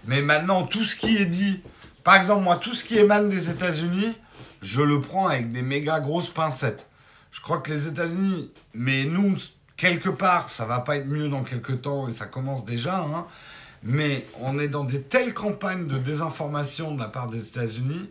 Mais 0.07 0.23
maintenant, 0.23 0.63
tout 0.63 0.87
ce 0.87 0.97
qui 0.97 1.17
est 1.17 1.27
dit, 1.27 1.61
par 2.05 2.17
exemple 2.17 2.43
moi, 2.43 2.57
tout 2.57 2.73
ce 2.73 2.85
qui 2.85 2.97
émane 2.97 3.29
des 3.29 3.51
États-Unis, 3.51 4.15
je 4.63 4.83
le 4.83 5.01
prends 5.01 5.29
avec 5.29 5.53
des 5.53 5.63
méga 5.63 6.01
grosses 6.01 6.31
pincettes. 6.31 6.87
Je 7.31 7.41
crois 7.41 7.59
que 7.59 7.71
les 7.71 7.87
États-Unis, 7.87 8.51
mais 8.75 9.05
nous, 9.05 9.37
quelque 9.77 10.09
part, 10.09 10.49
ça 10.49 10.65
va 10.65 10.81
pas 10.81 10.97
être 10.97 11.07
mieux 11.07 11.29
dans 11.29 11.45
quelques 11.45 11.83
temps 11.83 12.09
et 12.09 12.13
ça 12.13 12.27
commence 12.27 12.65
déjà. 12.65 13.01
Hein, 13.01 13.27
mais 13.83 14.27
on 14.41 14.59
est 14.59 14.69
dans 14.69 14.85
des 14.85 15.03
telles 15.03 15.35
campagnes 15.35 15.87
de 15.87 15.99
désinformation 15.99 16.95
de 16.95 17.01
la 17.01 17.09
part 17.09 17.29
des 17.29 17.49
États-Unis 17.49 18.09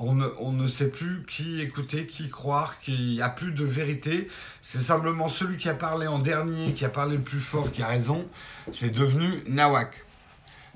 on 0.00 0.52
ne, 0.52 0.68
sait 0.68 0.88
plus 0.88 1.24
qui 1.28 1.60
écouter, 1.60 2.06
qui 2.06 2.30
croire, 2.30 2.78
qu'il 2.80 3.14
n'y 3.14 3.20
a 3.20 3.28
plus 3.28 3.50
de 3.50 3.64
vérité. 3.64 4.28
C'est 4.62 4.78
simplement 4.78 5.28
celui 5.28 5.56
qui 5.56 5.68
a 5.68 5.74
parlé 5.74 6.06
en 6.06 6.20
dernier, 6.20 6.72
qui 6.72 6.84
a 6.84 6.88
parlé 6.88 7.16
le 7.16 7.22
plus 7.22 7.40
fort, 7.40 7.72
qui 7.72 7.82
a 7.82 7.88
raison. 7.88 8.26
C'est 8.70 8.90
devenu 8.90 9.42
Nawak. 9.48 10.04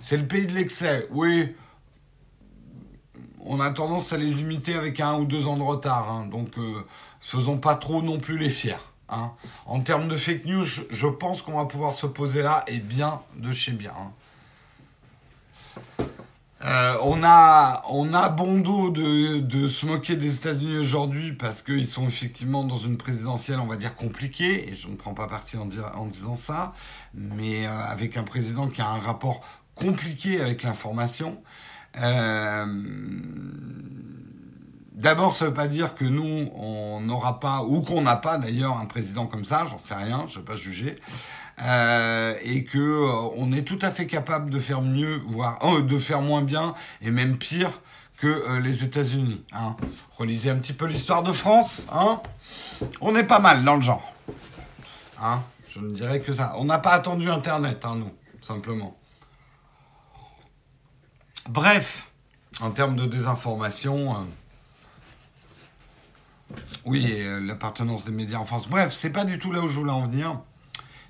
C'est 0.01 0.17
le 0.17 0.27
pays 0.27 0.47
de 0.47 0.53
l'excès. 0.53 1.07
Oui, 1.11 1.55
on 3.45 3.61
a 3.61 3.71
tendance 3.71 4.13
à 4.13 4.17
les 4.17 4.41
imiter 4.41 4.75
avec 4.75 5.01
un 5.01 5.19
ou 5.19 5.25
deux 5.25 5.47
ans 5.47 5.57
de 5.57 5.63
retard. 5.63 6.11
Hein. 6.11 6.27
Donc, 6.31 6.57
euh, 6.59 6.85
faisons 7.21 7.59
pas 7.59 7.75
trop 7.75 8.03
non 8.03 8.19
plus 8.19 8.39
les 8.39 8.51
fiers. 8.51 8.77
Hein. 9.09 9.33
En 9.67 9.81
termes 9.81 10.09
de 10.09 10.17
fake 10.17 10.45
news, 10.45 10.65
je 10.65 11.07
pense 11.07 11.43
qu'on 11.43 11.57
va 11.57 11.67
pouvoir 11.67 11.93
se 11.93 12.07
poser 12.07 12.43
là 12.43 12.65
et 12.67 12.79
bien 12.79 13.21
de 13.37 13.53
chez 13.53 13.73
bien. 13.73 13.93
Hein. 13.99 14.13
Euh, 16.65 16.95
on, 17.03 17.25
a, 17.25 17.83
on 17.89 18.15
a 18.15 18.29
bon 18.29 18.61
dos 18.61 18.91
de, 18.91 19.69
se 19.69 19.85
moquer 19.85 20.15
des 20.15 20.37
États-Unis 20.37 20.79
aujourd'hui 20.79 21.33
parce 21.33 21.61
qu'ils 21.61 21.89
sont 21.89 22.07
effectivement 22.07 22.63
dans 22.63 22.79
une 22.79 22.97
présidentielle, 22.97 23.59
on 23.59 23.67
va 23.67 23.77
dire, 23.77 23.97
compliquée, 23.97 24.71
et 24.71 24.75
je 24.77 24.87
ne 24.87 24.95
prends 24.95 25.15
pas 25.15 25.27
parti 25.27 25.57
en, 25.57 25.67
disant 26.07 26.37
ça, 26.37 26.73
mais 27.15 27.67
euh, 27.67 27.71
avec 27.89 28.17
un 28.17 28.23
président 28.23 28.69
qui 28.69 28.81
a 28.81 28.89
un 28.89 29.01
rapport 29.01 29.41
compliqué 29.75 30.41
avec 30.41 30.63
l'information. 30.63 31.43
Euh, 32.01 32.67
d'abord, 34.93 35.35
ça 35.35 35.45
ne 35.45 35.51
veut 35.51 35.55
pas 35.55 35.69
dire 35.69 35.95
que 35.95 36.05
nous, 36.05 36.51
on 36.55 37.01
n'aura 37.01 37.41
pas, 37.41 37.63
ou 37.63 37.83
qu'on 37.83 38.03
n'a 38.03 38.17
pas 38.17 38.39
d'ailleurs 38.39 38.79
un 38.79 38.87
président 38.87 39.27
comme 39.27 39.45
ça, 39.45 39.65
j'en 39.69 39.79
sais 39.79 39.95
rien, 39.95 40.25
je 40.29 40.35
ne 40.35 40.39
vais 40.39 40.47
pas 40.47 40.57
juger. 40.57 40.99
Euh, 41.61 42.35
et 42.43 42.65
que 42.65 42.79
euh, 42.79 43.31
on 43.37 43.53
est 43.53 43.63
tout 43.63 43.79
à 43.83 43.91
fait 43.91 44.07
capable 44.07 44.51
de 44.51 44.59
faire 44.59 44.81
mieux, 44.81 45.21
voire 45.27 45.59
oh, 45.63 45.81
de 45.83 45.99
faire 45.99 46.23
moins 46.23 46.43
bien 46.43 46.75
et 47.03 47.11
même 47.11 47.37
pire 47.37 47.81
que 48.17 48.27
euh, 48.27 48.61
les 48.61 48.85
États-Unis. 48.85 49.45
Hein. 49.53 49.77
Relisez 50.17 50.51
un 50.51 50.57
petit 50.57 50.73
peu 50.73 50.87
l'histoire 50.87 51.23
de 51.23 51.33
France. 51.33 51.83
Hein. 51.93 52.21
On 53.01 53.15
est 53.17 53.25
pas 53.25 53.39
mal 53.39 53.65
dans 53.65 53.77
le 53.77 53.83
genre. 53.83 54.13
Hein. 55.21 55.43
Je 55.69 55.81
ne 55.81 55.95
dirais 55.95 56.21
que 56.21 56.33
ça. 56.33 56.55
On 56.57 56.65
n'a 56.65 56.79
pas 56.79 56.93
attendu 56.93 57.31
Internet, 57.31 57.85
nous, 57.97 58.11
simplement. 58.41 58.97
Bref, 61.49 62.11
en 62.61 62.71
termes 62.71 62.97
de 62.97 63.07
désinformation, 63.07 64.27
oui, 66.85 67.23
l'appartenance 67.41 68.05
des 68.05 68.13
médias 68.13 68.39
en 68.39 68.45
France. 68.45 68.69
Bref, 68.69 68.93
c'est 68.93 69.11
pas 69.11 69.25
du 69.25 69.39
tout 69.39 69.53
là 69.53 69.61
où 69.61 69.69
je 69.69 69.79
voulais 69.79 69.93
en 69.93 70.07
venir 70.07 70.41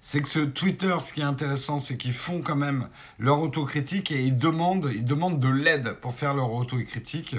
c'est 0.05 0.21
que 0.21 0.29
ce 0.29 0.41
Twitter, 0.41 0.95
ce 0.99 1.13
qui 1.13 1.21
est 1.21 1.25
intéressant, 1.25 1.79
c'est 1.79 1.97
qu'ils 1.97 2.13
font 2.13 2.43
quand 2.43 2.57
même 2.57 2.89
leur 3.21 3.41
autocritique 3.41 4.11
et 4.11 4.25
ils 4.25 4.37
demandent, 4.37 4.91
ils 4.93 5.05
demandent 5.05 5.39
de 5.39 5.49
l'aide 5.49 5.93
pour 5.93 6.13
faire 6.13 6.35
leur 6.35 6.53
autocritique. 6.53 7.37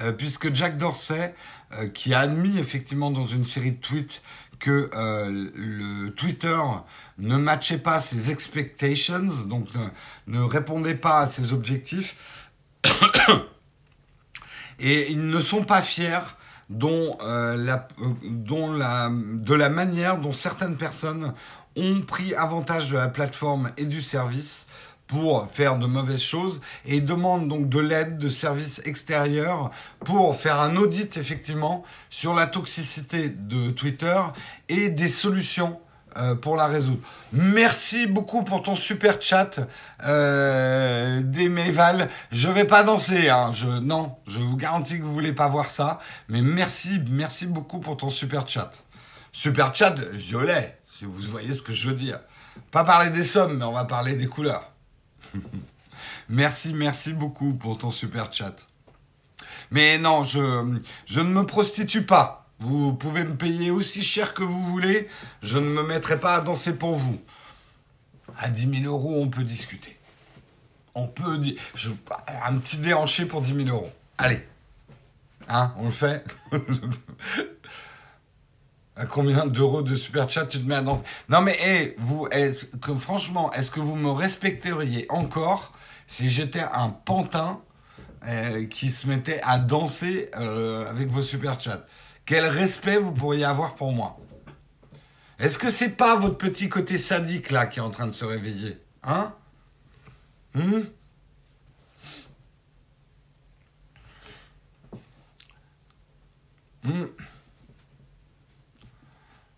Euh, 0.00 0.12
puisque 0.12 0.54
Jack 0.54 0.78
Dorsey, 0.78 1.34
euh, 1.72 1.88
qui 1.88 2.14
a 2.14 2.20
admis 2.20 2.58
effectivement 2.58 3.10
dans 3.10 3.26
une 3.26 3.44
série 3.44 3.72
de 3.72 3.80
tweets 3.80 4.22
que 4.58 4.90
euh, 4.94 5.50
le 5.54 6.10
Twitter 6.10 6.58
ne 7.18 7.36
matchait 7.36 7.78
pas 7.78 8.00
ses 8.00 8.30
expectations, 8.30 9.28
donc 9.46 9.68
ne 10.26 10.40
répondait 10.40 10.94
pas 10.94 11.20
à 11.20 11.26
ses 11.26 11.52
objectifs, 11.52 12.16
et 14.78 15.10
ils 15.10 15.28
ne 15.28 15.40
sont 15.40 15.64
pas 15.64 15.82
fiers 15.82 16.20
euh, 16.70 17.56
la, 17.56 17.88
de 19.10 19.54
la 19.54 19.68
manière 19.68 20.18
dont 20.18 20.32
certaines 20.32 20.76
personnes 20.76 21.32
ont 21.76 22.00
pris 22.00 22.34
avantage 22.34 22.90
de 22.90 22.96
la 22.96 23.08
plateforme 23.08 23.70
et 23.76 23.84
du 23.84 24.02
service 24.02 24.66
pour 25.06 25.48
faire 25.50 25.78
de 25.78 25.86
mauvaises 25.86 26.22
choses 26.22 26.60
et 26.84 27.00
demandent 27.00 27.48
donc 27.48 27.68
de 27.68 27.78
l'aide 27.78 28.18
de 28.18 28.28
services 28.28 28.80
extérieurs 28.84 29.70
pour 30.04 30.36
faire 30.36 30.60
un 30.60 30.76
audit 30.76 31.16
effectivement 31.16 31.84
sur 32.10 32.34
la 32.34 32.46
toxicité 32.46 33.28
de 33.28 33.70
Twitter 33.70 34.20
et 34.68 34.88
des 34.88 35.08
solutions 35.08 35.78
euh, 36.18 36.34
pour 36.34 36.56
la 36.56 36.66
résoudre. 36.66 37.00
Merci 37.32 38.06
beaucoup 38.06 38.42
pour 38.42 38.62
ton 38.62 38.74
super 38.74 39.20
chat, 39.20 39.60
euh, 40.04 41.20
Val. 41.72 42.08
Je 42.32 42.48
vais 42.48 42.64
pas 42.64 42.82
danser, 42.82 43.28
hein. 43.28 43.52
Je, 43.52 43.66
non, 43.66 44.16
je 44.26 44.38
vous 44.38 44.56
garantis 44.56 44.98
que 44.98 45.02
vous 45.02 45.12
voulez 45.12 45.34
pas 45.34 45.46
voir 45.46 45.68
ça. 45.68 46.00
Mais 46.28 46.40
merci, 46.40 47.02
merci 47.10 47.46
beaucoup 47.46 47.80
pour 47.80 47.98
ton 47.98 48.08
super 48.08 48.48
chat. 48.48 48.70
Super 49.30 49.74
chat 49.74 49.94
violet, 50.12 50.78
si 50.90 51.04
vous 51.04 51.12
voyez 51.30 51.52
ce 51.52 51.60
que 51.60 51.74
je 51.74 51.90
veux 51.90 51.94
dire. 51.94 52.18
Pas 52.70 52.84
parler 52.84 53.10
des 53.10 53.22
sommes, 53.22 53.58
mais 53.58 53.64
on 53.66 53.72
va 53.72 53.84
parler 53.84 54.14
des 54.14 54.26
couleurs. 54.26 54.72
merci, 56.28 56.74
merci 56.74 57.12
beaucoup 57.12 57.54
pour 57.54 57.78
ton 57.78 57.90
super 57.90 58.32
chat. 58.32 58.56
Mais 59.70 59.98
non, 59.98 60.24
je, 60.24 60.40
ne 60.40 61.22
me 61.22 61.44
prostitue 61.44 62.02
pas. 62.02 62.48
Vous 62.58 62.94
pouvez 62.94 63.24
me 63.24 63.36
payer 63.36 63.70
aussi 63.70 64.02
cher 64.02 64.32
que 64.32 64.42
vous 64.42 64.62
voulez, 64.62 65.08
je 65.42 65.58
ne 65.58 65.66
me 65.66 65.82
mettrai 65.82 66.18
pas 66.18 66.36
à 66.36 66.40
danser 66.40 66.72
pour 66.72 66.96
vous. 66.96 67.20
À 68.38 68.48
10 68.48 68.82
000 68.82 68.92
euros, 68.92 69.20
on 69.20 69.28
peut 69.28 69.44
discuter. 69.44 69.96
On 70.94 71.06
peut 71.06 71.38
dire. 71.38 71.60
un 72.46 72.56
petit 72.56 72.78
déhanché 72.78 73.26
pour 73.26 73.42
10 73.42 73.64
000 73.64 73.68
euros. 73.68 73.90
Allez. 74.18 74.46
Hein, 75.48 75.74
on 75.78 75.84
le 75.84 75.90
fait? 75.90 76.24
Combien 79.10 79.46
d'euros 79.46 79.82
de 79.82 79.94
super 79.94 80.28
chat 80.30 80.46
tu 80.46 80.58
te 80.58 80.66
mets 80.66 80.76
à 80.76 80.82
danser? 80.82 81.02
Non 81.28 81.42
mais, 81.42 81.58
hey, 81.60 81.94
vous, 81.98 82.26
est 82.30 82.70
que, 82.80 82.94
franchement, 82.94 83.52
est-ce 83.52 83.70
que 83.70 83.80
vous 83.80 83.94
me 83.94 84.10
respecteriez 84.10 85.06
encore 85.10 85.72
si 86.06 86.30
j'étais 86.30 86.62
un 86.72 86.88
pantin 86.88 87.60
euh, 88.26 88.64
qui 88.64 88.90
se 88.90 89.06
mettait 89.06 89.40
à 89.42 89.58
danser 89.58 90.30
euh, 90.36 90.88
avec 90.88 91.08
vos 91.08 91.20
super 91.20 91.60
chats? 91.60 91.84
Quel 92.24 92.46
respect 92.46 92.96
vous 92.96 93.12
pourriez 93.12 93.44
avoir 93.44 93.74
pour 93.74 93.92
moi? 93.92 94.16
Est-ce 95.38 95.58
que 95.58 95.70
c'est 95.70 95.90
pas 95.90 96.16
votre 96.16 96.38
petit 96.38 96.70
côté 96.70 96.96
sadique 96.96 97.50
là 97.50 97.66
qui 97.66 97.80
est 97.80 97.82
en 97.82 97.90
train 97.90 98.06
de 98.06 98.12
se 98.12 98.24
réveiller? 98.24 98.78
Hein? 99.04 99.34
Hmm? 100.54 100.80
Hmm? 106.82 107.04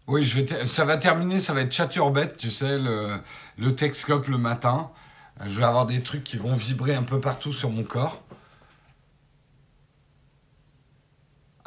Oui, 0.08 0.46
ça 0.66 0.84
va 0.84 0.96
terminer, 0.96 1.38
ça 1.38 1.52
va 1.52 1.60
être 1.60 1.72
chaturbette, 1.72 2.36
tu 2.36 2.50
sais, 2.50 2.78
le, 2.78 3.20
le 3.58 3.74
Texcope 3.76 4.26
le 4.28 4.38
matin. 4.38 4.90
Je 5.44 5.58
vais 5.58 5.64
avoir 5.64 5.86
des 5.86 6.02
trucs 6.02 6.24
qui 6.24 6.36
vont 6.36 6.56
vibrer 6.56 6.94
un 6.94 7.04
peu 7.04 7.20
partout 7.20 7.52
sur 7.52 7.70
mon 7.70 7.84
corps. 7.84 8.22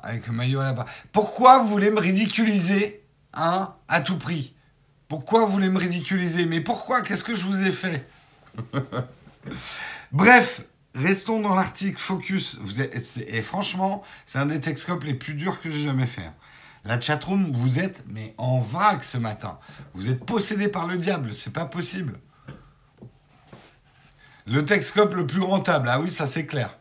avec 0.04 0.28
le 0.28 0.34
maillot 0.34 0.62
là-bas. 0.62 0.86
Pourquoi 1.12 1.60
vous 1.60 1.68
voulez 1.68 1.92
me 1.92 2.00
ridiculiser 2.00 3.04
hein, 3.34 3.76
à 3.88 4.02
tout 4.02 4.18
prix? 4.18 4.56
Pourquoi 5.08 5.46
vous 5.46 5.52
voulez 5.52 5.70
me 5.70 5.80
ridiculiser? 5.80 6.46
Mais 6.46 6.62
pourquoi? 6.62 7.02
Qu'est-ce 7.02 7.24
que 7.24 7.36
je 7.36 7.46
vous 7.46 7.64
ai 7.64 7.72
fait? 7.72 8.08
Bref, 10.12 10.62
restons 10.96 11.40
dans 11.40 11.56
l'article 11.56 12.00
Focus. 12.00 12.60
Et 13.28 13.42
franchement, 13.42 14.04
c'est 14.26 14.40
un 14.40 14.46
des 14.46 14.60
Texcopes 14.60 15.04
les 15.04 15.14
plus 15.14 15.34
durs 15.34 15.62
que 15.62 15.70
j'ai 15.70 15.84
jamais 15.84 16.08
fait. 16.08 16.32
La 16.84 17.00
chatroom, 17.00 17.52
vous 17.54 17.80
êtes 17.80 18.04
mais 18.08 18.34
en 18.38 18.60
vrac 18.60 19.04
ce 19.04 19.18
matin. 19.18 19.60
Vous 19.94 20.10
êtes 20.10 20.26
possédé 20.26 20.68
par 20.68 20.88
le 20.88 20.98
diable, 20.98 21.34
c'est 21.34 21.54
pas 21.54 21.66
possible. 21.66 22.20
Le 24.48 24.66
Texcope 24.66 25.14
le 25.14 25.28
plus 25.28 25.42
rentable, 25.42 25.88
ah 25.90 26.00
oui, 26.00 26.10
ça 26.10 26.26
c'est 26.26 26.46
clair. 26.46 26.78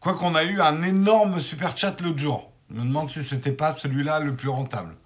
Quoi 0.00 0.14
qu'on 0.14 0.34
a 0.34 0.44
eu 0.44 0.60
un 0.60 0.82
énorme 0.82 1.40
super 1.40 1.76
chat 1.76 2.00
l'autre 2.00 2.18
jour. 2.18 2.52
Je 2.70 2.74
me 2.74 2.84
demande 2.84 3.10
si 3.10 3.22
c'était 3.22 3.52
pas 3.52 3.72
celui-là 3.72 4.20
le 4.20 4.34
plus 4.34 4.48
rentable. 4.48 4.96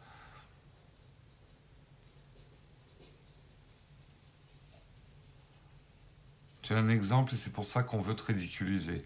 Tu 6.62 6.72
as 6.72 6.78
un 6.78 6.88
exemple 6.88 7.34
et 7.34 7.36
c'est 7.36 7.52
pour 7.52 7.64
ça 7.64 7.82
qu'on 7.82 7.98
veut 7.98 8.16
te 8.16 8.22
ridiculiser. 8.22 9.04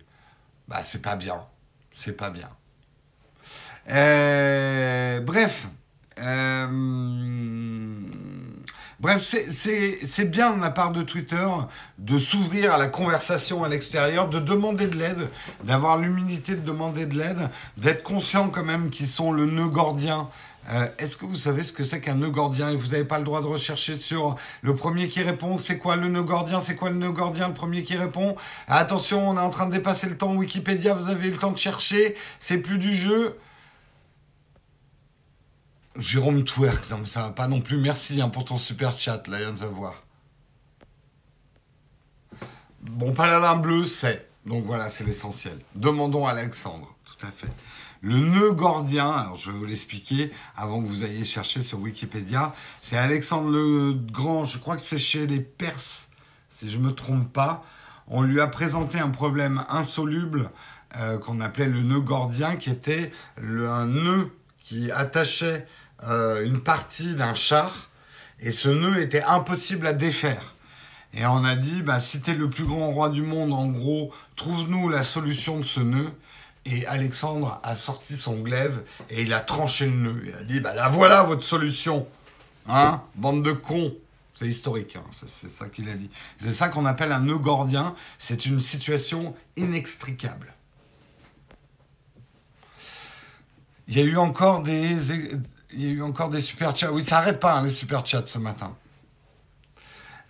Bah, 0.69 0.85
c'est 0.85 1.03
pas 1.03 1.17
bien. 1.17 1.45
C'est 1.93 2.13
pas 2.13 2.31
bien. 2.31 2.51
Euh, 3.91 5.21
bref. 5.21 5.67
Euh, 6.21 6.67
c'est 9.51 10.25
bien 10.25 10.57
de 10.57 10.61
la 10.61 10.71
part 10.71 10.91
de 10.91 11.03
Twitter 11.03 11.47
de 11.99 12.19
s'ouvrir 12.19 12.75
à 12.75 12.79
la 12.79 12.89
conversation 12.89 13.65
à 13.65 13.69
l'extérieur, 13.69 14.29
de 14.29 14.41
demander 14.41 14.89
de 14.89 14.97
l'aide, 14.97 15.29
d'avoir 15.65 15.99
l'humilité 15.99 16.55
de 16.55 16.61
demander 16.61 17.07
de 17.07 17.17
l'aide, 17.17 17.49
d'être 17.77 18.03
conscient 18.03 18.49
quand 18.49 18.65
même 18.65 18.91
qu'ils 18.91 19.07
sont 19.07 19.33
le 19.33 19.47
nœud 19.47 19.69
gordien. 19.69 20.29
Euh, 20.71 20.87
est-ce 20.99 21.17
que 21.17 21.25
vous 21.25 21.37
savez 21.37 21.63
ce 21.63 21.73
que 21.73 21.85
c'est 21.85 22.01
qu'un 22.01 22.17
nœud 22.17 22.31
gordien? 22.31 22.71
Et 22.71 22.77
vous 22.77 22.89
n'avez 22.89 23.05
pas 23.05 23.19
le 23.19 23.25
droit 23.25 23.41
de 23.41 23.47
rechercher 23.47 23.97
sur 23.97 24.37
le 24.61 24.75
premier 24.75 25.09
qui 25.09 25.23
répond. 25.23 25.59
C'est 25.59 25.79
quoi 25.79 25.97
le 25.97 26.09
nœud 26.09 26.25
gordien 26.25 26.61
C'est 26.61 26.75
quoi 26.75 26.91
le 26.91 26.97
nœud 26.97 27.13
gordien 27.13 27.49
Le 27.49 27.55
premier 27.55 27.85
qui 27.85 27.97
répond? 27.97 28.37
Attention, 28.67 29.31
on 29.31 29.37
est 29.37 29.41
en 29.41 29.51
train 29.51 29.67
de 29.67 29.73
dépasser 29.73 30.09
le 30.09 30.19
temps. 30.19 30.35
Wikipédia, 30.35 30.93
vous 30.93 31.09
avez 31.09 31.29
eu 31.29 31.31
le 31.31 31.39
temps 31.39 31.53
de 31.53 31.59
chercher. 31.59 32.17
C'est 32.39 32.59
plus 32.59 32.77
du 32.77 32.95
jeu. 32.95 33.39
Jérôme 35.99 36.45
Twerk, 36.45 36.91
non 36.91 36.99
mais 36.99 37.07
ça 37.07 37.23
va 37.23 37.31
pas 37.31 37.49
non 37.49 37.61
plus. 37.61 37.77
Merci 37.77 38.21
hein, 38.21 38.29
pour 38.29 38.45
ton 38.45 38.57
super 38.57 38.97
chat, 38.97 39.27
Lions 39.27 39.63
of 39.63 39.77
War. 39.79 39.95
Bon, 42.81 43.13
paladin 43.13 43.57
bleu, 43.57 43.85
c'est. 43.85 44.29
Donc 44.47 44.65
voilà, 44.65 44.89
c'est 44.89 45.03
l'essentiel. 45.03 45.59
Demandons 45.75 46.27
à 46.27 46.31
Alexandre, 46.31 46.95
tout 47.05 47.27
à 47.27 47.31
fait. 47.33 47.51
Le 48.01 48.21
nœud 48.21 48.53
gordien, 48.53 49.11
alors 49.11 49.35
je 49.35 49.51
vais 49.51 49.59
vous 49.59 49.65
l'expliquer 49.65 50.31
avant 50.57 50.81
que 50.81 50.87
vous 50.87 51.05
ayez 51.05 51.25
chercher 51.25 51.63
sur 51.63 51.81
Wikipédia, 51.81 52.55
c'est 52.81 52.97
Alexandre 52.97 53.51
le 53.51 53.93
Grand, 53.93 54.45
je 54.45 54.59
crois 54.59 54.77
que 54.77 54.83
c'est 54.83 54.99
chez 54.99 55.27
les 55.27 55.41
Perses, 55.41 56.11
si 56.49 56.71
je 56.71 56.79
ne 56.79 56.85
me 56.85 56.93
trompe 56.93 57.33
pas. 57.33 57.65
On 58.07 58.23
lui 58.23 58.41
a 58.41 58.47
présenté 58.47 59.01
un 59.01 59.11
problème 59.11 59.65
insoluble 59.69 60.51
euh, 60.97 61.19
qu'on 61.19 61.41
appelait 61.41 61.69
le 61.69 61.83
nœud 61.83 62.01
gordien, 62.01 62.57
qui 62.57 62.71
était 62.71 63.11
un 63.37 63.87
nœud 63.87 64.31
qui 64.63 64.93
attachait 64.93 65.67
euh, 66.05 66.45
une 66.45 66.61
partie 66.61 67.15
d'un 67.15 67.35
char 67.35 67.89
et 68.41 68.53
ce 68.53 68.69
nœud 68.69 69.01
était 69.01 69.23
impossible 69.23 69.87
à 69.87 69.93
défaire. 69.93 70.55
Et 71.15 71.27
on 71.27 71.45
a 71.45 71.57
dit, 71.57 71.83
bah, 71.83 72.01
si 72.01 72.21
es 72.27 72.35
le 72.35 72.51
plus 72.51 72.65
grand 72.65 72.91
roi 72.91 73.09
du 73.09 73.23
monde, 73.23 73.53
en 73.53 73.67
gros, 73.67 74.13
trouve-nous 74.37 74.89
la 74.89 75.03
solution 75.03 75.59
de 75.59 75.65
ce 75.65 75.81
nœud. 75.81 76.11
Et 76.67 76.87
Alexandre 76.87 77.61
a 77.63 77.77
sorti 77.77 78.17
son 78.17 78.41
glaive 78.41 78.83
et 79.09 79.23
il 79.23 79.33
a 79.33 79.41
tranché 79.41 79.87
le 79.87 79.97
nœud. 79.97 80.23
Il 80.27 80.35
a 80.35 80.45
dit, 80.45 80.61
bah 80.61 80.75
là 80.75 80.89
voilà 80.89 81.23
votre 81.23 81.45
solution. 81.45 82.07
Hein 82.69 83.03
Bande 83.15 83.43
de 83.43 83.53
cons. 83.53 83.95
C'est 84.35 84.47
historique, 84.47 84.95
hein. 84.95 85.03
c'est 85.11 85.49
ça 85.49 85.67
qu'il 85.67 85.89
a 85.89 85.95
dit. 85.95 86.11
C'est 86.37 86.53
ça 86.53 86.69
qu'on 86.69 86.87
appelle 86.87 87.11
un 87.11 87.21
nœud 87.21 87.39
gordien. 87.39 87.95
C'est 88.19 88.47
une 88.47 88.61
situation 88.61 89.35
inextricable. 89.57 90.55
Il 93.89 93.99
y 93.99 94.01
a 94.01 94.05
eu 94.05 94.17
encore 94.17 94.63
des, 94.63 94.97
il 95.73 95.83
y 95.83 95.87
a 95.87 95.91
eu 95.91 96.03
encore 96.03 96.31
des 96.31 96.41
super 96.41 96.77
chats. 96.77 96.93
Oui, 96.93 97.05
ça 97.05 97.17
n'arrête 97.17 97.41
pas, 97.41 97.55
hein, 97.55 97.63
les 97.63 97.71
super 97.71 98.05
chats 98.07 98.27
ce 98.27 98.39
matin. 98.39 98.75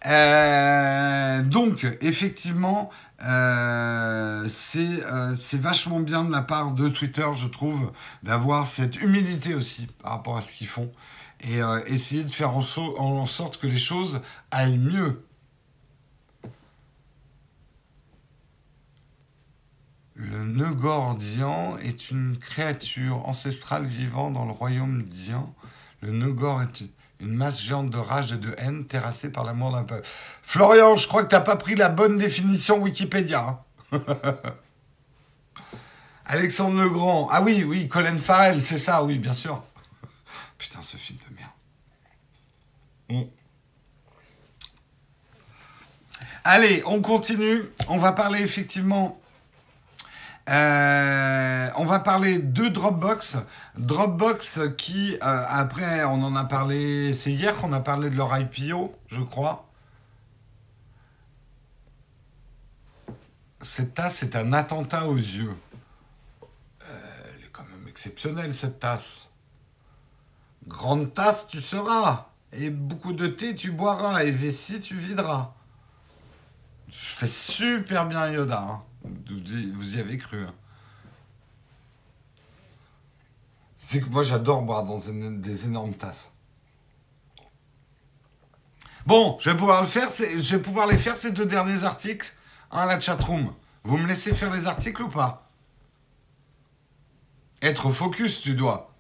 Euh, 0.07 1.43
donc, 1.43 1.87
effectivement, 2.01 2.91
euh, 3.25 4.49
euh, 4.77 5.35
c'est 5.39 5.61
vachement 5.61 6.01
bien 6.01 6.25
de 6.25 6.31
la 6.31 6.43
part 6.43 6.73
de 6.73 6.89
Twitter, 6.89 7.27
je 7.35 7.49
trouve, 7.49 7.93
d'avoir 8.23 8.67
cette 8.67 9.01
humilité 9.01 9.55
aussi 9.55 9.89
par 10.03 10.13
rapport 10.13 10.37
à 10.37 10.41
ce 10.41 10.53
qu'ils 10.53 10.69
font 10.69 10.91
et 11.41 11.61
essayer 11.87 12.25
de 12.25 12.31
faire 12.33 12.57
en, 12.57 12.65
en 12.97 13.27
sorte 13.27 13.59
que 13.59 13.69
les 13.69 13.79
choses 13.79 14.21
aillent 14.51 14.79
mieux. 14.79 15.23
Le 20.19 20.45
nœud 20.45 20.73
gordien 20.73 21.77
est 21.81 22.11
une 22.11 22.37
créature 22.39 23.29
ancestrale 23.29 23.87
vivant 23.87 24.33
dans 24.33 24.45
le 24.45 24.51
royaume 24.51 25.05
d'Ian. 25.05 25.55
Le 26.01 26.11
nœud 26.11 26.35
est 26.65 26.83
une 27.21 27.35
masse 27.35 27.63
géante 27.63 27.91
de 27.91 27.99
rage 27.99 28.33
et 28.33 28.37
de 28.37 28.53
haine 28.59 28.85
terrassée 28.85 29.31
par 29.31 29.45
l'amour 29.45 29.71
d'un 29.71 29.85
peuple. 29.85 30.05
Florian, 30.43 30.97
je 30.97 31.07
crois 31.07 31.23
que 31.23 31.29
tu 31.29 31.37
n'as 31.37 31.41
pas 31.41 31.55
pris 31.55 31.77
la 31.77 31.89
bonne 31.89 32.19
définition 32.19 32.83
Wikipédia. 32.83 33.61
Hein. 33.93 34.03
Alexandre 36.27 36.83
Legrand. 36.83 37.29
Ah 37.31 37.41
oui, 37.41 37.63
oui, 37.63 37.87
Colin 37.87 38.17
Farrell, 38.17 38.61
c'est 38.61 38.77
ça, 38.77 39.05
oui, 39.05 39.19
bien 39.19 39.33
sûr. 39.33 39.63
Putain, 40.59 40.83
ce 40.83 40.97
film 40.97 41.21
de 41.31 41.37
merde. 43.13 43.29
Allez, 46.43 46.83
on 46.87 47.01
continue. 47.03 47.63
On 47.87 47.99
va 47.99 48.11
parler 48.11 48.41
effectivement 48.41 49.21
euh, 50.49 51.69
on 51.77 51.85
va 51.85 51.99
parler 51.99 52.39
de 52.39 52.69
Dropbox. 52.69 53.37
Dropbox 53.77 54.61
qui, 54.79 55.15
euh, 55.15 55.19
après, 55.23 56.05
on 56.05 56.23
en 56.23 56.35
a 56.37 56.45
parlé, 56.45 57.13
c'est 57.13 57.31
hier 57.31 57.55
qu'on 57.57 57.73
a 57.73 57.81
parlé 57.81 58.09
de 58.09 58.17
leur 58.17 58.37
IPO, 58.37 58.95
je 59.09 59.21
crois. 59.21 59.67
Cette 63.61 63.95
tasse 63.95 64.17
c'est 64.17 64.37
un 64.37 64.53
attentat 64.53 65.07
aux 65.07 65.17
yeux. 65.17 65.55
Euh, 66.83 67.23
elle 67.37 67.45
est 67.45 67.51
quand 67.53 67.65
même 67.65 67.87
exceptionnelle, 67.89 68.55
cette 68.55 68.81
tasse. 68.81 69.29
Grande 70.67 71.13
tasse, 71.13 71.49
tu 71.49 71.61
seras. 71.61 72.29
Et 72.53 72.71
beaucoup 72.71 73.13
de 73.13 73.27
thé, 73.27 73.55
tu 73.55 73.71
boiras. 73.71 74.25
Et 74.25 74.31
vessie, 74.31 74.81
tu 74.81 74.97
videras. 74.97 75.53
Je 76.89 77.09
fais 77.17 77.27
super 77.27 78.07
bien 78.07 78.31
Yoda. 78.31 78.63
Hein. 78.63 78.83
Vous 79.75 79.97
y 79.97 80.01
avez 80.01 80.19
cru. 80.19 80.45
Hein. 80.45 80.55
C'est 83.75 84.01
que 84.01 84.09
moi 84.09 84.23
j'adore 84.23 84.63
boire 84.63 84.85
dans 84.85 84.99
des 84.99 85.67
énormes 85.67 85.95
tasses. 85.95 86.33
Bon, 89.07 89.39
je 89.41 89.49
vais 89.49 89.57
pouvoir 89.57 89.81
le 89.81 89.89
faire. 89.89 90.09
Les 90.21 90.99
faire 90.99 91.17
ces 91.17 91.31
deux 91.31 91.47
derniers 91.47 91.85
articles. 91.85 92.35
à 92.71 92.85
la 92.85 93.01
chatroom. 93.01 93.55
Vous 93.85 93.97
me 93.97 94.07
laissez 94.07 94.35
faire 94.35 94.53
les 94.53 94.67
articles 94.67 95.03
ou 95.03 95.09
pas? 95.09 95.49
Être 97.63 97.91
focus, 97.91 98.43
tu 98.43 98.55
dois. 98.55 98.93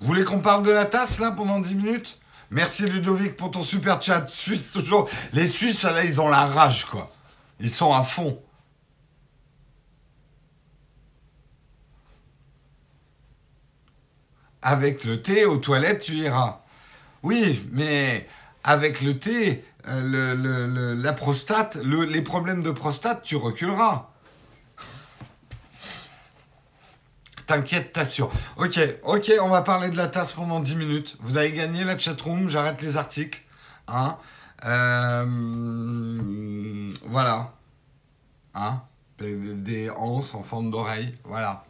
Vous 0.00 0.08
voulez 0.08 0.24
qu'on 0.24 0.40
parle 0.40 0.64
de 0.64 0.72
la 0.72 0.84
tasse 0.84 1.20
là 1.20 1.30
pendant 1.30 1.60
10 1.60 1.74
minutes? 1.76 2.18
Merci 2.50 2.88
Ludovic 2.88 3.36
pour 3.36 3.52
ton 3.52 3.62
super 3.62 4.02
chat. 4.02 4.26
Suisse 4.26 4.72
toujours. 4.72 5.08
Les 5.32 5.46
Suisses 5.46 5.84
là, 5.84 6.04
ils 6.04 6.20
ont 6.20 6.28
la 6.28 6.46
rage 6.46 6.86
quoi. 6.86 7.13
Ils 7.60 7.70
sont 7.70 7.92
à 7.92 8.04
fond. 8.04 8.42
Avec 14.62 15.04
le 15.04 15.20
thé 15.20 15.44
aux 15.44 15.58
toilettes, 15.58 16.00
tu 16.00 16.14
iras. 16.14 16.62
Oui, 17.22 17.68
mais 17.72 18.26
avec 18.64 19.02
le 19.02 19.18
thé, 19.18 19.64
euh, 19.88 20.94
la 20.96 21.12
prostate, 21.12 21.76
les 21.76 22.22
problèmes 22.22 22.62
de 22.62 22.70
prostate, 22.70 23.22
tu 23.22 23.36
reculeras. 23.36 24.10
T'inquiète, 27.46 27.92
t'assure. 27.92 28.30
Ok, 28.56 28.80
ok, 29.02 29.32
on 29.42 29.48
va 29.48 29.60
parler 29.60 29.90
de 29.90 29.98
la 29.98 30.06
tasse 30.06 30.32
pendant 30.32 30.60
10 30.60 30.76
minutes. 30.76 31.16
Vous 31.20 31.36
avez 31.36 31.52
gagné 31.52 31.84
la 31.84 31.98
chatroom, 31.98 32.48
j'arrête 32.48 32.80
les 32.80 32.96
articles. 32.96 33.42
Hein 33.86 34.16
euh, 34.64 35.24
voilà. 37.06 37.52
Hein? 38.54 38.82
Des 39.18 39.90
anses 39.90 40.34
en 40.34 40.42
forme 40.42 40.70
d'oreille. 40.70 41.14
Voilà. 41.24 41.64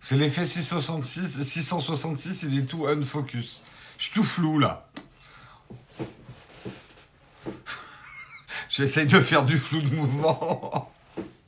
C'est 0.00 0.16
l'effet 0.16 0.44
666. 0.44 1.42
666, 1.42 2.44
il 2.44 2.58
est 2.58 2.66
tout 2.66 2.86
unfocus. 2.86 3.62
Je 3.98 4.04
suis 4.04 4.12
tout 4.12 4.24
flou 4.24 4.58
là. 4.58 4.88
J'essaye 8.68 9.06
de 9.06 9.20
faire 9.20 9.44
du 9.44 9.58
flou 9.58 9.80
de 9.80 9.94
mouvement. 9.94 10.92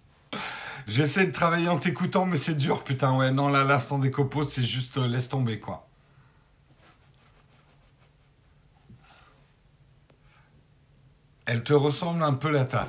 J'essaie 0.88 1.26
de 1.26 1.32
travailler 1.32 1.68
en 1.68 1.78
t'écoutant, 1.78 2.24
mais 2.24 2.38
c'est 2.38 2.54
dur, 2.54 2.82
putain. 2.82 3.14
Ouais, 3.16 3.30
non, 3.30 3.48
là, 3.48 3.62
l'instant 3.64 3.98
des 3.98 4.10
copeaux, 4.10 4.44
c'est 4.44 4.62
juste 4.62 4.96
euh, 4.96 5.06
laisse 5.06 5.28
tomber, 5.28 5.60
quoi. 5.60 5.87
Elle 11.48 11.64
te 11.64 11.74
ressemble 11.74 12.22
un 12.22 12.34
peu, 12.34 12.50
là, 12.50 12.64
ta. 12.64 12.86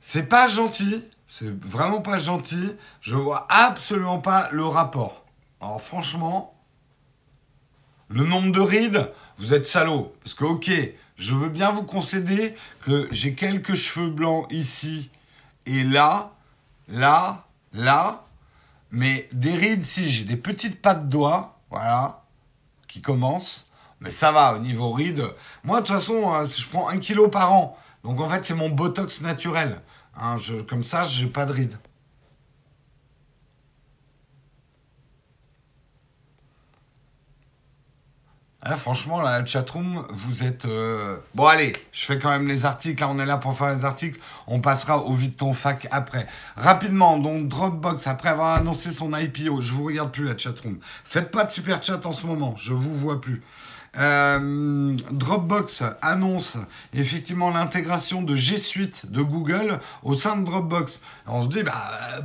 C'est 0.00 0.24
pas 0.24 0.48
gentil. 0.48 1.04
C'est 1.28 1.50
vraiment 1.64 2.00
pas 2.00 2.18
gentil. 2.18 2.72
Je 3.00 3.14
vois 3.14 3.46
absolument 3.48 4.18
pas 4.18 4.48
le 4.50 4.64
rapport. 4.64 5.24
Alors, 5.60 5.80
franchement, 5.80 6.54
le 8.08 8.24
nombre 8.24 8.50
de 8.50 8.60
rides, 8.60 9.12
vous 9.38 9.54
êtes 9.54 9.68
salaud. 9.68 10.14
Parce 10.24 10.34
que, 10.34 10.44
ok, 10.44 10.70
je 11.16 11.34
veux 11.34 11.50
bien 11.50 11.70
vous 11.70 11.84
concéder 11.84 12.54
que 12.84 13.06
j'ai 13.12 13.34
quelques 13.34 13.74
cheveux 13.74 14.10
blancs 14.10 14.46
ici 14.50 15.10
et 15.66 15.84
là 15.84 16.32
là, 16.88 17.44
là, 17.72 18.24
mais 18.90 19.28
des 19.32 19.54
rides, 19.54 19.84
si, 19.84 20.08
j'ai 20.08 20.24
des 20.24 20.36
petites 20.36 20.80
pattes 20.80 21.08
doigts, 21.08 21.58
voilà, 21.70 22.24
qui 22.88 23.00
commencent, 23.00 23.70
mais 24.00 24.10
ça 24.10 24.32
va, 24.32 24.54
au 24.54 24.58
niveau 24.58 24.92
rides. 24.92 25.24
Moi, 25.64 25.80
de 25.80 25.86
toute 25.86 25.94
façon, 25.94 26.30
hein, 26.32 26.46
je 26.46 26.66
prends 26.66 26.88
un 26.88 26.98
kilo 26.98 27.28
par 27.28 27.52
an, 27.52 27.76
donc 28.08 28.20
en 28.20 28.28
fait, 28.30 28.42
c'est 28.42 28.54
mon 28.54 28.70
botox 28.70 29.20
naturel. 29.20 29.82
Hein, 30.18 30.36
comme 30.66 30.82
ça, 30.82 31.04
j'ai 31.04 31.26
pas 31.26 31.44
de 31.44 31.52
rides. 31.52 31.76
Ah, 38.62 38.76
franchement, 38.76 39.20
la 39.20 39.44
chatroom, 39.44 40.06
vous 40.10 40.42
êtes. 40.42 40.64
Euh, 40.64 41.18
bon, 41.34 41.44
allez, 41.44 41.74
je 41.92 42.06
fais 42.06 42.18
quand 42.18 42.30
même 42.30 42.48
les 42.48 42.64
articles. 42.64 43.04
On 43.04 43.18
est 43.18 43.26
là 43.26 43.36
pour 43.36 43.56
faire 43.56 43.74
les 43.74 43.84
articles. 43.84 44.18
On 44.46 44.60
passera 44.60 44.98
au 45.04 45.12
vide 45.12 45.36
ton 45.36 45.52
fac 45.52 45.86
après. 45.90 46.26
Rapidement, 46.56 47.18
donc 47.18 47.46
Dropbox, 47.46 48.06
après 48.06 48.30
avoir 48.30 48.56
annoncé 48.56 48.90
son 48.90 49.14
IPO, 49.14 49.60
je 49.60 49.72
vous 49.72 49.84
regarde 49.84 50.10
plus 50.12 50.24
la 50.24 50.36
chatroom. 50.36 50.78
Faites 51.04 51.30
pas 51.30 51.44
de 51.44 51.50
super 51.50 51.82
chat 51.82 52.04
en 52.06 52.12
ce 52.12 52.26
moment, 52.26 52.56
je 52.56 52.72
vous 52.72 52.94
vois 52.94 53.20
plus. 53.20 53.42
Euh, 53.96 54.96
Dropbox 55.10 55.82
annonce 56.02 56.56
effectivement 56.94 57.50
l'intégration 57.50 58.22
de 58.22 58.36
G 58.36 58.58
Suite 58.58 59.10
de 59.10 59.22
Google 59.22 59.80
au 60.02 60.14
sein 60.14 60.36
de 60.36 60.44
Dropbox. 60.44 61.00
on 61.26 61.42
se 61.42 61.48
dit, 61.48 61.62
bah, 61.62 61.74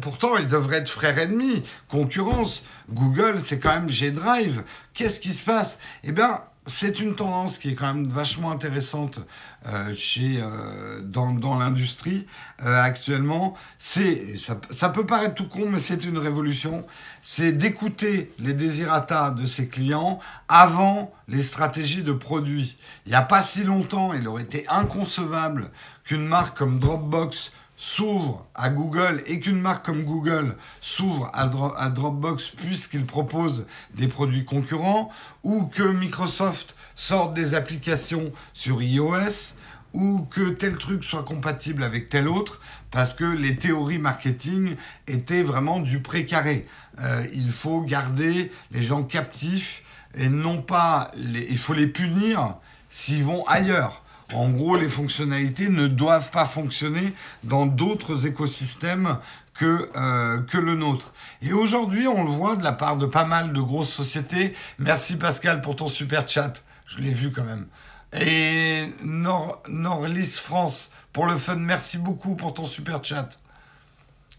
pourtant, 0.01 0.35
ils 0.37 0.47
devraient 0.47 0.77
être 0.77 0.89
frères 0.89 1.17
ennemis, 1.17 1.63
concurrence. 1.87 2.63
Google, 2.89 3.41
c'est 3.41 3.59
quand 3.59 3.73
même 3.73 3.89
G 3.89 4.11
Drive. 4.11 4.63
Qu'est-ce 4.93 5.19
qui 5.19 5.33
se 5.33 5.41
passe? 5.41 5.79
Eh 6.03 6.11
bien, 6.11 6.41
c'est 6.65 6.99
une 7.01 7.15
tendance 7.15 7.57
qui 7.57 7.71
est 7.71 7.73
quand 7.73 7.93
même 7.93 8.07
vachement 8.07 8.51
intéressante 8.51 9.19
euh, 9.67 9.93
chez, 9.93 10.41
euh, 10.41 11.01
dans, 11.01 11.33
dans 11.33 11.57
l'industrie 11.57 12.25
euh, 12.63 12.81
actuellement. 12.81 13.55
C'est, 13.79 14.37
ça, 14.37 14.59
ça, 14.69 14.89
peut 14.89 15.05
paraître 15.05 15.35
tout 15.35 15.47
con, 15.47 15.67
mais 15.69 15.79
c'est 15.79 16.05
une 16.05 16.17
révolution. 16.17 16.85
C'est 17.21 17.51
d'écouter 17.51 18.31
les 18.39 18.53
désirata 18.53 19.31
de 19.31 19.45
ses 19.45 19.67
clients 19.67 20.19
avant 20.47 21.13
les 21.27 21.41
stratégies 21.41 22.03
de 22.03 22.13
produits. 22.13 22.77
Il 23.05 23.09
n'y 23.09 23.15
a 23.15 23.21
pas 23.21 23.41
si 23.41 23.63
longtemps, 23.63 24.13
il 24.13 24.27
aurait 24.27 24.43
été 24.43 24.65
inconcevable 24.69 25.69
qu'une 26.05 26.25
marque 26.25 26.57
comme 26.57 26.79
Dropbox 26.79 27.51
s'ouvre 27.83 28.47
à 28.55 28.69
Google 28.69 29.21
et 29.25 29.41
qu'une 29.41 29.59
marque 29.59 29.85
comme 29.85 30.05
Google 30.05 30.55
s'ouvre 30.79 31.29
à, 31.33 31.89
Dropbox 31.89 32.47
puisqu'il 32.51 33.05
propose 33.05 33.65
des 33.93 34.07
produits 34.07 34.45
concurrents, 34.45 35.11
ou 35.43 35.65
que 35.65 35.83
Microsoft 35.83 36.77
sorte 36.95 37.33
des 37.33 37.55
applications 37.55 38.31
sur 38.53 38.81
iOS, 38.81 39.55
ou 39.91 40.21
que 40.21 40.51
tel 40.51 40.77
truc 40.77 41.03
soit 41.03 41.23
compatible 41.23 41.83
avec 41.83 42.07
tel 42.07 42.29
autre, 42.29 42.61
parce 42.89 43.13
que 43.13 43.25
les 43.25 43.57
théories 43.57 43.97
marketing 43.97 44.77
étaient 45.07 45.43
vraiment 45.43 45.81
du 45.81 45.99
précaré. 45.99 46.65
Euh, 47.01 47.27
il 47.33 47.51
faut 47.51 47.81
garder 47.81 48.49
les 48.71 48.81
gens 48.81 49.03
captifs 49.03 49.83
et 50.15 50.29
non 50.29 50.61
pas 50.61 51.11
il 51.17 51.57
faut 51.57 51.73
les 51.73 51.87
punir 51.87 52.55
s'ils 52.87 53.25
vont 53.25 53.45
ailleurs. 53.45 54.02
En 54.33 54.49
gros, 54.49 54.75
les 54.75 54.89
fonctionnalités 54.89 55.69
ne 55.69 55.87
doivent 55.87 56.31
pas 56.31 56.45
fonctionner 56.45 57.13
dans 57.43 57.65
d'autres 57.65 58.25
écosystèmes 58.25 59.17
que, 59.53 59.89
euh, 59.95 60.41
que 60.41 60.57
le 60.57 60.75
nôtre. 60.75 61.13
Et 61.41 61.53
aujourd'hui, 61.53 62.07
on 62.07 62.23
le 62.23 62.31
voit 62.31 62.55
de 62.55 62.63
la 62.63 62.71
part 62.71 62.97
de 62.97 63.05
pas 63.05 63.25
mal 63.25 63.53
de 63.53 63.61
grosses 63.61 63.91
sociétés. 63.91 64.55
Merci 64.79 65.17
Pascal 65.17 65.61
pour 65.61 65.75
ton 65.75 65.87
super 65.87 66.27
chat. 66.27 66.63
Je 66.85 66.99
l'ai 66.99 67.13
vu 67.13 67.31
quand 67.31 67.43
même. 67.43 67.67
Et 68.13 68.91
Nord, 69.03 69.61
Norlis 69.67 70.25
France, 70.25 70.91
pour 71.11 71.25
le 71.25 71.37
fun, 71.37 71.55
merci 71.55 71.97
beaucoup 71.97 72.35
pour 72.35 72.53
ton 72.53 72.65
super 72.65 73.03
chat. 73.03 73.29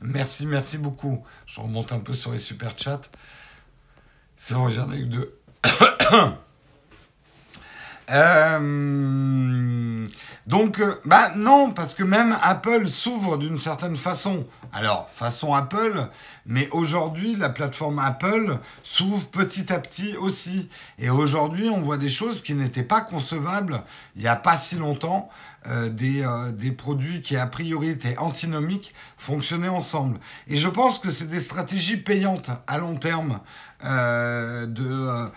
Merci, 0.00 0.46
merci 0.46 0.78
beaucoup. 0.78 1.24
Je 1.46 1.60
remonte 1.60 1.92
un 1.92 2.00
peu 2.00 2.12
sur 2.12 2.32
les 2.32 2.38
super 2.38 2.76
chats. 2.76 3.00
C'est 4.36 4.54
bon, 4.54 4.68
j'en 4.70 4.90
ai 4.92 4.98
eu 4.98 5.06
deux. 5.06 5.38
Euh, 8.10 10.06
donc, 10.46 10.78
euh, 10.78 10.94
bah 11.04 11.32
non, 11.36 11.70
parce 11.70 11.94
que 11.94 12.02
même 12.02 12.36
Apple 12.42 12.88
s'ouvre 12.88 13.38
d'une 13.38 13.58
certaine 13.58 13.96
façon. 13.96 14.46
Alors, 14.72 15.08
façon 15.08 15.54
Apple, 15.54 16.08
mais 16.46 16.68
aujourd'hui, 16.72 17.34
la 17.36 17.48
plateforme 17.48 17.98
Apple 17.98 18.58
s'ouvre 18.82 19.26
petit 19.28 19.72
à 19.72 19.78
petit 19.78 20.16
aussi. 20.16 20.68
Et 20.98 21.08
aujourd'hui, 21.08 21.68
on 21.70 21.80
voit 21.80 21.96
des 21.96 22.10
choses 22.10 22.42
qui 22.42 22.54
n'étaient 22.54 22.82
pas 22.82 23.00
concevables 23.00 23.82
il 24.16 24.22
n'y 24.22 24.28
a 24.28 24.36
pas 24.36 24.56
si 24.56 24.76
longtemps. 24.76 25.30
Euh, 25.66 25.88
des, 25.88 26.22
euh, 26.22 26.52
des, 26.52 26.72
produits 26.72 27.22
qui 27.22 27.36
a 27.36 27.46
priori 27.46 27.88
étaient 27.88 28.18
antinomiques 28.18 28.92
fonctionnaient 29.16 29.68
ensemble. 29.68 30.20
Et 30.46 30.58
je 30.58 30.68
pense 30.68 30.98
que 30.98 31.08
c'est 31.08 31.26
des 31.26 31.40
stratégies 31.40 31.96
payantes 31.96 32.50
à 32.66 32.76
long 32.76 32.96
terme. 32.96 33.40
Euh, 33.86 34.66
de, 34.66 35.30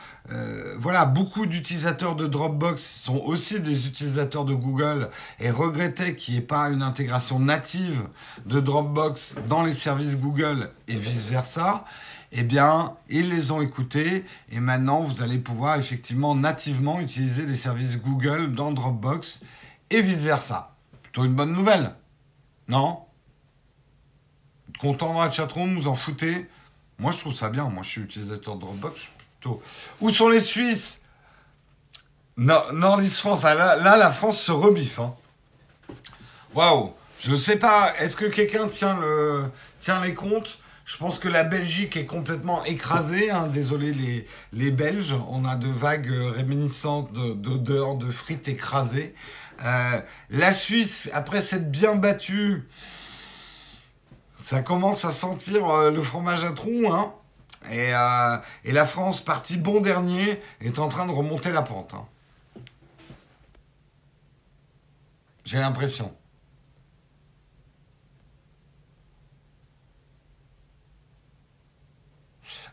voilà, 0.80 1.06
beaucoup 1.06 1.46
d'utilisateurs 1.46 2.18
de 2.18 2.28
Dropbox 2.28 2.82
sont 2.82 3.22
aussi 3.26 3.62
des 3.62 3.88
utilisateurs 3.88 4.44
de 4.44 4.54
Google 4.54 5.10
et 5.40 5.50
regrettaient 5.50 6.18
qu'il 6.18 6.34
n'y 6.34 6.42
ait 6.42 6.44
pas 6.44 6.68
une 6.72 6.82
intégration 6.82 7.40
native 7.40 8.04
de 8.46 8.60
Dropbox 8.60 9.36
dans 9.48 9.64
les 9.64 9.74
services 9.74 10.18
Google 10.18 10.72
et 10.90 10.98
vice-versa 10.98 11.86
eh 12.34 12.44
bien, 12.44 12.96
ils 13.10 13.30
les 13.30 13.52
ont 13.52 13.62
écoutés 13.62 14.26
et 14.52 14.60
maintenant 14.60 15.02
vous 15.02 15.24
allez 15.24 15.38
pouvoir 15.38 15.80
effectivement 15.80 16.36
nativement 16.36 17.00
utiliser 17.00 17.46
des 17.46 17.56
services 17.56 18.02
Google 18.02 18.54
dans 18.54 18.72
Dropbox 18.72 19.40
et 19.90 20.02
vice-versa. 20.02 20.76
Plutôt 21.04 21.26
une 21.26 21.34
bonne 21.34 21.54
nouvelle. 21.54 21.96
Non? 22.68 23.06
Content 24.80 25.14
dans 25.14 25.22
la 25.22 25.32
chatroom, 25.32 25.76
vous 25.80 25.88
en 25.88 25.96
foutez? 25.96 26.48
Moi, 27.00 27.12
je 27.12 27.20
trouve 27.20 27.34
ça 27.34 27.50
bien. 27.50 27.66
Moi, 27.66 27.84
je 27.84 27.90
suis 27.90 28.02
utilisateur 28.02 28.56
de 28.56 28.62
Dropbox. 28.62 29.02
Plutôt... 29.40 29.62
Où 30.02 30.10
sont 30.10 30.30
les 30.30 30.40
Suisses? 30.40 31.00
Nordis 32.38 33.10
France. 33.10 33.40
Ah, 33.44 33.56
là, 33.56 33.76
là, 33.76 33.98
la 33.98 34.12
France 34.12 34.40
se 34.40 34.52
rebiffe. 34.52 35.00
Hein. 35.00 35.16
Waouh 36.54 36.94
Je 37.20 37.36
sais 37.36 37.58
pas. 37.58 37.94
Est-ce 38.00 38.16
que 38.16 38.26
quelqu'un 38.26 38.68
tient, 38.68 39.00
le... 39.00 39.50
tient 39.80 40.02
les 40.02 40.14
comptes? 40.14 40.60
Je 40.86 40.98
pense 40.98 41.20
que 41.20 41.28
la 41.28 41.44
Belgique 41.44 41.98
est 41.98 42.06
complètement 42.06 42.64
écrasée. 42.66 43.32
Hein. 43.32 43.48
Désolé 43.48 43.92
les, 43.94 44.26
les 44.54 44.72
Belges. 44.72 45.16
On 45.30 45.46
a 45.46 45.56
de 45.56 45.68
vagues 45.68 46.12
réminiscences 46.12 47.12
d'odeurs 47.12 47.96
de 47.96 48.12
frites 48.12 48.48
écrasées. 48.48 49.16
Euh, 49.64 50.02
la 50.30 50.52
Suisse, 50.52 51.10
après 51.14 51.42
s'être 51.42 51.72
bien 51.72 51.96
battue, 51.96 52.68
ça 54.40 54.62
commence 54.62 55.04
à 55.06 55.12
sentir 55.12 55.68
euh, 55.70 55.92
le 55.92 56.02
fromage 56.02 56.44
à 56.44 56.52
trous. 56.52 56.92
Hein. 56.92 57.14
Euh, 57.72 58.38
et, 58.64 58.72
la 58.72 58.86
France, 58.86 59.22
partie 59.22 59.58
bon 59.58 59.82
dernier, 59.82 60.42
est 60.62 60.80
en 60.80 60.90
train 60.90 61.06
de 61.06 61.12
remonter 61.12 61.52
la 61.52 61.64
pente. 61.64 61.94
Hein. 61.94 62.06
J'ai 65.44 65.58
l'impression. 65.58 66.14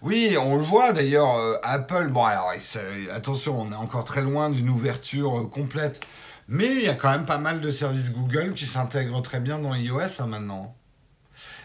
Oui, 0.02 0.36
on 0.38 0.56
le 0.56 0.62
voit 0.62 0.92
d'ailleurs, 0.92 1.58
Apple, 1.62 2.08
bon 2.08 2.24
alors 2.24 2.52
attention, 3.10 3.58
on 3.58 3.72
est 3.72 3.76
encore 3.76 4.04
très 4.04 4.20
loin 4.20 4.50
d'une 4.50 4.68
ouverture 4.68 5.48
complète 5.50 6.00
mais 6.48 6.66
il 6.66 6.82
y 6.82 6.88
a 6.88 6.94
quand 6.94 7.10
même 7.10 7.26
pas 7.26 7.38
mal 7.38 7.60
de 7.60 7.70
services 7.70 8.12
Google 8.12 8.52
qui 8.54 8.66
s'intègrent 8.66 9.22
très 9.22 9.40
bien 9.40 9.58
dans 9.58 9.74
iOS 9.74 10.20
hein, 10.20 10.26
maintenant. 10.26 10.76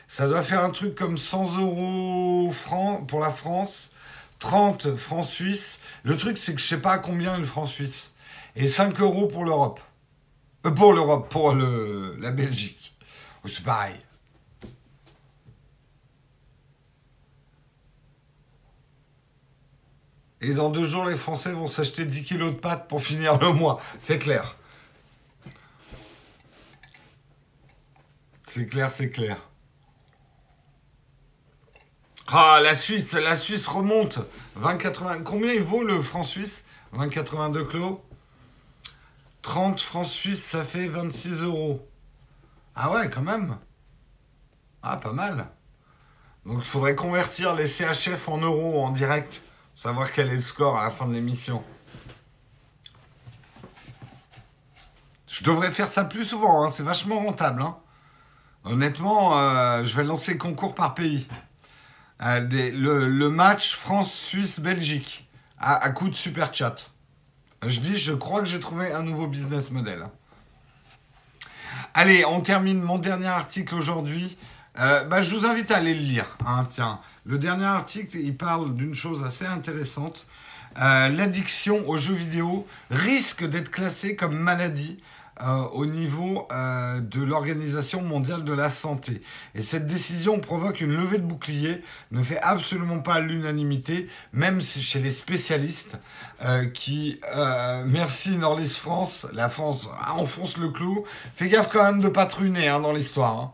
Ça 0.08 0.28
doit 0.28 0.42
faire 0.42 0.64
un 0.64 0.72
truc 0.72 0.96
comme 0.96 1.18
100 1.18 1.58
euros 1.60 2.50
francs 2.52 3.08
pour 3.08 3.20
la 3.20 3.30
France, 3.30 3.92
30 4.40 4.96
francs 4.96 5.26
suisses. 5.26 5.80
Le 6.04 6.18
truc, 6.18 6.38
c'est 6.38 6.56
que 6.56 6.62
je 6.62 6.66
sais 6.66 6.82
pas 6.82 6.98
combien 6.98 7.36
est 7.36 7.40
le 7.40 7.46
franc 7.46 7.68
suisse. 7.68 8.12
Et 8.56 8.68
5 8.68 9.00
euros 9.02 9.28
pour 9.28 9.46
l'Europe. 9.46 9.80
Euh, 10.66 10.72
pour 10.72 10.94
l'Europe, 10.94 11.30
pour 11.30 11.54
le, 11.54 12.18
la 12.20 12.32
Belgique. 12.32 12.96
C'est 13.46 13.64
pareil. 13.64 13.96
Et 20.42 20.54
dans 20.54 20.70
deux 20.70 20.86
jours, 20.86 21.06
les 21.06 21.18
Français 21.18 21.52
vont 21.52 21.68
s'acheter 21.68 22.06
10 22.06 22.24
kilos 22.24 22.54
de 22.54 22.60
pâtes 22.60 22.88
pour 22.88 23.02
finir 23.02 23.38
le 23.40 23.52
mois. 23.52 23.80
C'est 24.00 24.20
clair. 24.20 24.56
C'est 28.52 28.66
clair, 28.66 28.90
c'est 28.90 29.12
clair. 29.12 29.38
Ah, 32.30 32.60
la 32.64 32.74
Suisse, 32.74 33.14
la 33.14 33.36
Suisse 33.36 33.68
remonte. 33.68 34.18
20,80. 34.60 35.22
Combien 35.22 35.54
il 35.54 35.62
vaut 35.62 35.84
le 35.84 36.02
franc 36.02 36.24
suisse? 36.24 36.66
20,82 36.96 37.68
clos 37.68 38.04
30 39.44 39.80
francs 39.80 40.08
suisses, 40.08 40.44
ça 40.44 40.64
fait 40.64 40.88
26 40.88 41.44
euros. 41.44 41.88
Ah 42.74 42.92
ouais, 42.92 43.08
quand 43.12 43.22
même. 43.22 43.60
Ah, 44.82 44.98
pas 44.98 45.14
mal. 45.14 45.48
Donc 46.44 46.58
il 46.58 46.66
faudrait 46.66 46.96
convertir 46.96 47.54
les 47.54 47.68
CHF 47.68 48.30
en 48.30 48.40
euros 48.40 48.84
en 48.84 48.90
direct. 48.90 49.44
Savoir 49.76 50.12
quel 50.12 50.28
est 50.28 50.36
le 50.36 50.42
score 50.42 50.80
à 50.80 50.86
la 50.86 50.90
fin 50.90 51.08
de 51.08 51.14
l'émission. 51.14 51.64
Je 55.28 55.44
devrais 55.44 55.72
faire 55.72 55.90
ça 55.90 56.04
plus 56.04 56.26
souvent, 56.26 56.64
hein. 56.66 56.74
c'est 56.74 56.82
vachement 56.82 57.20
rentable. 57.20 57.62
Hein. 57.62 57.78
Honnêtement, 58.66 59.38
euh, 59.38 59.84
je 59.86 59.96
vais 59.96 60.04
lancer 60.04 60.38
concours 60.38 60.76
par 60.76 60.94
pays. 60.94 61.28
Euh, 62.22 62.42
le, 62.42 63.30
match 63.30 63.76
France-Suisse-Belgique 63.76 65.28
à, 65.58 65.90
coup 65.90 66.10
de 66.10 66.16
super 66.16 66.54
chat. 66.54 66.76
Je 67.66 67.80
dis, 67.80 67.98
je 67.98 68.14
crois 68.14 68.42
que 68.42 68.48
j'ai 68.48 68.60
trouvé 68.60 68.92
un 68.92 69.02
nouveau 69.02 69.28
business 69.28 69.72
model. 69.72 70.06
Allez, 71.94 72.26
on 72.26 72.42
termine 72.42 72.82
mon 72.82 72.98
dernier 72.98 73.28
article 73.28 73.76
aujourd'hui. 73.76 74.38
Euh, 74.78 75.04
bah, 75.06 75.22
je 75.22 75.36
vous 75.36 75.46
invite 75.46 75.72
à 75.72 75.78
aller 75.78 75.94
le 75.94 76.02
lire. 76.02 76.38
Hein, 76.46 76.68
le 77.26 77.38
dernier 77.38 77.66
article, 77.66 78.18
il 78.18 78.36
parle 78.36 78.76
d'une 78.76 78.94
chose 78.94 79.24
assez 79.24 79.46
intéressante. 79.46 80.28
l'addiction 80.76 81.88
aux 81.88 81.98
jeux 81.98 82.14
vidéo 82.14 82.68
risque 82.92 83.46
d'être 83.46 83.72
classée 83.72 84.16
comme 84.18 84.38
maladie 84.38 85.00
euh, 85.42 85.64
au 85.74 85.86
niveau 85.86 86.48
euh, 86.52 87.00
de 87.00 87.22
l'Organisation 87.22 88.02
mondiale 88.02 88.44
de 88.44 88.54
la 88.54 88.70
santé. 88.70 89.22
Et 89.56 89.62
cette 89.62 89.88
décision 89.88 90.40
provoque 90.40 90.82
une 90.82 90.96
levée 90.96 91.18
de 91.18 91.24
bouclier, 91.24 91.82
ne 92.12 92.22
fait 92.22 92.40
absolument 92.40 93.00
pas 93.00 93.20
l'unanimité, 93.20 94.10
même 94.34 94.62
chez 94.62 95.00
les 95.00 95.10
spécialistes 95.10 95.98
qui, 96.74 97.20
merci 97.86 98.38
Norlis 98.38 98.70
France, 98.70 99.28
la 99.34 99.50
France 99.50 99.88
enfonce 100.08 100.58
le 100.58 100.70
clou. 100.70 101.06
Fais 101.34 101.50
gaffe 101.50 101.70
quand 101.70 101.84
même 101.84 102.02
de 102.02 102.08
pas 102.08 102.26
truner 102.26 102.68
hein, 102.68 102.80
dans 102.80 102.94
l'histoire. 102.94 103.54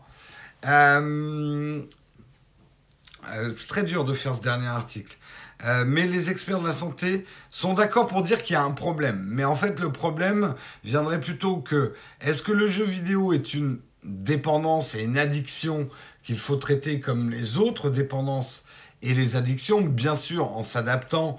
Hein. 0.64 1.84
c'est 3.54 3.68
très 3.68 3.84
dur 3.84 4.06
de 4.06 4.14
faire 4.14 4.36
ce 4.36 4.42
dernier 4.42 4.68
article. 4.68 5.18
Euh, 5.66 5.84
mais 5.86 6.06
les 6.06 6.30
experts 6.30 6.60
de 6.60 6.68
la 6.68 6.74
santé 6.74 7.26
sont 7.50 7.74
d'accord 7.74 8.08
pour 8.08 8.22
dire 8.22 8.44
qu'il 8.44 8.54
y 8.54 8.58
a 8.58 8.64
un 8.64 8.72
problème. 8.72 9.26
Mais 9.28 9.46
en 9.46 9.56
fait, 9.56 9.80
le 9.80 9.92
problème 9.92 10.54
viendrait 10.84 11.20
plutôt 11.20 11.58
que 11.58 11.94
est-ce 12.22 12.44
que 12.44 12.52
le 12.52 12.68
jeu 12.68 12.86
vidéo 12.86 13.34
est 13.34 13.54
une 13.54 13.80
dépendance 14.04 14.94
et 14.94 15.04
une 15.04 15.18
addiction 15.18 15.90
qu'il 16.24 16.38
faut 16.38 16.58
traiter 16.58 17.00
comme 17.00 17.32
les 17.32 17.58
autres 17.58 17.90
dépendances 17.90 18.64
et 19.02 19.14
les 19.14 19.36
addictions, 19.36 19.82
bien 19.82 20.16
sûr 20.16 20.56
en 20.56 20.64
s'adaptant 20.64 21.38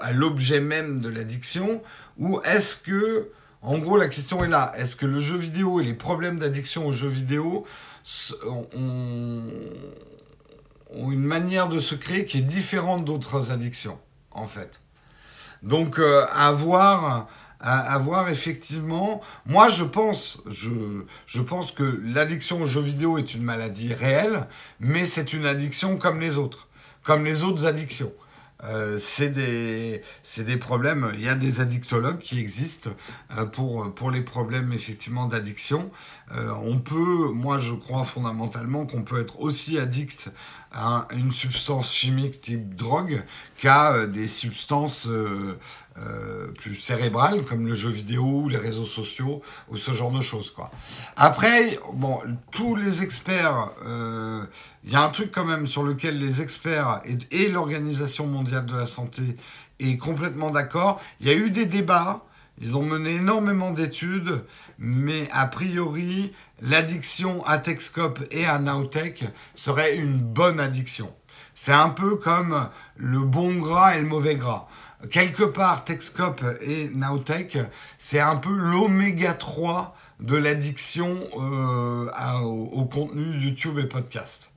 à 0.00 0.12
l'objet 0.12 0.60
même 0.60 1.00
de 1.00 1.08
l'addiction, 1.08 1.82
ou 2.18 2.40
est-ce 2.42 2.76
que, 2.76 3.30
en 3.62 3.78
gros, 3.78 3.96
la 3.96 4.08
question 4.08 4.44
est 4.44 4.48
là, 4.48 4.72
est-ce 4.76 4.94
que 4.94 5.06
le 5.06 5.20
jeu 5.20 5.38
vidéo 5.38 5.80
et 5.80 5.84
les 5.84 5.94
problèmes 5.94 6.38
d'addiction 6.38 6.86
au 6.86 6.92
jeu 6.92 7.08
vidéo 7.08 7.64
ont 8.74 9.42
une 10.94 11.22
manière 11.22 11.68
de 11.68 11.78
se 11.78 11.94
créer 11.94 12.24
qui 12.24 12.38
est 12.38 12.42
différente 12.42 13.04
d'autres 13.04 13.50
addictions, 13.50 13.98
en 14.30 14.46
fait. 14.46 14.80
Donc, 15.62 15.98
euh, 15.98 16.24
à 16.32 16.52
voir, 16.52 17.28
à, 17.60 17.98
voir 17.98 18.28
effectivement. 18.30 19.20
Moi, 19.46 19.68
je 19.68 19.84
pense, 19.84 20.42
je, 20.46 20.70
je 21.26 21.42
pense 21.42 21.72
que 21.72 22.00
l'addiction 22.02 22.62
aux 22.62 22.66
jeux 22.66 22.80
vidéo 22.80 23.18
est 23.18 23.34
une 23.34 23.42
maladie 23.42 23.92
réelle, 23.92 24.46
mais 24.80 25.06
c'est 25.06 25.32
une 25.32 25.46
addiction 25.46 25.96
comme 25.96 26.20
les 26.20 26.38
autres, 26.38 26.68
comme 27.02 27.24
les 27.24 27.42
autres 27.42 27.66
addictions. 27.66 28.12
Euh, 28.64 28.98
c'est 29.02 29.30
des, 29.30 30.02
des 30.38 30.56
problèmes. 30.56 31.10
Il 31.14 31.22
y 31.22 31.28
a 31.28 31.34
des 31.34 31.60
addictologues 31.60 32.18
qui 32.18 32.38
existent 32.38 32.90
euh, 33.38 33.46
pour, 33.46 33.94
pour 33.94 34.10
les 34.10 34.20
problèmes 34.20 34.72
effectivement 34.72 35.26
d'addiction. 35.26 35.90
Euh, 36.32 36.52
on 36.64 36.78
peut, 36.78 37.30
moi 37.32 37.58
je 37.58 37.74
crois 37.74 38.04
fondamentalement 38.04 38.86
qu'on 38.86 39.02
peut 39.02 39.20
être 39.20 39.40
aussi 39.40 39.78
addict 39.78 40.30
à 40.72 41.08
une 41.16 41.32
substance 41.32 41.92
chimique 41.92 42.40
type 42.40 42.76
drogue 42.76 43.24
qu'à 43.58 44.06
des 44.06 44.28
substances 44.28 45.08
euh, 45.08 46.46
plus 46.58 46.76
cérébrales, 46.76 47.44
comme 47.44 47.66
le 47.66 47.74
jeu 47.74 47.90
vidéo, 47.90 48.48
les 48.48 48.56
réseaux 48.56 48.86
sociaux, 48.86 49.42
ou 49.68 49.76
ce 49.76 49.90
genre 49.90 50.12
de 50.12 50.22
choses. 50.22 50.54
Après, 51.16 51.78
bon, 51.92 52.20
tous 52.52 52.76
les 52.76 53.02
experts, 53.02 53.72
il 53.82 53.88
euh, 53.88 54.44
y 54.84 54.94
a 54.94 55.02
un 55.02 55.08
truc 55.08 55.32
quand 55.32 55.44
même 55.44 55.66
sur 55.66 55.82
lequel 55.82 56.18
les 56.18 56.40
experts 56.40 57.02
et, 57.04 57.44
et 57.44 57.48
l'Organisation 57.48 58.26
mondiale 58.26 58.66
de 58.66 58.76
la 58.76 58.86
santé 58.86 59.36
est 59.80 59.96
complètement 59.96 60.50
d'accord. 60.50 61.00
Il 61.20 61.26
y 61.26 61.30
a 61.30 61.34
eu 61.34 61.50
des 61.50 61.66
débats. 61.66 62.24
Ils 62.60 62.76
ont 62.76 62.82
mené 62.82 63.16
énormément 63.16 63.70
d'études, 63.70 64.44
mais 64.78 65.28
a 65.32 65.46
priori, 65.46 66.32
l'addiction 66.60 67.44
à 67.46 67.58
Texcope 67.58 68.20
et 68.30 68.46
à 68.46 68.58
Nowtech 68.58 69.24
serait 69.54 69.96
une 69.96 70.18
bonne 70.18 70.60
addiction. 70.60 71.14
C'est 71.54 71.72
un 71.72 71.88
peu 71.88 72.16
comme 72.16 72.68
le 72.96 73.20
bon 73.20 73.56
gras 73.56 73.96
et 73.96 74.00
le 74.00 74.06
mauvais 74.06 74.36
gras 74.36 74.68
quelque 75.08 75.44
part, 75.44 75.84
Texcope 75.84 76.44
et 76.60 76.88
Nowtech, 76.88 77.58
c'est 77.98 78.20
un 78.20 78.36
peu 78.36 78.54
l'oméga 78.54 79.34
3 79.34 79.96
de 80.20 80.36
l'addiction 80.36 81.26
euh, 81.38 82.40
au, 82.40 82.84
contenu 82.84 83.38
YouTube 83.40 83.78
et 83.78 83.86
podcast. 83.86 84.50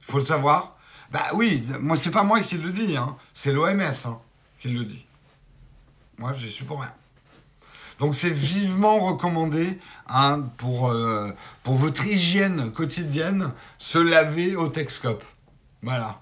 Il 0.00 0.06
faut 0.06 0.18
le 0.18 0.24
savoir. 0.24 0.76
Bah 1.12 1.22
oui, 1.34 1.62
moi 1.80 1.96
c'est 1.96 2.10
pas 2.10 2.24
moi 2.24 2.40
qui 2.40 2.58
le 2.58 2.72
dis, 2.72 2.96
hein. 2.96 3.16
c'est 3.32 3.52
l'OMS 3.52 3.80
hein, 3.80 4.18
qui 4.58 4.68
le 4.68 4.84
dit. 4.84 5.06
Moi, 6.18 6.32
j'y 6.32 6.50
suis 6.50 6.64
pour 6.64 6.80
rien. 6.80 6.92
Donc 7.98 8.14
c'est 8.14 8.30
vivement 8.30 8.98
recommandé 8.98 9.78
hein, 10.08 10.42
pour, 10.56 10.90
euh, 10.90 11.30
pour 11.62 11.74
votre 11.74 12.04
hygiène 12.06 12.72
quotidienne, 12.72 13.52
se 13.78 13.98
laver 13.98 14.56
au 14.56 14.68
Texcope. 14.68 15.24
Voilà. 15.82 16.20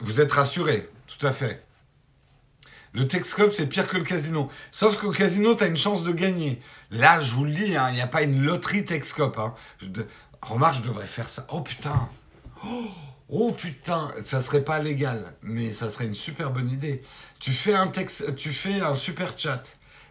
Vous 0.00 0.20
êtes 0.20 0.32
rassuré, 0.32 0.88
tout 1.06 1.26
à 1.26 1.32
fait. 1.32 1.66
Le 2.92 3.06
Texcope, 3.08 3.52
c'est 3.52 3.66
pire 3.66 3.86
que 3.86 3.96
le 3.96 4.04
casino. 4.04 4.50
Sauf 4.70 4.96
qu'au 4.96 5.10
casino, 5.10 5.54
tu 5.54 5.64
as 5.64 5.66
une 5.66 5.76
chance 5.76 6.02
de 6.02 6.12
gagner. 6.12 6.60
Là, 6.90 7.20
je 7.20 7.34
vous 7.34 7.44
le 7.44 7.52
dis, 7.52 7.76
hein, 7.76 7.88
il 7.90 7.94
n'y 7.94 8.00
a 8.00 8.06
pas 8.06 8.22
une 8.22 8.42
loterie 8.42 8.84
Texcope. 8.84 9.38
Hein. 9.38 9.54
Remarque, 10.40 10.76
je 10.76 10.82
devrais 10.82 11.06
faire 11.06 11.28
ça. 11.28 11.46
Oh 11.50 11.60
putain 11.60 12.08
oh, 12.64 12.86
oh, 13.28 13.52
putain 13.52 14.12
Ça 14.24 14.40
serait 14.40 14.64
pas 14.64 14.80
légal, 14.80 15.34
mais 15.42 15.72
ça 15.72 15.90
serait 15.90 16.06
une 16.06 16.14
super 16.14 16.50
bonne 16.50 16.70
idée. 16.70 17.02
Tu 17.38 17.52
fais 17.52 17.74
un, 17.74 17.88
texte, 17.88 18.34
tu 18.36 18.52
fais 18.52 18.80
un 18.80 18.94
super 18.94 19.38
chat. 19.38 19.62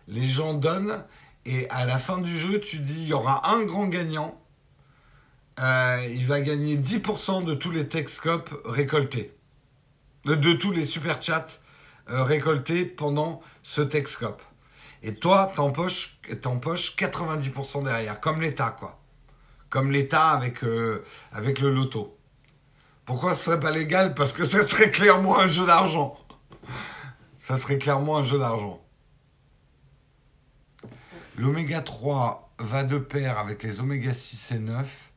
Les 0.07 0.27
gens 0.27 0.53
donnent, 0.53 1.03
et 1.45 1.69
à 1.69 1.85
la 1.85 1.97
fin 1.97 2.19
du 2.19 2.37
jeu, 2.37 2.59
tu 2.59 2.79
dis 2.79 3.01
il 3.03 3.07
y 3.07 3.13
aura 3.13 3.49
un 3.51 3.63
grand 3.63 3.87
gagnant. 3.87 4.39
Euh, 5.59 6.07
il 6.11 6.25
va 6.25 6.41
gagner 6.41 6.75
10% 6.77 7.45
de 7.45 7.53
tous 7.53 7.71
les 7.71 7.87
Texcopes 7.87 8.53
récoltés 8.65 9.35
de, 10.25 10.53
tous 10.53 10.71
les 10.71 10.85
super 10.85 11.21
chats 11.21 11.45
euh, 12.09 12.23
récoltés 12.23 12.85
pendant 12.85 13.41
ce 13.63 13.81
Texcope. 13.81 14.41
Et 15.03 15.15
toi, 15.15 15.51
t'empoches, 15.55 16.17
90% 16.31 17.83
derrière, 17.83 18.19
comme 18.19 18.41
l'État, 18.41 18.75
quoi. 18.77 18.99
Comme 19.69 19.91
l'État 19.91 20.29
avec, 20.29 20.63
euh, 20.63 21.03
avec 21.31 21.59
le 21.59 21.69
loto. 21.69 22.17
Pourquoi 23.05 23.35
ce 23.35 23.45
serait 23.45 23.59
pas 23.59 23.71
légal? 23.71 24.15
Parce 24.15 24.33
que 24.33 24.45
ça 24.45 24.65
serait 24.67 24.89
clairement 24.89 25.39
un 25.39 25.45
jeu 25.45 25.65
d'argent. 25.65 26.17
Ça 27.37 27.55
serait 27.55 27.77
clairement 27.77 28.17
un 28.17 28.23
jeu 28.23 28.39
d'argent. 28.39 28.81
L'oméga 31.37 31.81
3 31.81 32.53
va 32.59 32.83
de 32.83 32.97
pair 32.97 33.37
avec 33.37 33.61
les 33.61 33.79
oméga 33.79 34.13
6 34.13 34.51
et 34.53 34.59
9. 34.59 35.11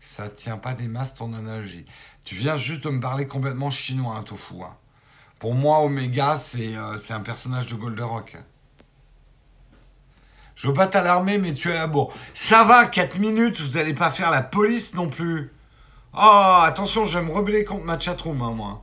Ça 0.00 0.28
tient 0.28 0.56
pas 0.56 0.72
des 0.72 0.88
masses 0.88 1.14
ton 1.14 1.34
analogie. 1.34 1.84
Tu 2.24 2.36
viens 2.36 2.56
juste 2.56 2.84
de 2.84 2.90
me 2.90 3.00
parler 3.00 3.26
complètement 3.26 3.70
chinois, 3.70 4.14
hein, 4.16 4.22
Tofu. 4.22 4.62
Hein. 4.62 4.76
Pour 5.38 5.54
moi, 5.54 5.80
Omega, 5.80 6.38
euh, 6.56 6.98
c'est 6.98 7.12
un 7.12 7.20
personnage 7.20 7.66
de 7.66 7.74
Golderock. 7.74 8.38
Je 10.54 10.68
veux 10.68 10.74
pas 10.74 10.86
t'alarmer, 10.86 11.36
mais 11.36 11.52
tu 11.52 11.70
es 11.70 11.74
là. 11.74 11.86
Bon, 11.86 12.10
ça 12.32 12.64
va, 12.64 12.86
4 12.86 13.18
minutes, 13.18 13.60
vous 13.60 13.76
allez 13.76 13.92
pas 13.92 14.10
faire 14.10 14.30
la 14.30 14.42
police 14.42 14.94
non 14.94 15.10
plus. 15.10 15.52
Oh, 16.16 16.60
attention, 16.62 17.04
je 17.04 17.18
vais 17.18 17.24
me 17.24 17.32
rebeller 17.32 17.64
contre 17.64 17.84
ma 17.84 17.98
chatroom, 17.98 18.40
hein, 18.42 18.52
moi. 18.52 18.82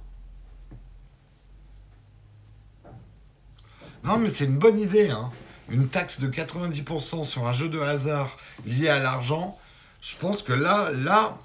Non, 4.03 4.17
mais 4.17 4.29
c'est 4.29 4.45
une 4.45 4.57
bonne 4.57 4.79
idée, 4.79 5.09
hein. 5.09 5.31
Une 5.69 5.87
taxe 5.87 6.19
de 6.19 6.29
90% 6.29 7.23
sur 7.23 7.47
un 7.47 7.53
jeu 7.53 7.69
de 7.69 7.79
hasard 7.79 8.37
lié 8.65 8.89
à 8.89 8.99
l'argent. 8.99 9.57
Je 10.01 10.17
pense 10.17 10.43
que 10.43 10.53
là, 10.53 10.91
là, 10.91 11.37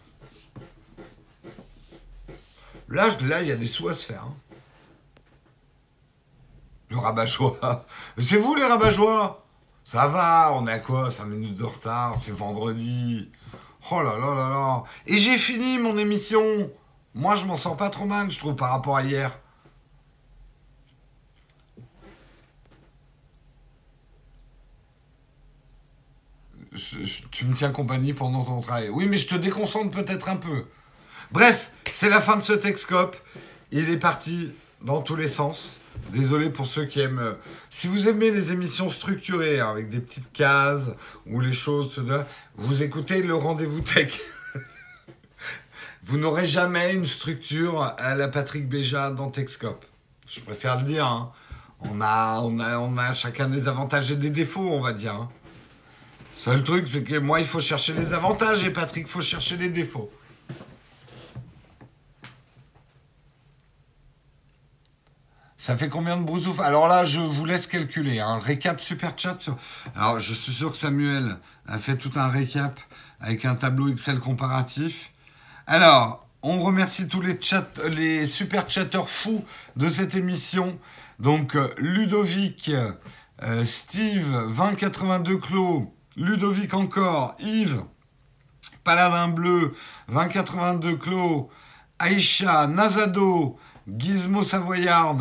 Là, 2.89 3.09
là, 3.21 3.43
il 3.43 3.49
y 3.49 3.53
a 3.53 3.57
des 3.57 3.67
sous 3.67 3.89
à 3.89 3.95
se 3.95 4.07
faire. 4.07 4.25
Hein. 4.25 4.35
Le 6.89 6.99
rabat-joie. 6.99 7.85
C'est 8.19 8.39
vous 8.39 8.55
les 8.55 8.65
rabat-joie? 8.65 9.45
Ça 9.85 10.07
va, 10.07 10.53
on 10.55 10.67
est 10.67 10.73
à 10.73 10.79
quoi? 10.79 11.11
5 11.11 11.27
minutes 11.27 11.57
de 11.57 11.65
retard, 11.65 12.17
c'est 12.19 12.33
vendredi. 12.33 13.31
Oh 13.91 14.03
là 14.03 14.19
là 14.19 14.35
là 14.35 14.49
là. 14.49 14.85
Et 15.07 15.19
j'ai 15.19 15.39
fini 15.39 15.79
mon 15.79 15.97
émission. 15.97 16.71
Moi, 17.15 17.37
je 17.37 17.47
m'en 17.47 17.57
sors 17.57 17.77
pas 17.77 17.91
trop 17.91 18.05
mal, 18.05 18.31
je 18.31 18.39
trouve, 18.39 18.55
par 18.55 18.71
rapport 18.71 18.97
à 18.97 19.03
hier. 19.03 19.39
tu 27.33 27.45
me 27.45 27.55
tiens 27.55 27.71
compagnie 27.71 28.13
pendant 28.13 28.45
ton 28.45 28.61
travail. 28.61 28.89
Oui, 28.89 29.07
mais 29.09 29.17
je 29.17 29.27
te 29.27 29.35
déconcentre 29.35 29.91
peut-être 29.91 30.29
un 30.29 30.37
peu. 30.37 30.65
Bref, 31.33 31.71
c'est 31.91 32.09
la 32.09 32.21
fin 32.21 32.37
de 32.37 32.43
ce 32.43 32.53
Texcope. 32.53 33.17
Il 33.73 33.91
est 33.91 33.99
parti 33.99 34.53
dans 34.83 35.03
tous 35.03 35.17
les 35.17 35.29
sens. 35.29 35.79
Désolé 36.13 36.51
pour 36.51 36.67
ceux 36.67 36.87
qui 36.87 37.01
aiment. 37.01 37.19
Euh, 37.19 37.35
si 37.71 37.87
vous 37.87 38.09
aimez 38.09 38.31
les 38.31 38.53
émissions 38.53 38.91
structurées 38.91 39.61
hein, 39.61 39.71
avec 39.71 39.91
des 39.91 40.01
petites 40.01 40.33
cases 40.33 40.91
ou 41.27 41.41
les 41.41 41.53
choses, 41.53 42.03
vous 42.57 42.83
écoutez 42.83 43.23
le 43.23 43.35
rendez-vous 43.35 43.81
tech. 43.81 44.19
vous 46.05 46.17
n'aurez 46.17 46.47
jamais 46.47 46.95
une 46.95 47.05
structure 47.05 47.95
à 47.99 48.15
la 48.15 48.29
Patrick 48.29 48.69
Béja 48.69 49.11
dans 49.11 49.31
Texcope. 49.31 49.85
Je 50.27 50.41
préfère 50.41 50.77
le 50.79 50.85
dire. 50.85 51.07
Hein. 51.07 51.33
On, 51.81 52.01
a, 52.01 52.41
on, 52.43 52.59
a, 52.59 52.79
on 52.79 52.97
a 52.97 53.13
chacun 53.13 53.49
des 53.49 53.69
avantages 53.69 54.11
et 54.11 54.17
des 54.17 54.31
défauts, 54.31 54.69
on 54.71 54.81
va 54.81 54.93
dire. 54.93 55.15
Hein. 55.15 55.29
Seul 56.37 56.63
truc, 56.63 56.87
c'est 56.87 57.03
que 57.03 57.19
moi, 57.19 57.41
il 57.41 57.47
faut 57.47 57.61
chercher 57.61 57.93
les 57.93 58.15
avantages 58.15 58.65
et 58.65 58.71
Patrick, 58.71 59.07
il 59.07 59.11
faut 59.11 59.21
chercher 59.21 59.57
les 59.57 59.69
défauts. 59.69 60.11
Ça 65.61 65.77
fait 65.77 65.89
combien 65.89 66.17
de 66.17 66.23
brousouf? 66.23 66.61
Alors 66.61 66.87
là, 66.87 67.03
je 67.03 67.19
vous 67.19 67.45
laisse 67.45 67.67
calculer. 67.67 68.21
Un 68.21 68.39
récap 68.39 68.81
super 68.81 69.19
chat. 69.19 69.39
Sur... 69.39 69.57
Alors, 69.97 70.21
je 70.21 70.33
suis 70.33 70.53
sûr 70.53 70.71
que 70.71 70.79
Samuel 70.79 71.37
a 71.67 71.79
fait 71.79 71.97
tout 71.97 72.13
un 72.15 72.29
récap 72.29 72.79
avec 73.21 73.45
un 73.45 73.57
tableau 73.57 73.89
Excel 73.89 74.21
comparatif. 74.21 75.11
Alors, 75.67 76.29
on 76.43 76.61
remercie 76.61 77.09
tous 77.09 77.21
les, 77.21 77.37
chat, 77.41 77.67
les 77.89 78.29
super 78.29 78.71
chatteurs 78.71 79.11
fous 79.11 79.45
de 79.75 79.89
cette 79.89 80.15
émission. 80.15 80.79
Donc, 81.19 81.57
euh, 81.57 81.69
Ludovic, 81.79 82.71
euh, 83.43 83.65
Steve, 83.65 84.31
2082 84.57 85.39
Clos, 85.39 85.93
Ludovic 86.17 86.73
encore, 86.73 87.35
Yves, 87.41 87.83
Paladin 88.85 89.27
Bleu, 89.27 89.75
2082 90.09 90.97
Clos, 90.99 91.51
Aïcha, 91.99 92.69
Nazado, 92.69 93.59
Gizmo 93.89 94.45
Savoyard, 94.45 95.17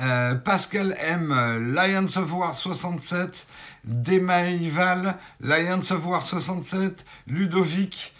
euh, 0.00 0.34
Pascal 0.34 0.96
M, 1.00 1.32
Lions 1.74 2.16
of 2.16 2.32
War 2.32 2.56
67, 2.56 3.46
Demaïval, 3.84 5.16
Lions 5.40 5.92
of 5.92 6.04
War 6.06 6.22
67, 6.22 7.04
Ludovic, 7.26 8.14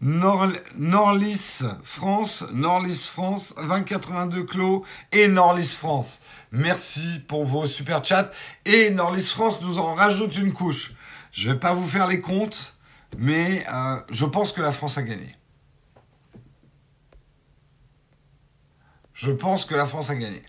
Norlis 0.00 1.62
France, 1.82 2.44
Norlis 2.52 3.08
France, 3.10 3.54
2082 3.56 4.44
Clos 4.44 4.84
et 5.12 5.28
Norlis 5.28 5.76
France. 5.78 6.20
Merci 6.52 7.20
pour 7.26 7.46
vos 7.46 7.66
super 7.66 8.04
chats. 8.04 8.30
Et 8.64 8.90
Norlis 8.90 9.22
France 9.24 9.60
nous 9.62 9.78
en 9.78 9.94
rajoute 9.94 10.36
une 10.36 10.52
couche. 10.52 10.92
Je 11.32 11.50
vais 11.50 11.58
pas 11.58 11.74
vous 11.74 11.88
faire 11.88 12.06
les 12.06 12.20
comptes, 12.20 12.74
mais 13.16 13.64
euh, 13.72 14.00
je 14.10 14.24
pense 14.24 14.52
que 14.52 14.60
la 14.60 14.72
France 14.72 14.98
a 14.98 15.02
gagné. 15.02 15.36
Je 19.14 19.32
pense 19.32 19.64
que 19.64 19.74
la 19.74 19.86
France 19.86 20.10
a 20.10 20.16
gagné. 20.16 20.42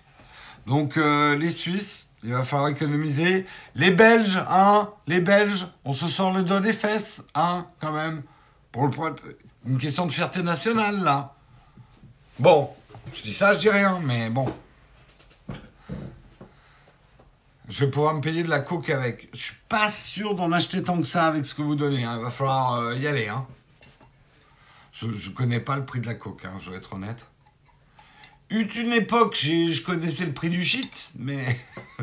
Donc 0.66 0.97
euh, 0.97 1.36
les 1.36 1.49
Suisses, 1.49 2.09
il 2.24 2.32
va 2.32 2.43
falloir 2.43 2.70
économiser. 2.70 3.45
Les 3.76 3.91
Belges, 3.91 4.43
hein, 4.49 4.89
les 5.07 5.20
Belges, 5.20 5.68
on 5.84 5.93
se 5.93 6.07
sort 6.07 6.34
le 6.34 6.43
doigt 6.43 6.61
des 6.61 6.74
fesses, 6.74 7.22
hein, 7.36 7.68
quand 7.80 7.91
même. 7.91 8.24
Pour 8.72 8.88
le 8.88 8.93
une 9.66 9.78
question 9.78 10.05
de 10.05 10.11
fierté 10.11 10.43
nationale, 10.43 11.01
là. 11.01 11.36
Bon, 12.39 12.70
je 13.13 13.24
dis 13.24 13.34
ça, 13.34 13.53
je 13.53 13.59
dis 13.59 13.70
rien, 13.70 13.99
mais 14.03 14.30
bon. 14.30 14.45
Je 17.68 17.86
vais 17.86 17.89
pouvoir 17.89 18.13
me 18.13 18.22
payer 18.22 18.43
de 18.43 18.49
la 18.49 18.59
coke 18.59 18.89
avec. 18.89 19.30
Je 19.34 19.41
suis 19.41 19.55
pas 19.68 19.89
sûr 19.89 20.36
d'en 20.36 20.51
acheter 20.51 20.84
tant 20.84 20.97
que 20.97 21.07
ça 21.07 21.26
avec 21.26 21.45
ce 21.45 21.55
que 21.55 21.63
vous 21.63 21.76
donnez. 21.76 22.03
Hein. 22.03 22.18
Il 22.18 22.24
va 22.24 22.30
falloir 22.30 22.76
euh, 22.76 22.95
y 22.95 23.07
aller. 23.07 23.28
Hein. 23.28 23.47
Je 24.91 25.07
ne 25.07 25.36
connais 25.36 25.59
pas 25.59 25.76
le 25.76 25.86
prix 25.86 25.99
de 25.99 26.05
la 26.05 26.13
coke, 26.13 26.45
hein, 26.45 26.53
je 26.59 26.70
vais 26.70 26.78
être 26.78 26.93
honnête. 26.93 27.28
Eut 28.50 28.70
une 28.76 28.93
époque, 28.93 29.36
je 29.36 29.82
connaissais 29.82 30.26
le 30.26 30.34
prix 30.34 30.50
du 30.50 30.64
shit, 30.64 31.12
mais. 31.16 31.60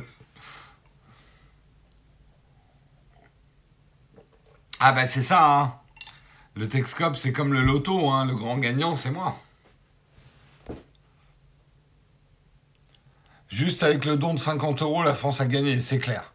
ah 4.81 4.93
bah 4.93 5.07
c'est 5.07 5.21
ça, 5.21 5.61
hein. 5.61 5.75
Le 6.55 6.69
Texcope, 6.69 7.17
c'est 7.17 7.33
comme 7.33 7.53
le 7.53 7.63
loto, 7.63 8.11
hein. 8.11 8.27
Le 8.27 8.35
grand 8.35 8.59
gagnant, 8.59 8.97
c'est 8.97 9.11
moi. 9.11 9.39
Juste 13.49 13.83
avec 13.83 14.05
le 14.05 14.17
don 14.17 14.35
de 14.35 14.39
50 14.39 14.83
euros, 14.83 15.03
la 15.03 15.15
France 15.15 15.41
a 15.41 15.47
gagné, 15.47 15.81
c'est 15.81 15.99
clair. 15.99 16.32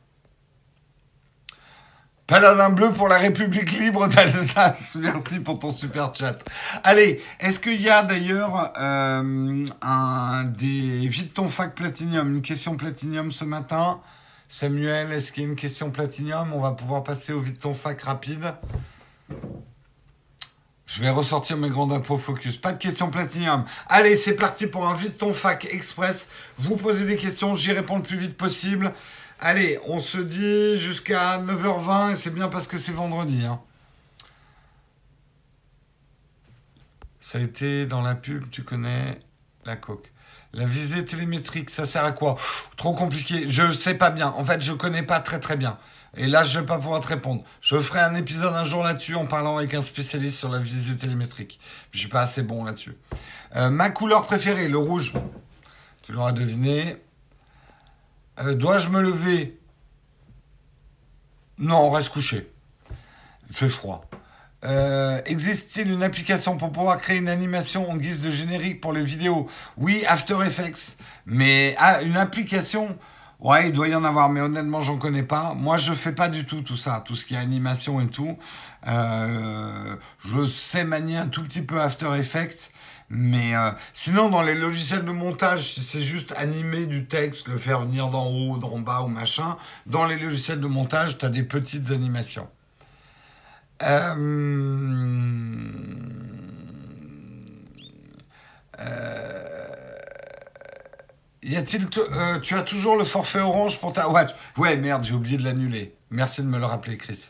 Paladin 2.27 2.71
bleu 2.71 2.91
pour 2.91 3.07
la 3.07 3.17
République 3.17 3.71
libre 3.71 4.05
d'Alsace. 4.09 4.95
Merci 4.99 5.39
pour 5.39 5.59
ton 5.59 5.71
super 5.71 6.13
chat. 6.13 6.37
Allez, 6.83 7.23
est-ce 7.39 7.57
qu'il 7.57 7.81
y 7.81 7.89
a 7.89 8.03
d'ailleurs 8.03 8.73
euh, 8.77 9.65
un 9.81 10.43
des 10.43 11.07
vite 11.07 11.33
ton 11.33 11.47
fac 11.47 11.73
platinium, 11.73 12.35
une 12.35 12.41
question 12.41 12.75
platinium 12.75 13.31
ce 13.31 13.45
matin? 13.45 14.01
Samuel, 14.49 15.13
est-ce 15.13 15.31
qu'il 15.31 15.43
y 15.43 15.45
a 15.45 15.49
une 15.49 15.55
question 15.55 15.89
platinium 15.89 16.51
On 16.51 16.59
va 16.59 16.73
pouvoir 16.73 17.05
passer 17.05 17.31
au 17.31 17.39
vite 17.39 17.61
ton 17.61 17.73
fac 17.73 18.01
rapide. 18.01 18.55
Je 20.85 21.01
vais 21.01 21.09
ressortir 21.09 21.55
mes 21.55 21.69
grands 21.69 21.89
impôts 21.91 22.17
focus. 22.17 22.57
Pas 22.57 22.73
de 22.73 22.77
questions 22.77 23.09
platinium. 23.09 23.63
Allez, 23.87 24.17
c'est 24.17 24.35
parti 24.35 24.67
pour 24.67 24.85
un 24.85 24.93
vite 24.93 25.17
ton 25.17 25.31
fac 25.31 25.63
express. 25.71 26.27
Vous 26.57 26.75
posez 26.75 27.05
des 27.05 27.15
questions, 27.15 27.55
j'y 27.55 27.71
réponds 27.71 27.97
le 27.97 28.03
plus 28.03 28.17
vite 28.17 28.35
possible. 28.35 28.91
Allez, 29.39 29.79
on 29.85 29.99
se 29.99 30.17
dit 30.17 30.77
jusqu'à 30.79 31.37
9h20 31.39 32.11
et 32.11 32.15
c'est 32.15 32.33
bien 32.33 32.47
parce 32.47 32.65
que 32.65 32.77
c'est 32.77 32.91
vendredi. 32.91 33.45
Hein. 33.45 33.59
Ça 37.19 37.37
a 37.37 37.41
été 37.41 37.85
dans 37.85 38.01
la 38.01 38.15
pub, 38.15 38.49
tu 38.49 38.63
connais 38.63 39.19
la 39.65 39.75
coque. 39.75 40.11
La 40.53 40.65
visée 40.65 41.05
télémétrique, 41.05 41.69
ça 41.69 41.85
sert 41.85 42.03
à 42.03 42.13
quoi? 42.13 42.35
Trop 42.77 42.93
compliqué. 42.93 43.45
Je 43.47 43.71
sais 43.73 43.93
pas 43.93 44.09
bien. 44.09 44.29
En 44.29 44.43
fait, 44.43 44.61
je 44.61 44.73
connais 44.73 45.03
pas 45.03 45.19
très 45.19 45.39
très 45.39 45.55
bien. 45.55 45.77
Et 46.15 46.25
là, 46.25 46.43
je 46.43 46.59
vais 46.59 46.65
pas 46.65 46.79
pouvoir 46.79 47.01
te 47.01 47.07
répondre. 47.07 47.43
Je 47.61 47.77
ferai 47.77 47.99
un 47.99 48.15
épisode 48.15 48.53
un 48.53 48.63
jour 48.63 48.81
là-dessus 48.81 49.13
en 49.13 49.27
parlant 49.27 49.57
avec 49.57 49.75
un 49.75 49.83
spécialiste 49.83 50.39
sur 50.39 50.49
la 50.49 50.57
visée 50.57 50.95
télémétrique. 50.95 51.59
Je 51.91 51.99
suis 51.99 52.07
pas 52.07 52.21
assez 52.21 52.41
bon 52.41 52.63
là-dessus. 52.63 52.95
Euh, 53.55 53.69
ma 53.69 53.91
couleur 53.91 54.25
préférée, 54.25 54.67
le 54.67 54.79
rouge. 54.79 55.13
Tu 56.01 56.13
l'auras 56.13 56.31
deviné. 56.31 56.97
Euh, 58.39 58.53
dois-je 58.53 58.89
me 58.89 59.01
lever? 59.01 59.59
Non, 61.57 61.77
on 61.77 61.89
reste 61.89 62.09
couché. 62.09 62.51
Il 63.49 63.55
fait 63.55 63.69
froid. 63.69 64.05
Euh, 64.63 65.21
existe-t-il 65.25 65.91
une 65.91 66.03
application 66.03 66.57
pour 66.57 66.71
pouvoir 66.71 66.97
créer 66.97 67.17
une 67.17 67.29
animation 67.29 67.89
en 67.89 67.95
guise 67.95 68.21
de 68.21 68.31
générique 68.31 68.81
pour 68.81 68.93
les 68.93 69.03
vidéos? 69.03 69.47
Oui, 69.77 70.03
After 70.07 70.37
Effects. 70.45 70.97
Mais 71.25 71.75
ah, 71.77 72.01
une 72.01 72.17
application? 72.17 72.97
Ouais, 73.39 73.67
il 73.67 73.73
doit 73.73 73.87
y 73.87 73.93
en 73.93 74.03
avoir, 74.03 74.29
mais 74.29 74.41
honnêtement, 74.41 74.81
j'en 74.81 74.97
connais 74.97 75.23
pas. 75.23 75.53
Moi, 75.53 75.77
je 75.77 75.93
fais 75.93 76.11
pas 76.11 76.27
du 76.27 76.45
tout 76.45 76.61
tout 76.61 76.75
ça, 76.75 77.03
tout 77.05 77.15
ce 77.15 77.23
qui 77.23 77.35
est 77.35 77.37
animation 77.37 78.01
et 78.01 78.07
tout. 78.07 78.35
Euh, 78.87 79.95
je 80.25 80.45
sais 80.47 80.83
manier 80.83 81.17
un 81.17 81.27
tout 81.27 81.43
petit 81.43 81.61
peu 81.61 81.79
After 81.79 82.15
Effects, 82.17 82.71
mais 83.09 83.55
euh, 83.55 83.71
sinon, 83.93 84.29
dans 84.29 84.41
les 84.41 84.55
logiciels 84.55 85.05
de 85.05 85.11
montage, 85.11 85.75
c'est 85.75 86.01
juste 86.01 86.33
animer 86.37 86.85
du 86.85 87.05
texte, 87.05 87.47
le 87.47 87.57
faire 87.57 87.81
venir 87.81 88.09
d'en 88.09 88.27
haut, 88.27 88.57
d'en 88.57 88.79
bas 88.79 89.01
ou 89.01 89.07
machin. 89.07 89.57
Dans 89.85 90.05
les 90.05 90.17
logiciels 90.17 90.59
de 90.59 90.67
montage, 90.67 91.17
tu 91.17 91.25
as 91.25 91.29
des 91.29 91.43
petites 91.43 91.91
animations. 91.91 92.49
Euh, 93.83 94.15
y 101.43 101.55
a-t-il 101.55 101.87
tu 101.89 102.53
as 102.55 102.61
toujours 102.63 102.97
le 102.97 103.05
forfait 103.05 103.39
orange 103.39 103.79
pour 103.79 103.93
ta 103.93 104.09
watch? 104.09 104.31
Ouais, 104.57 104.75
merde, 104.75 105.05
j'ai 105.05 105.13
oublié 105.13 105.37
de 105.37 105.43
l'annuler. 105.43 105.95
Merci 106.09 106.41
de 106.41 106.47
me 106.47 106.59
le 106.59 106.65
rappeler, 106.65 106.97
Chris. 106.97 107.29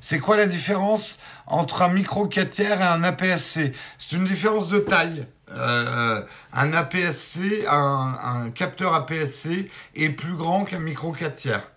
C'est 0.00 0.18
quoi 0.18 0.36
la 0.36 0.46
différence? 0.46 1.18
Entre 1.46 1.82
un 1.82 1.88
micro 1.88 2.26
4 2.26 2.48
tiers 2.48 2.80
et 2.80 2.84
un 2.84 3.02
APS-C 3.02 3.72
C'est 3.98 4.16
une 4.16 4.24
différence 4.24 4.68
de 4.68 4.78
taille. 4.78 5.26
Euh, 5.50 6.22
un 6.52 6.72
APS-C, 6.72 7.66
un, 7.68 8.50
capteur 8.54 8.94
APS-C 8.94 9.70
est 9.94 10.08
plus 10.10 10.34
grand 10.34 10.64
qu'un 10.64 10.80
micro 10.80 11.12
4 11.12 11.36
tiers, 11.36 11.70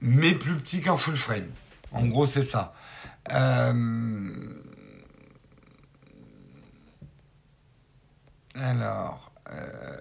mais 0.00 0.32
plus 0.32 0.54
petit 0.54 0.80
qu'un 0.80 0.96
full 0.96 1.16
frame. 1.16 1.50
En 1.92 2.06
gros, 2.06 2.26
c'est 2.26 2.42
ça. 2.42 2.74
Euh, 3.32 3.72
alors, 8.54 9.32
euh, 9.50 9.96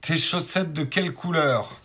tes 0.00 0.16
chaussettes 0.16 0.72
de 0.72 0.84
quelle 0.84 1.12
couleur? 1.12 1.80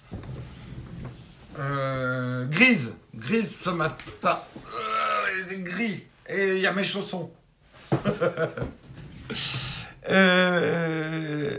Grise. 2.49 2.93
Grise 3.13 3.55
ce 3.55 3.69
matin. 3.69 4.41
Gris. 5.51 6.05
Et 6.27 6.55
il 6.55 6.61
y 6.61 6.67
a 6.67 6.73
mes 6.73 6.83
chaussons. 6.83 7.31
euh, 10.09 11.57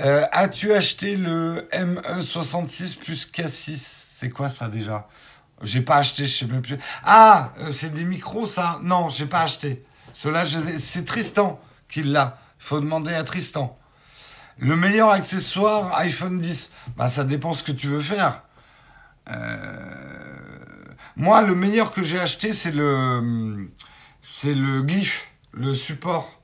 euh, 0.00 0.24
As-tu 0.32 0.72
acheté 0.72 1.16
le 1.16 1.68
ME66 1.72 2.98
plus 2.98 3.30
K6 3.30 3.76
C'est 3.76 4.30
quoi 4.30 4.48
ça 4.48 4.68
déjà? 4.68 5.08
J'ai 5.62 5.82
pas 5.82 5.96
acheté, 5.96 6.26
je 6.26 6.38
sais 6.38 6.46
même 6.46 6.62
plus. 6.62 6.78
Ah, 7.04 7.52
euh, 7.60 7.70
c'est 7.70 7.92
des 7.92 8.04
micros 8.04 8.46
ça? 8.46 8.78
Non, 8.82 9.10
j'ai 9.10 9.26
pas 9.26 9.42
acheté. 9.42 9.84
C'est 10.14 11.04
Tristan 11.04 11.60
qui 11.88 12.02
l'a. 12.02 12.38
Il 12.60 12.64
faut 12.64 12.80
demander 12.80 13.14
à 13.14 13.24
Tristan. 13.24 13.78
Le 14.58 14.76
meilleur 14.76 15.10
accessoire 15.10 15.96
iPhone 15.98 16.38
10 16.38 16.70
Bah 16.96 17.08
ça 17.08 17.24
dépend 17.24 17.52
ce 17.54 17.62
que 17.62 17.72
tu 17.72 17.86
veux 17.88 18.00
faire. 18.00 18.42
Euh, 19.28 19.34
moi, 21.20 21.42
le 21.42 21.54
meilleur 21.54 21.92
que 21.92 22.02
j'ai 22.02 22.18
acheté, 22.18 22.54
c'est 22.54 22.70
le, 22.70 23.70
c'est 24.22 24.54
le 24.54 24.80
glyph, 24.80 25.28
le 25.52 25.74
support 25.74 26.40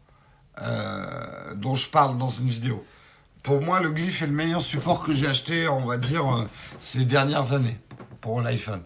euh, 0.60 1.54
dont 1.54 1.74
je 1.74 1.88
parle 1.88 2.18
dans 2.18 2.28
une 2.28 2.48
vidéo. 2.48 2.84
Pour 3.42 3.62
moi, 3.62 3.80
le 3.80 3.90
glyph 3.90 4.20
est 4.20 4.26
le 4.26 4.32
meilleur 4.32 4.60
support 4.60 5.02
que 5.02 5.14
j'ai 5.14 5.28
acheté, 5.28 5.66
on 5.66 5.86
va 5.86 5.96
dire, 5.96 6.30
euh, 6.30 6.46
ces 6.78 7.06
dernières 7.06 7.54
années 7.54 7.80
pour 8.20 8.42
l'iPhone. 8.42 8.82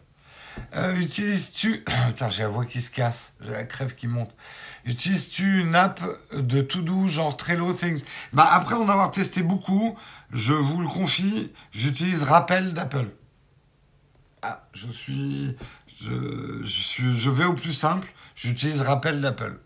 Euh, 0.77 0.95
utilises-tu... 0.95 1.85
Putain, 2.07 2.29
j'ai 2.29 2.45
la 2.45 2.51
voix 2.51 2.67
qui 2.67 2.81
se 2.81 2.93
casse, 2.93 3.33
j'ai 3.41 3.51
la 3.51 3.65
crève 3.65 3.97
qui 3.97 4.07
monte. 4.07 4.37
Utilises-tu 4.85 5.61
une 5.61 5.75
app 5.75 6.01
de 6.33 6.61
tout 6.61 6.83
doux, 6.83 7.09
genre 7.09 7.37
Trello 7.37 7.73
Things? 7.73 8.05
Bah 8.33 8.49
après 8.49 8.77
en 8.77 8.89
avoir 8.89 9.11
testé 9.11 9.43
beaucoup, 9.43 9.99
je 10.31 10.55
vous 10.55 10.81
le 10.81 10.89
confie, 10.89 11.53
j'utilise 11.73 12.23
Rappel 12.23 12.75
d'Apple. 12.75 13.09
Ah, 14.43 14.67
je 14.73 14.89
suis... 14.89 15.57
Je, 16.03 17.31
vais 17.31 17.45
au 17.45 17.55
plus 17.55 17.73
simple, 17.73 18.09
j'utilise 18.35 18.81
Rappel 18.83 19.21
d'Apple. 19.21 19.59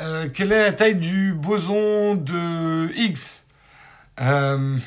Euh, 0.00 0.28
quelle 0.30 0.52
est 0.52 0.58
la 0.58 0.72
taille 0.72 0.96
du 0.96 1.34
boson 1.34 2.14
de 2.14 2.90
Higgs 2.94 3.42
euh, 4.20 4.78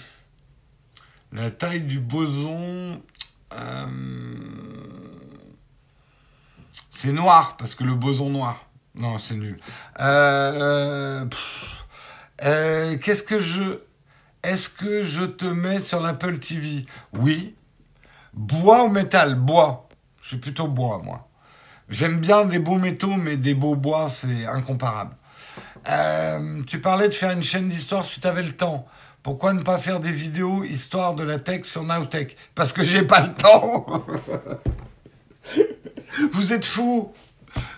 La 1.31 1.51
taille 1.51 1.81
du 1.81 1.99
boson... 1.99 3.01
Euh, 3.53 3.85
c'est 6.89 7.11
noir, 7.11 7.55
parce 7.57 7.75
que 7.75 7.83
le 7.83 7.93
boson 7.93 8.29
noir. 8.29 8.65
Non, 8.95 9.17
c'est 9.19 9.35
nul. 9.35 9.59
Qu'est-ce 12.39 13.23
que 13.23 13.37
je... 13.39 13.79
Est-ce 14.43 14.69
que 14.69 15.03
je 15.03 15.23
te 15.23 15.45
mets 15.45 15.79
sur 15.79 16.01
l'Apple 16.01 16.39
TV 16.39 16.85
Oui. 17.13 17.55
Bois 18.35 18.83
ou 18.83 18.89
métal? 18.89 19.35
Bois. 19.35 19.87
Je 20.21 20.29
suis 20.29 20.37
plutôt 20.37 20.67
bois, 20.67 21.01
moi. 21.03 21.29
J'aime 21.87 22.19
bien 22.19 22.45
des 22.45 22.59
beaux 22.59 22.77
métaux, 22.77 23.15
mais 23.15 23.37
des 23.37 23.53
beaux 23.53 23.75
bois, 23.75 24.09
c'est 24.09 24.45
incomparable. 24.45 25.15
Euh, 25.87 26.61
tu 26.67 26.81
parlais 26.81 27.07
de 27.07 27.13
faire 27.13 27.31
une 27.31 27.43
chaîne 27.43 27.69
d'histoire 27.69 28.03
si 28.03 28.19
tu 28.19 28.27
avais 28.27 28.43
le 28.43 28.51
temps. 28.51 28.85
Pourquoi 29.23 29.53
ne 29.53 29.61
pas 29.61 29.77
faire 29.77 29.99
des 29.99 30.11
vidéos 30.11 30.63
histoire 30.63 31.15
de 31.15 31.23
la 31.23 31.39
tech 31.39 31.63
sur 31.63 31.83
Nowtech? 31.83 32.35
Parce 32.55 32.73
que 32.73 32.83
j'ai 32.83 33.03
pas 33.03 33.21
le 33.21 33.33
temps. 33.33 33.85
Vous 36.31 36.53
êtes 36.53 36.65
fous. 36.65 37.13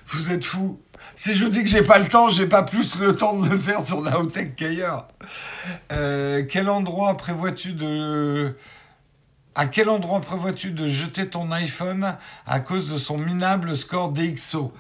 Vous 0.08 0.32
êtes 0.32 0.44
fous. 0.44 0.82
Si 1.16 1.34
je 1.34 1.46
dis 1.46 1.64
que 1.64 1.70
j'ai 1.70 1.84
pas 1.84 2.00
le 2.00 2.08
temps, 2.08 2.30
j'ai 2.30 2.48
pas 2.48 2.64
plus 2.64 2.98
le 3.00 3.14
temps 3.14 3.38
de 3.38 3.50
le 3.50 3.58
faire 3.58 3.86
sur 3.86 4.02
Nowtech 4.02 4.56
qu'ailleurs. 4.56 5.08
Euh, 5.92 6.44
quel 6.50 6.70
endroit 6.70 7.16
prévois-tu 7.16 7.74
de 7.74 8.56
à 9.58 9.66
quel 9.66 9.90
endroit 9.90 10.22
prévois-tu 10.22 10.70
de 10.70 10.88
jeter 10.88 11.28
ton 11.28 11.52
iPhone 11.52 12.16
à 12.46 12.60
cause 12.60 12.92
de 12.92 13.00
son 13.00 13.18
minable 13.18 13.76
score 13.76 14.12
DxO 14.12 14.72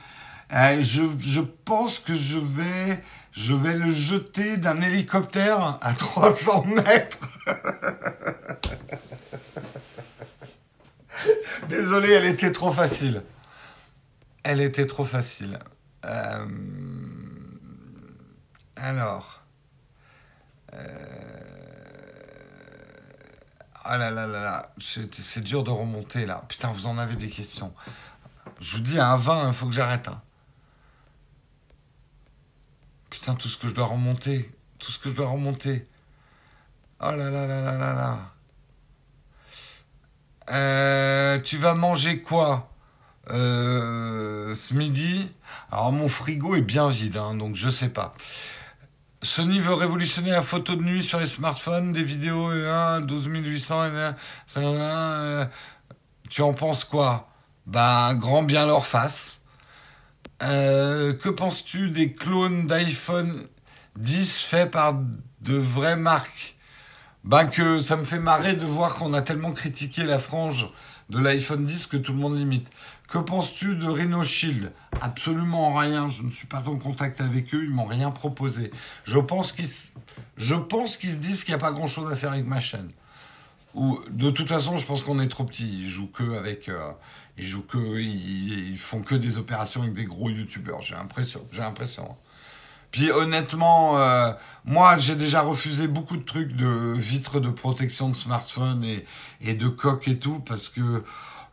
euh, 0.53 0.83
je, 0.83 1.41
pense 1.41 1.97
que 1.99 2.15
je 2.15 2.37
vais, 2.37 3.03
je 3.31 3.55
vais 3.55 3.73
le 3.73 3.91
jeter 3.91 4.55
d'un 4.55 4.79
hélicoptère 4.79 5.79
à 5.81 5.93
300 5.93 6.65
mètres. 6.67 7.39
Désolé, 11.67 12.13
elle 12.13 12.25
était 12.25 12.51
trop 12.51 12.71
facile. 12.71 13.23
Elle 14.43 14.61
était 14.61 14.85
trop 14.85 15.05
facile. 15.05 15.57
Euh, 16.05 16.45
alors. 18.77 19.41
Euh, 20.73 21.46
ah 23.89 23.97
là 23.97 24.11
là 24.11 24.27
là 24.27 24.43
là, 24.43 24.73
c'est 24.79 25.41
dur 25.41 25.63
de 25.63 25.71
remonter 25.71 26.25
là. 26.25 26.43
Putain, 26.49 26.71
vous 26.71 26.87
en 26.87 26.97
avez 26.97 27.15
des 27.15 27.29
questions. 27.29 27.73
Je 28.59 28.75
vous 28.75 28.81
dis, 28.81 28.99
à 28.99 29.15
20, 29.15 29.47
il 29.47 29.53
faut 29.53 29.67
que 29.67 29.71
j'arrête. 29.71 30.07
Hein. 30.07 30.21
Putain, 33.09 33.35
tout 33.35 33.47
ce 33.47 33.57
que 33.57 33.67
je 33.67 33.73
dois 33.73 33.85
remonter. 33.85 34.51
Tout 34.79 34.91
ce 34.91 34.99
que 34.99 35.09
je 35.09 35.15
dois 35.15 35.29
remonter. 35.29 35.87
Oh 36.99 37.11
là 37.11 37.29
là 37.29 37.47
là 37.47 37.61
là 37.61 37.77
là 37.77 37.93
là. 37.93 38.19
Euh, 40.49 41.39
tu 41.39 41.57
vas 41.57 41.73
manger 41.73 42.19
quoi 42.19 42.69
euh, 43.29 44.55
ce 44.55 44.73
midi? 44.73 45.31
Alors 45.71 45.91
mon 45.91 46.07
frigo 46.07 46.55
est 46.55 46.61
bien 46.61 46.89
vide, 46.89 47.17
hein, 47.17 47.35
donc 47.35 47.55
je 47.55 47.69
sais 47.69 47.89
pas. 47.89 48.15
Sony 49.27 49.59
veut 49.59 49.73
révolutionner 49.73 50.31
la 50.31 50.41
photo 50.41 50.75
de 50.75 50.81
nuit 50.81 51.03
sur 51.03 51.19
les 51.19 51.25
smartphones, 51.25 51.91
des 51.91 52.03
vidéos 52.03 52.47
1, 52.47 53.01
12800, 53.01 54.13
euh, 54.55 55.45
tu 56.29 56.41
en 56.41 56.53
penses 56.53 56.85
quoi? 56.85 57.27
Bah, 57.65 58.13
grand 58.15 58.41
bien 58.43 58.65
leur 58.65 58.87
face. 58.87 59.41
Euh, 60.43 61.13
que 61.13 61.27
penses-tu 61.27 61.89
des 61.89 62.13
clones 62.13 62.67
d'iPhone 62.67 63.47
10 63.97 64.43
faits 64.43 64.71
par 64.71 64.93
de 65.41 65.57
vraies 65.57 65.97
marques? 65.97 66.55
Bah 67.25 67.43
que 67.43 67.79
ça 67.79 67.97
me 67.97 68.05
fait 68.05 68.19
marrer 68.19 68.55
de 68.55 68.65
voir 68.65 68.95
qu'on 68.95 69.13
a 69.13 69.21
tellement 69.21 69.51
critiqué 69.51 70.03
la 70.03 70.19
frange 70.19 70.69
de 71.09 71.19
l'iPhone 71.19 71.65
10 71.65 71.87
que 71.87 71.97
tout 71.97 72.13
le 72.13 72.19
monde 72.19 72.37
limite. 72.37 72.69
Que 73.07 73.19
penses-tu 73.19 73.75
de 73.75 73.87
Reno 73.87 74.21
Shield? 74.23 74.73
Absolument 74.99 75.73
rien. 75.73 76.09
Je 76.09 76.23
ne 76.23 76.29
suis 76.29 76.47
pas 76.47 76.67
en 76.67 76.75
contact 76.75 77.21
avec 77.21 77.53
eux. 77.55 77.63
Ils 77.63 77.69
m'ont 77.69 77.85
rien 77.85 78.11
proposé. 78.11 78.69
Je 79.05 79.17
pense 79.17 79.53
qu'ils, 79.53 79.69
se 79.69 81.17
disent 81.17 81.43
qu'il 81.45 81.53
n'y 81.53 81.59
a 81.59 81.63
pas 81.63 81.71
grand-chose 81.71 82.11
à 82.11 82.15
faire 82.15 82.33
avec 82.33 82.45
ma 82.45 82.59
chaîne. 82.59 82.91
Ou 83.75 83.99
de 84.09 84.29
toute 84.29 84.49
façon, 84.49 84.77
je 84.77 84.85
pense 84.85 85.03
qu'on 85.03 85.21
est 85.21 85.29
trop 85.29 85.45
petit. 85.45 85.83
Ils 85.83 85.89
jouent 85.89 86.11
que 86.11 86.37
avec, 86.37 86.67
euh, 86.67 86.91
ils 87.37 87.47
jouent 87.47 87.65
que, 87.65 87.97
ils, 87.97 88.77
font 88.77 89.01
que 89.01 89.15
des 89.15 89.37
opérations 89.37 89.83
avec 89.83 89.93
des 89.93 90.05
gros 90.05 90.29
youtubeurs. 90.29 90.81
J'ai 90.81 90.95
l'impression. 90.95 91.47
J'ai 91.53 91.61
l'impression. 91.61 92.17
Puis 92.91 93.11
honnêtement, 93.11 93.99
euh, 93.99 94.31
moi 94.65 94.97
j'ai 94.97 95.15
déjà 95.15 95.41
refusé 95.41 95.87
beaucoup 95.87 96.17
de 96.17 96.23
trucs 96.23 96.53
de 96.53 96.93
vitres 96.95 97.39
de 97.39 97.49
protection 97.49 98.09
de 98.09 98.15
smartphone 98.15 98.83
et, 98.83 99.05
et 99.41 99.53
de 99.53 99.67
coques 99.67 100.07
et 100.07 100.17
tout 100.17 100.39
parce 100.39 100.69
que 100.69 101.03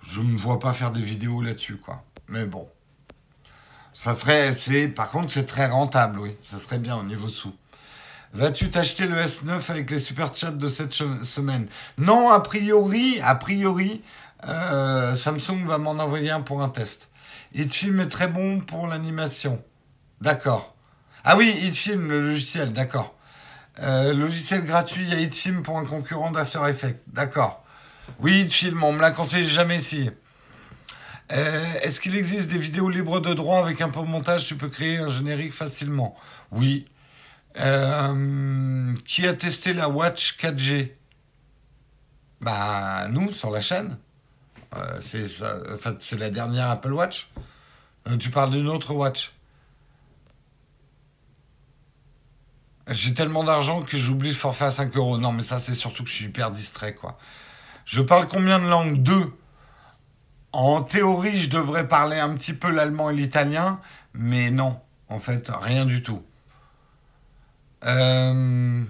je 0.06 0.20
ne 0.20 0.32
me 0.32 0.39
vois 0.39 0.59
pas 0.59 0.72
faire 0.72 0.90
des 0.90 1.02
vidéos 1.02 1.43
là-dessus, 1.43 1.76
quoi. 1.76 2.05
Mais 2.28 2.47
bon. 2.47 2.68
Ça 3.93 4.14
serait, 4.14 4.89
par 4.89 5.10
contre, 5.10 5.32
c'est 5.32 5.47
très 5.47 5.66
rentable, 5.66 6.18
oui. 6.18 6.36
Ça 6.43 6.59
serait 6.59 6.78
bien 6.78 6.97
au 6.97 7.05
niveau 7.05 7.28
sous. 7.28 7.55
Vas-tu 8.32 8.68
t'acheter 8.68 9.06
le 9.06 9.16
S9 9.16 9.70
avec 9.70 9.90
les 9.90 10.01
super 10.01 10.35
chats 10.35 10.51
de 10.51 10.68
cette 10.68 10.93
semaine? 10.93 11.68
Non, 11.98 12.31
a 12.31 12.40
priori, 12.40 13.20
a 13.22 13.36
priori, 13.36 14.02
euh, 14.48 15.14
Samsung 15.14 15.64
va 15.66 15.78
m'en 15.78 15.93
envoyer 15.93 16.31
un 16.31 16.40
pour 16.40 16.60
un 16.62 16.68
test. 16.68 17.09
Hitfilm 17.55 18.01
est 18.01 18.09
très 18.09 18.26
bon 18.26 18.60
pour 18.60 18.89
l'animation. 18.89 19.62
D'accord. 20.20 20.74
Ah 21.24 21.36
oui, 21.36 21.56
Hitfilm, 21.62 22.10
le 22.10 22.20
logiciel, 22.20 22.72
d'accord. 22.72 23.14
Euh, 23.81 24.12
logiciel 24.12 24.64
gratuit 24.64 25.12
à 25.12 25.20
Hitfilm 25.20 25.62
pour 25.62 25.78
un 25.78 25.85
concurrent 25.85 26.32
d'After 26.32 26.60
Effects. 26.68 27.01
D'accord. 27.06 27.63
Oui, 28.20 28.48
film, 28.48 28.82
on 28.82 28.93
me 28.93 29.01
l'a 29.01 29.10
conseillé 29.10 29.47
jamais 29.47 29.76
ici. 29.76 30.10
Euh, 31.32 31.64
est-ce 31.82 32.01
qu'il 32.01 32.16
existe 32.16 32.51
des 32.51 32.59
vidéos 32.59 32.89
libres 32.89 33.20
de 33.20 33.32
droit 33.32 33.60
avec 33.60 33.81
un 33.81 33.89
peu 33.89 34.01
de 34.01 34.06
montage? 34.06 34.47
Tu 34.47 34.56
peux 34.56 34.68
créer 34.68 34.98
un 34.98 35.09
générique 35.09 35.52
facilement. 35.52 36.16
Oui. 36.51 36.86
Euh, 37.59 38.94
qui 39.06 39.26
a 39.26 39.35
testé 39.35 39.74
la 39.74 39.89
Watch 39.89 40.36
4G 40.39 40.93
Bah, 42.40 43.09
nous, 43.09 43.31
sur 43.31 43.51
la 43.51 43.60
chaîne. 43.60 43.98
Euh, 44.76 44.98
c'est 45.01 45.26
c'est 46.01 46.18
la 46.18 46.31
dernière 46.31 46.68
Apple 46.68 46.93
Watch. 46.93 47.31
tu 48.18 48.31
parles 48.31 48.51
d'une 48.51 48.68
autre 48.68 48.93
Watch. 48.93 49.32
J'ai 52.90 53.14
tellement 53.14 53.44
d'argent 53.44 53.82
que 53.82 53.97
j'oublie 53.97 54.28
le 54.28 54.35
forfait 54.35 54.66
à 54.66 54.70
5 54.70 54.94
euros. 54.97 55.16
Non, 55.16 55.32
mais 55.32 55.43
ça, 55.43 55.59
c'est 55.59 55.74
surtout 55.74 56.05
que 56.05 56.10
je 56.10 56.14
suis 56.16 56.24
hyper 56.26 56.51
distrait, 56.51 56.94
quoi. 56.94 57.18
Je 57.85 58.02
parle 58.02 58.27
combien 58.28 58.59
de 58.59 58.66
langues? 58.69 59.02
Deux. 59.02 59.32
En 60.52 60.82
théorie, 60.82 61.36
je 61.39 61.51
devrais 61.51 61.89
parler 61.89 62.19
un 62.19 62.35
petit 62.35 62.52
peu 62.52 62.70
l'allemand 62.70 63.11
et 63.11 63.15
l'italien, 63.15 63.81
mais 64.12 64.51
non, 64.51 64.81
en 65.09 65.19
fait, 65.19 65.51
rien 65.62 65.85
du 65.85 66.02
tout. 66.02 66.23
Euh, 67.85 68.82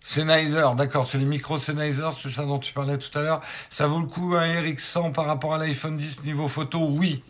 Sennheiser, 0.00 0.66
d'accord, 0.76 1.04
c'est 1.04 1.18
les 1.18 1.24
micros 1.24 1.58
Sennheiser, 1.58 2.08
c'est 2.12 2.30
ça 2.30 2.44
dont 2.44 2.58
tu 2.58 2.72
parlais 2.72 2.98
tout 2.98 3.16
à 3.18 3.22
l'heure. 3.22 3.40
Ça 3.70 3.86
vaut 3.86 4.00
le 4.00 4.06
coup 4.06 4.34
un 4.34 4.46
RX100 4.46 5.12
par 5.12 5.26
rapport 5.26 5.54
à 5.54 5.58
l'iPhone 5.58 5.96
10 5.96 6.24
niveau 6.24 6.48
photo? 6.48 6.88
Oui, 6.90 7.22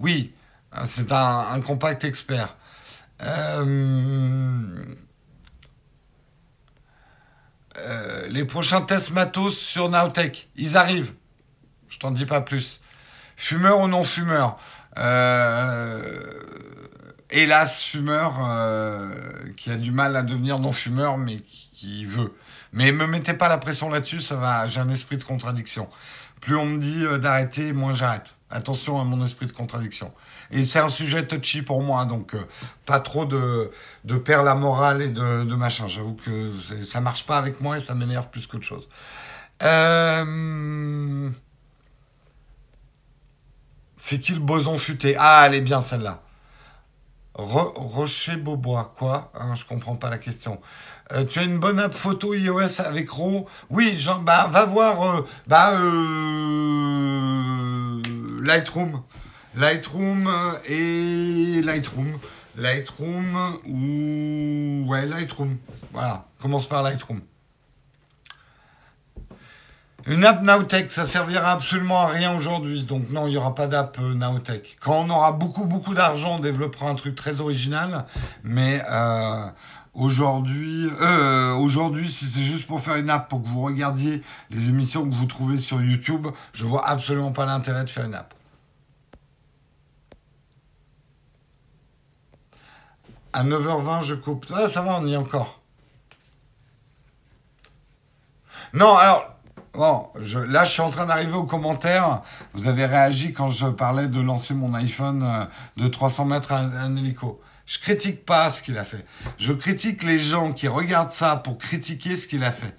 oui, 0.00 0.32
c'est 0.84 1.12
un, 1.12 1.60
compact 1.60 2.04
expert. 2.04 2.56
Euh, 3.22 4.84
euh, 7.78 8.26
les 8.28 8.44
prochains 8.44 8.82
tests 8.82 9.10
matos 9.10 9.58
sur 9.58 9.88
Nowtech, 9.88 10.48
ils 10.56 10.76
arrivent. 10.76 11.12
Je 11.88 11.98
t'en 11.98 12.10
dis 12.10 12.26
pas 12.26 12.40
plus. 12.40 12.80
Fumeur 13.36 13.80
ou 13.80 13.88
non 13.88 14.02
fumeur 14.02 14.58
euh, 14.98 16.00
Hélas, 17.30 17.82
fumeur 17.82 18.38
euh, 18.40 19.10
qui 19.56 19.70
a 19.70 19.76
du 19.76 19.90
mal 19.90 20.16
à 20.16 20.22
devenir 20.22 20.58
non 20.58 20.72
fumeur, 20.72 21.18
mais 21.18 21.42
qui, 21.74 22.04
veut. 22.04 22.34
Mais 22.72 22.92
me 22.92 23.06
mettez 23.06 23.34
pas 23.34 23.48
la 23.48 23.58
pression 23.58 23.90
là-dessus, 23.90 24.20
ça 24.20 24.36
va. 24.36 24.66
J'ai 24.66 24.80
un 24.80 24.88
esprit 24.88 25.16
de 25.16 25.24
contradiction. 25.24 25.88
Plus 26.40 26.56
on 26.56 26.64
me 26.64 26.78
dit 26.78 27.04
d'arrêter, 27.20 27.72
moins 27.72 27.92
j'arrête. 27.92 28.34
Attention 28.50 29.00
à 29.00 29.04
mon 29.04 29.22
esprit 29.24 29.46
de 29.46 29.52
contradiction. 29.52 30.12
Et 30.50 30.64
c'est 30.64 30.78
un 30.78 30.88
sujet 30.88 31.26
touchy 31.26 31.62
pour 31.62 31.82
moi, 31.82 32.04
donc 32.04 32.34
euh, 32.34 32.46
pas 32.84 33.00
trop 33.00 33.24
de, 33.24 33.70
de 34.04 34.16
perdre 34.16 34.44
la 34.44 34.54
morale 34.54 35.02
et 35.02 35.08
de, 35.08 35.54
machin. 35.56 35.88
J'avoue 35.88 36.14
que 36.14 36.52
ça 36.84 37.00
marche 37.00 37.26
pas 37.26 37.38
avec 37.38 37.60
moi 37.60 37.76
et 37.76 37.80
ça 37.80 37.94
m'énerve 37.94 38.28
plus 38.28 38.46
qu'autre 38.46 38.64
chose. 38.64 38.88
Euh, 39.62 41.30
C'est 43.96 44.20
qui 44.20 44.32
le 44.32 44.40
boson 44.40 44.76
futé? 44.78 45.16
Ah, 45.18 45.44
elle 45.46 45.54
est 45.54 45.60
bien 45.62 45.80
celle-là. 45.80 46.22
Rocher 47.34 48.36
Beaubois, 48.36 48.94
quoi? 48.96 49.30
Hein, 49.34 49.54
Je 49.54 49.64
comprends 49.64 49.96
pas 49.96 50.08
la 50.08 50.18
question. 50.18 50.60
Euh, 51.12 51.24
tu 51.24 51.38
as 51.38 51.42
une 51.42 51.58
bonne 51.58 51.78
app 51.78 51.94
photo 51.94 52.34
iOS 52.34 52.80
avec 52.80 53.10
RAW 53.10 53.46
Oui, 53.70 53.96
Jean, 53.98 54.20
bah, 54.20 54.48
va 54.50 54.64
voir 54.64 55.24
bah, 55.46 55.72
Lightroom. 58.42 59.02
Lightroom 59.56 60.30
et 60.66 61.62
Lightroom. 61.62 62.18
Lightroom 62.56 63.58
ou... 63.66 64.90
Ouais, 64.90 65.06
Lightroom. 65.06 65.56
Voilà, 65.92 66.26
commence 66.40 66.66
par 66.68 66.82
Lightroom. 66.82 67.20
Une 70.08 70.24
app 70.24 70.42
Nowtech, 70.42 70.92
ça 70.92 71.04
servira 71.04 71.50
absolument 71.50 72.02
à 72.02 72.06
rien 72.06 72.36
aujourd'hui. 72.36 72.84
Donc 72.84 73.10
non, 73.10 73.26
il 73.26 73.30
n'y 73.30 73.36
aura 73.36 73.56
pas 73.56 73.66
d'app 73.66 73.98
euh, 74.00 74.14
Nowtech. 74.14 74.76
Quand 74.80 75.00
on 75.00 75.10
aura 75.10 75.32
beaucoup, 75.32 75.64
beaucoup 75.64 75.94
d'argent, 75.94 76.36
on 76.36 76.38
développera 76.38 76.88
un 76.88 76.94
truc 76.94 77.16
très 77.16 77.40
original. 77.40 78.04
Mais 78.44 78.84
euh, 78.88 79.46
aujourd'hui, 79.94 80.88
euh, 81.00 81.54
aujourd'hui, 81.54 82.08
si 82.12 82.26
c'est 82.26 82.42
juste 82.42 82.68
pour 82.68 82.80
faire 82.80 82.94
une 82.94 83.10
app, 83.10 83.28
pour 83.28 83.42
que 83.42 83.48
vous 83.48 83.62
regardiez 83.62 84.22
les 84.50 84.68
émissions 84.68 85.04
que 85.10 85.14
vous 85.14 85.26
trouvez 85.26 85.56
sur 85.56 85.82
YouTube, 85.82 86.28
je 86.52 86.66
vois 86.66 86.86
absolument 86.88 87.32
pas 87.32 87.44
l'intérêt 87.44 87.82
de 87.82 87.90
faire 87.90 88.04
une 88.04 88.14
app. 88.14 88.35
À 93.36 93.44
9h20, 93.44 94.02
je 94.02 94.14
coupe. 94.14 94.46
Ah, 94.50 94.66
ça 94.66 94.80
va, 94.80 94.98
on 94.98 95.06
y 95.06 95.12
est 95.12 95.16
encore. 95.18 95.60
Non, 98.72 98.96
alors, 98.96 99.36
Bon, 99.74 100.08
je, 100.18 100.38
là, 100.38 100.64
je 100.64 100.72
suis 100.72 100.80
en 100.80 100.88
train 100.88 101.04
d'arriver 101.04 101.34
aux 101.34 101.44
commentaires. 101.44 102.22
Vous 102.54 102.66
avez 102.66 102.86
réagi 102.86 103.34
quand 103.34 103.50
je 103.50 103.66
parlais 103.66 104.08
de 104.08 104.20
lancer 104.20 104.54
mon 104.54 104.72
iPhone 104.72 105.22
euh, 105.22 105.44
de 105.76 105.86
300 105.86 106.24
mètres 106.24 106.50
à 106.52 106.60
un, 106.60 106.96
hélico. 106.96 107.42
Je 107.66 107.78
critique 107.78 108.24
pas 108.24 108.48
ce 108.48 108.62
qu'il 108.62 108.78
a 108.78 108.84
fait. 108.84 109.04
Je 109.36 109.52
critique 109.52 110.02
les 110.02 110.18
gens 110.18 110.54
qui 110.54 110.66
regardent 110.66 111.12
ça 111.12 111.36
pour 111.36 111.58
critiquer 111.58 112.16
ce 112.16 112.26
qu'il 112.26 112.42
a 112.42 112.52
fait. 112.52 112.74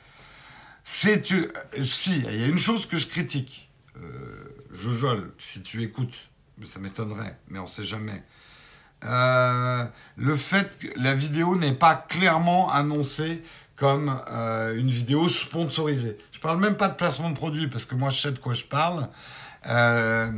Euh, 1.05 1.83
si 1.83 2.17
il 2.17 2.41
y 2.41 2.43
a 2.43 2.47
une 2.47 2.57
chose 2.57 2.87
que 2.87 2.97
je 2.97 3.05
critique. 3.05 3.69
Euh, 3.97 4.57
si 5.37 5.61
tu 5.61 5.83
écoutes, 5.83 6.17
ça 6.65 6.79
m'étonnerait, 6.79 7.37
mais 7.47 7.59
on 7.59 7.65
ne 7.65 7.69
sait 7.69 7.85
jamais. 7.85 8.23
Euh, 9.07 9.85
le 10.17 10.35
fait 10.35 10.77
que 10.77 10.87
la 10.97 11.13
vidéo 11.13 11.55
n'est 11.55 11.73
pas 11.73 11.95
clairement 11.95 12.71
annoncée 12.71 13.43
comme 13.75 14.11
une 14.75 14.89
vidéo 14.89 15.29
sponsorisée. 15.29 16.17
Je 16.31 16.39
parle 16.39 16.59
même 16.59 16.75
pas 16.75 16.87
de 16.87 16.95
placement 16.95 17.29
de 17.29 17.35
produit 17.35 17.67
parce 17.67 17.85
que 17.85 17.93
moi 17.93 18.09
je 18.09 18.19
sais 18.19 18.31
de 18.31 18.39
quoi 18.39 18.55
je 18.55 18.63
parle. 18.63 19.07
Euh, 19.67 20.31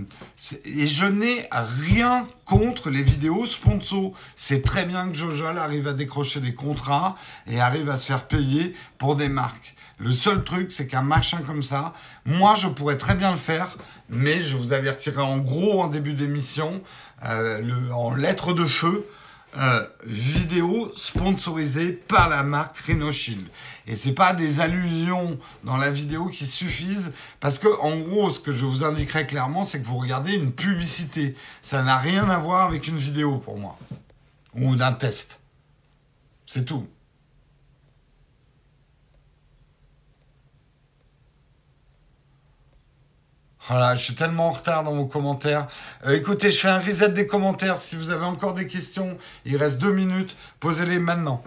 et 0.66 0.88
je 0.88 1.06
n'ai 1.06 1.48
rien 1.52 2.28
contre 2.46 2.90
les 2.90 3.04
vidéos 3.04 3.46
sponsors. 3.46 4.14
C'est 4.36 4.64
très 4.64 4.86
bien 4.86 5.08
que 5.08 5.14
Jojol 5.14 5.58
arrive 5.58 5.88
à 5.88 5.94
décrocher 5.94 6.40
des 6.40 6.54
contrats 6.54 7.16
et 7.48 7.60
arrive 7.60 7.90
à 7.90 7.98
se 7.98 8.08
faire 8.08 8.28
payer 8.28 8.74
pour 8.98 9.16
des 9.16 9.30
marques. 9.30 9.76
Le 10.00 10.14
seul 10.14 10.46
truc, 10.46 10.72
c'est 10.72 10.88
qu'un 10.88 11.02
machin 11.02 11.42
comme 11.46 11.62
ça, 11.62 11.94
moi, 12.26 12.56
je 12.56 12.68
pourrais 12.68 12.98
très 12.98 13.16
bien 13.16 13.32
le 13.32 13.38
faire, 13.38 13.78
mais 14.08 14.42
je 14.42 14.56
vous 14.56 14.72
avertirai 14.72 15.22
en 15.22 15.38
gros 15.38 15.82
en 15.82 15.88
début 15.88 16.14
d'émission, 16.14 16.82
euh, 17.26 17.92
en 17.92 18.16
lettres 18.16 18.54
de 18.54 18.66
feu, 18.66 19.06
euh, 19.58 19.86
vidéo 20.06 20.92
sponsorisée 20.96 21.92
par 21.92 22.30
la 22.30 22.44
marque 22.44 22.78
Rhinoshield. 22.78 23.46
Et 23.88 23.98
c'est 23.98 24.14
pas 24.14 24.34
des 24.34 24.62
allusions 24.62 25.38
dans 25.66 25.76
la 25.76 25.92
vidéo 25.92 26.28
qui 26.28 26.46
suffisent, 26.46 27.12
parce 27.42 27.60
que 27.60 27.68
en 27.82 27.98
gros, 27.98 28.30
ce 28.30 28.40
que 28.40 28.54
je 28.54 28.66
vous 28.66 28.86
indiquerai 28.86 29.28
clairement, 29.28 29.64
c'est 29.64 29.82
que 29.82 29.86
vous 29.86 29.98
regardez 29.98 30.32
une 30.32 30.54
publicité. 30.54 31.36
Ça 31.62 31.84
n'a 31.84 31.98
rien 31.98 32.30
à 32.30 32.38
voir 32.38 32.68
avec 32.68 32.88
une 32.88 32.98
vidéo 32.98 33.38
pour 33.38 33.58
moi, 33.58 33.78
ou 34.54 34.78
d'un 34.78 34.94
test. 34.94 35.42
C'est 36.46 36.64
tout. 36.64 36.88
Voilà, 43.70 43.96
je 43.96 44.04
suis 44.04 44.16
tellement 44.16 44.48
en 44.48 44.50
retard 44.50 44.84
dans 44.84 44.96
vos 44.96 45.06
commentaires. 45.06 45.68
Euh, 46.08 46.18
écoutez, 46.18 46.50
je 46.50 46.60
fais 46.60 46.70
un 46.70 46.80
reset 46.80 47.10
des 47.10 47.28
commentaires. 47.28 47.78
Si 47.78 47.96
vous 47.96 48.10
avez 48.10 48.26
encore 48.26 48.56
des 48.56 48.66
questions, 48.66 49.16
il 49.46 49.58
reste 49.58 49.78
deux 49.78 49.94
minutes. 49.94 50.36
Posez-les 50.60 50.98
maintenant. 50.98 51.44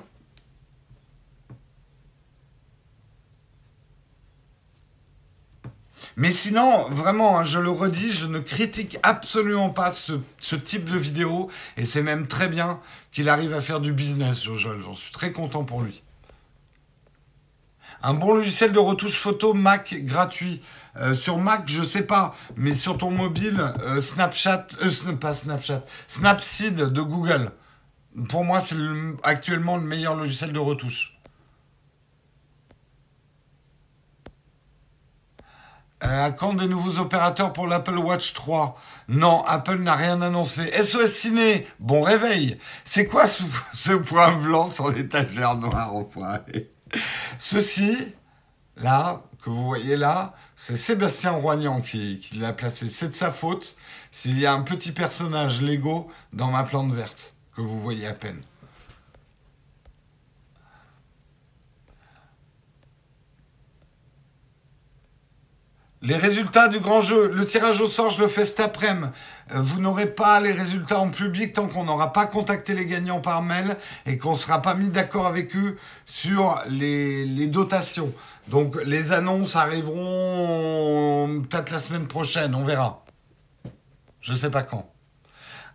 Mais 6.16 6.30
sinon, 6.30 6.84
vraiment, 6.90 7.38
hein, 7.38 7.44
je 7.44 7.58
le 7.58 7.70
redis, 7.70 8.12
je 8.12 8.28
ne 8.28 8.38
critique 8.38 8.98
absolument 9.02 9.70
pas 9.70 9.90
ce, 9.90 10.54
type 10.54 10.84
de 10.84 10.96
vidéo. 10.96 11.50
Et 11.76 11.84
c'est 11.84 12.02
même 12.02 12.28
très 12.28 12.46
bien 12.46 12.78
qu'il 13.10 13.28
arrive 13.28 13.52
à 13.52 13.60
faire 13.60 13.80
du 13.80 13.92
business, 13.92 14.44
Jojol. 14.44 14.80
J'en 14.80 14.94
suis 14.94 15.10
très 15.10 15.32
content 15.32 15.64
pour 15.64 15.82
lui. 15.82 16.02
Un 18.04 18.14
bon 18.14 18.34
logiciel 18.34 18.70
de 18.70 18.78
retouche 18.78 19.16
photo 19.16 19.54
Mac 19.54 19.94
gratuit. 20.04 20.62
Euh, 20.98 21.14
sur 21.14 21.38
Mac, 21.38 21.62
je 21.66 21.82
sais 21.82 22.02
pas, 22.02 22.34
mais 22.56 22.74
sur 22.74 22.98
ton 22.98 23.10
mobile, 23.10 23.72
euh, 23.82 24.00
Snapchat, 24.00 24.66
euh, 24.82 25.16
pas 25.16 25.34
Snapchat, 25.34 25.82
Snapseed 26.06 26.74
de 26.76 27.00
Google. 27.00 27.52
Pour 28.28 28.44
moi, 28.44 28.60
c'est 28.60 28.76
actuellement 29.22 29.76
le 29.78 29.84
meilleur 29.84 30.14
logiciel 30.14 30.52
de 30.52 30.58
retouche. 30.58 31.18
À 36.02 36.32
quand 36.32 36.54
des 36.54 36.66
nouveaux 36.66 36.98
opérateurs 36.98 37.52
pour 37.52 37.68
l'Apple 37.68 37.96
Watch 37.96 38.34
3 38.34 38.76
Non, 39.08 39.44
Apple 39.46 39.78
n'a 39.78 39.94
rien 39.94 40.20
annoncé. 40.20 40.68
SOS 40.82 41.12
Ciné, 41.12 41.66
bon 41.78 42.02
réveil. 42.02 42.58
C'est 42.84 43.06
quoi 43.06 43.26
ce, 43.72 43.92
point 43.92 44.32
blanc 44.36 44.70
sur 44.70 44.90
l'étagère 44.90 45.54
noire 45.56 45.94
au 45.94 46.02
poids 46.02 46.40
Ceci, 47.38 47.96
là, 48.76 49.22
que 49.42 49.48
vous 49.48 49.64
voyez 49.64 49.96
là, 49.96 50.34
c'est 50.64 50.76
Sébastien 50.76 51.32
Roignan 51.32 51.80
qui, 51.80 52.20
l'a 52.38 52.52
placé. 52.52 52.86
C'est 52.86 53.08
de 53.08 53.14
sa 53.14 53.32
faute 53.32 53.76
s'il 54.12 54.38
y 54.38 54.46
a 54.46 54.52
un 54.52 54.62
petit 54.62 54.92
personnage 54.92 55.60
Lego 55.60 56.08
dans 56.32 56.52
ma 56.52 56.62
plante 56.62 56.92
verte, 56.92 57.34
que 57.56 57.60
vous 57.62 57.80
voyez 57.80 58.06
à 58.06 58.14
peine. 58.14 58.40
Les 66.00 66.16
résultats 66.16 66.68
du 66.68 66.78
grand 66.78 67.00
jeu, 67.00 67.28
le 67.28 67.44
tirage 67.44 67.80
au 67.80 67.88
sort, 67.88 68.10
je 68.10 68.20
le 68.20 68.28
fais 68.28 68.44
cet 68.44 68.60
après-midi. 68.60 69.08
Euh, 69.54 69.60
vous 69.60 69.80
n'aurez 69.80 70.06
pas 70.06 70.40
les 70.40 70.52
résultats 70.52 70.98
en 70.98 71.10
public 71.10 71.52
tant 71.52 71.68
qu'on 71.68 71.84
n'aura 71.84 72.12
pas 72.12 72.26
contacté 72.26 72.74
les 72.74 72.86
gagnants 72.86 73.20
par 73.20 73.42
mail 73.42 73.76
et 74.06 74.18
qu'on 74.18 74.32
ne 74.32 74.38
sera 74.38 74.62
pas 74.62 74.74
mis 74.74 74.88
d'accord 74.88 75.26
avec 75.26 75.54
eux 75.56 75.76
sur 76.06 76.60
les, 76.68 77.24
les, 77.24 77.46
dotations. 77.46 78.12
Donc 78.48 78.76
les 78.84 79.12
annonces 79.12 79.56
arriveront 79.56 81.42
peut-être 81.48 81.70
la 81.70 81.78
semaine 81.78 82.06
prochaine, 82.06 82.54
on 82.54 82.64
verra. 82.64 83.04
Je 84.20 84.32
ne 84.32 84.38
sais 84.38 84.50
pas 84.50 84.62
quand. 84.62 84.92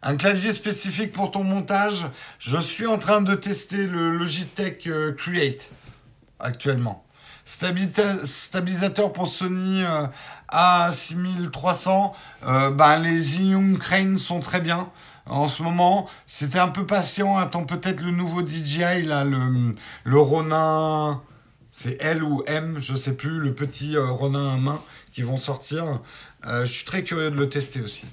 Un 0.03 0.15
clavier 0.15 0.51
spécifique 0.51 1.11
pour 1.11 1.31
ton 1.31 1.43
montage, 1.43 2.05
je 2.39 2.57
suis 2.57 2.85
en 2.85 2.97
train 2.97 3.21
de 3.21 3.35
tester 3.35 3.87
le 3.87 4.11
Logitech 4.11 4.87
euh, 4.87 5.11
Create 5.13 5.71
actuellement. 6.39 7.03
Stabilisateur 7.45 9.11
pour 9.11 9.27
Sony 9.27 9.83
euh, 9.83 10.05
A6300. 10.51 12.11
Euh, 12.45 12.69
bah, 12.71 12.97
les 12.97 13.21
Xeon 13.21 13.75
Crane 13.79 14.17
sont 14.17 14.39
très 14.39 14.61
bien 14.61 14.89
en 15.25 15.47
ce 15.47 15.63
moment. 15.63 16.07
C'était 16.27 16.59
un 16.59 16.67
peu 16.67 16.85
patient. 16.85 17.37
Attends 17.37 17.65
peut-être 17.65 18.01
le 18.01 18.11
nouveau 18.11 18.45
DJI, 18.45 19.03
le 19.03 20.19
Ronin. 20.19 21.21
C'est 21.79 22.01
L 22.01 22.23
ou 22.23 22.41
M, 22.47 22.79
je 22.79 22.95
sais 22.95 23.13
plus, 23.13 23.39
le 23.39 23.53
petit 23.53 23.95
euh, 23.95 24.07
Ronin 24.09 24.55
à 24.55 24.57
main 24.57 24.81
qui 25.13 25.21
vont 25.21 25.37
sortir. 25.37 26.01
je 26.43 26.65
suis 26.65 26.85
très 26.85 27.03
curieux 27.03 27.29
de 27.29 27.35
le 27.35 27.49
tester 27.49 27.81
aussi. 27.81 28.07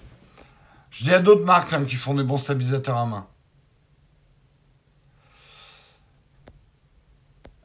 Je 0.90 1.04
dis 1.04 1.14
à 1.14 1.18
d'autres 1.18 1.46
marques 1.46 1.72
hein, 1.72 1.86
qui 1.88 1.94
font 1.94 2.12
des 2.12 2.24
bons 2.24 2.36
stabilisateurs 2.36 2.98
à 2.98 3.06
main. 3.06 3.26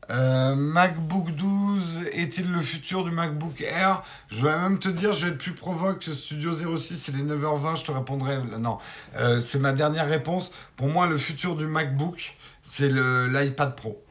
Euh, 0.09 0.55
MacBook 0.55 1.31
12 1.35 2.05
est-il 2.13 2.49
le 2.49 2.61
futur 2.61 3.03
du 3.03 3.11
MacBook 3.11 3.59
Air? 3.59 4.01
Je 4.29 4.41
vais 4.41 4.57
même 4.57 4.79
te 4.79 4.87
dire, 4.87 5.11
je 5.11 5.25
vais 5.25 5.33
être 5.33 5.37
plus 5.37 5.53
provoque. 5.53 6.03
Studio 6.03 6.53
06, 6.77 6.95
c'est 6.95 7.11
les 7.11 7.23
9h20, 7.23 7.77
je 7.77 7.83
te 7.83 7.91
répondrai. 7.91 8.39
Non, 8.57 8.77
euh, 9.17 9.41
c'est 9.41 9.59
ma 9.59 9.73
dernière 9.73 10.07
réponse. 10.07 10.51
Pour 10.77 10.87
moi, 10.87 11.07
le 11.07 11.17
futur 11.17 11.57
du 11.57 11.67
MacBook, 11.67 12.37
c'est 12.63 12.89
l'iPad 12.89 13.75
Pro. 13.75 14.01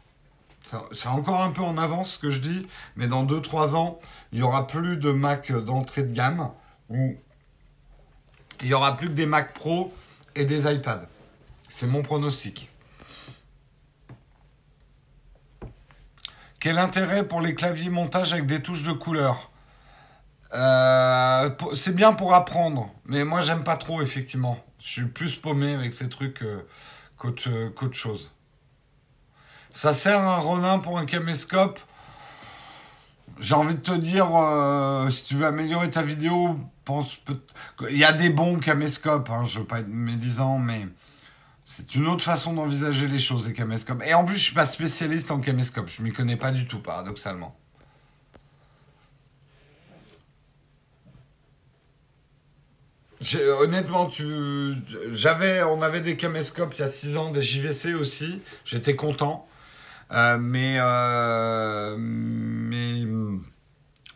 C'est 0.92 1.08
encore 1.08 1.42
un 1.42 1.50
peu 1.50 1.62
en 1.62 1.78
avance 1.78 2.14
ce 2.14 2.18
que 2.18 2.30
je 2.30 2.40
dis, 2.40 2.66
mais 2.96 3.06
dans 3.06 3.24
2-3 3.24 3.74
ans, 3.74 3.98
il 4.32 4.38
n'y 4.38 4.44
aura 4.44 4.66
plus 4.66 4.96
de 4.96 5.10
Mac 5.10 5.52
d'entrée 5.52 6.02
de 6.02 6.12
gamme. 6.12 6.50
il 6.90 7.16
n'y 8.62 8.74
aura 8.74 8.96
plus 8.96 9.08
que 9.08 9.14
des 9.14 9.26
Mac 9.26 9.54
Pro 9.54 9.92
et 10.34 10.44
des 10.44 10.70
iPads. 10.72 11.08
C'est 11.70 11.86
mon 11.86 12.02
pronostic. 12.02 12.70
Quel 16.60 16.78
intérêt 16.78 17.26
pour 17.26 17.40
les 17.40 17.54
claviers 17.54 17.88
montage 17.88 18.32
avec 18.32 18.46
des 18.46 18.60
touches 18.60 18.82
de 18.82 18.92
couleur? 18.92 19.50
Euh, 20.54 21.50
c'est 21.74 21.94
bien 21.94 22.14
pour 22.14 22.34
apprendre, 22.34 22.90
mais 23.04 23.24
moi 23.24 23.42
j'aime 23.42 23.64
pas 23.64 23.76
trop 23.76 24.02
effectivement. 24.02 24.58
Je 24.80 24.88
suis 24.88 25.04
plus 25.04 25.36
paumé 25.36 25.74
avec 25.74 25.92
ces 25.92 26.08
trucs 26.08 26.42
euh, 26.42 26.66
qu'autre 27.16 27.92
chose. 27.94 28.32
Ça 29.72 29.94
sert 29.94 30.20
un 30.20 30.36
Ronin 30.36 30.78
pour 30.78 30.98
un 30.98 31.06
caméscope 31.06 31.78
J'ai 33.38 33.54
envie 33.54 33.74
de 33.74 33.80
te 33.80 33.92
dire, 33.92 34.28
euh, 34.34 35.10
si 35.10 35.24
tu 35.24 35.36
veux 35.36 35.46
améliorer 35.46 35.90
ta 35.90 36.02
vidéo, 36.02 36.58
pense 36.84 37.20
il 37.90 37.98
y 37.98 38.04
a 38.04 38.12
des 38.12 38.30
bons 38.30 38.58
caméscopes. 38.58 39.28
Hein, 39.30 39.44
je 39.44 39.60
veux 39.60 39.66
pas 39.66 39.80
être 39.80 39.88
médisant, 39.88 40.58
mais 40.58 40.86
c'est 41.66 41.94
une 41.94 42.08
autre 42.08 42.24
façon 42.24 42.54
d'envisager 42.54 43.08
les 43.08 43.18
choses 43.18 43.46
les 43.46 43.52
caméscopes. 43.52 44.02
Et 44.06 44.14
en 44.14 44.24
plus, 44.24 44.36
je 44.38 44.44
suis 44.44 44.54
pas 44.54 44.64
spécialiste 44.64 45.30
en 45.30 45.38
caméscope. 45.40 45.88
Je 45.88 46.02
m'y 46.02 46.12
connais 46.12 46.36
pas 46.36 46.50
du 46.50 46.66
tout, 46.66 46.80
paradoxalement. 46.80 47.54
Honnêtement, 53.60 54.06
tu, 54.06 54.76
j'avais, 55.10 55.62
on 55.64 55.82
avait 55.82 56.00
des 56.00 56.16
caméscopes 56.16 56.72
il 56.74 56.80
y 56.80 56.84
a 56.84 56.88
6 56.88 57.16
ans, 57.16 57.30
des 57.32 57.42
JVC 57.42 57.94
aussi. 57.94 58.40
J'étais 58.64 58.96
content, 58.96 59.46
mais 60.10 60.76
euh, 60.78 61.96
mais 61.98 63.04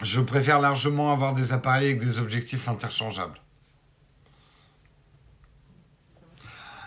je 0.03 0.21
préfère 0.21 0.61
largement 0.61 1.13
avoir 1.13 1.35
des 1.35 1.53
appareils 1.53 1.87
avec 1.87 2.01
des 2.01 2.19
objectifs 2.19 2.69
interchangeables. 2.69 3.39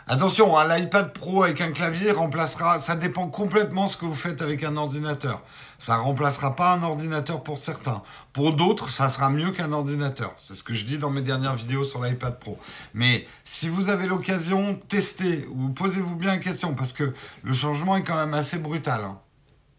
Attention, 0.07 0.55
hein, 0.55 0.67
l'iPad 0.67 1.13
Pro 1.13 1.43
avec 1.43 1.61
un 1.61 1.71
clavier 1.71 2.11
remplacera, 2.11 2.79
ça 2.79 2.95
dépend 2.95 3.27
complètement 3.27 3.87
ce 3.87 3.97
que 3.97 4.05
vous 4.05 4.13
faites 4.13 4.43
avec 4.43 4.63
un 4.63 4.77
ordinateur. 4.77 5.41
Ça 5.79 5.97
remplacera 5.97 6.55
pas 6.55 6.73
un 6.73 6.83
ordinateur 6.83 7.43
pour 7.43 7.57
certains. 7.57 8.01
Pour 8.33 8.53
d'autres, 8.53 8.89
ça 8.89 9.09
sera 9.09 9.29
mieux 9.29 9.51
qu'un 9.51 9.71
ordinateur. 9.71 10.33
C'est 10.37 10.55
ce 10.55 10.63
que 10.63 10.73
je 10.73 10.85
dis 10.85 10.97
dans 10.97 11.09
mes 11.09 11.21
dernières 11.21 11.55
vidéos 11.55 11.83
sur 11.83 12.01
l'iPad 12.01 12.39
Pro. 12.39 12.57
Mais 12.93 13.27
si 13.43 13.69
vous 13.69 13.89
avez 13.89 14.07
l'occasion, 14.07 14.79
testez 14.87 15.47
ou 15.51 15.69
posez-vous 15.69 16.15
bien 16.15 16.35
une 16.35 16.39
question 16.39 16.73
parce 16.73 16.93
que 16.93 17.13
le 17.43 17.53
changement 17.53 17.97
est 17.97 18.03
quand 18.03 18.15
même 18.15 18.33
assez 18.33 18.57
brutal. 18.57 19.01
Hein. 19.03 19.19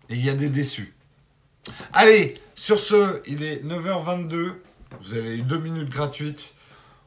Et 0.09 0.15
il 0.15 0.25
y 0.25 0.31
a 0.31 0.35
des 0.35 0.49
déçus. 0.49 0.95
Allez, 1.93 2.35
sur 2.55 2.79
ce, 2.79 3.23
il 3.27 3.43
est 3.43 3.65
9h22. 3.65 4.55
Vous 5.03 5.15
avez 5.15 5.37
eu 5.39 5.43
deux 5.43 5.59
minutes 5.59 5.91
gratuites. 5.91 6.55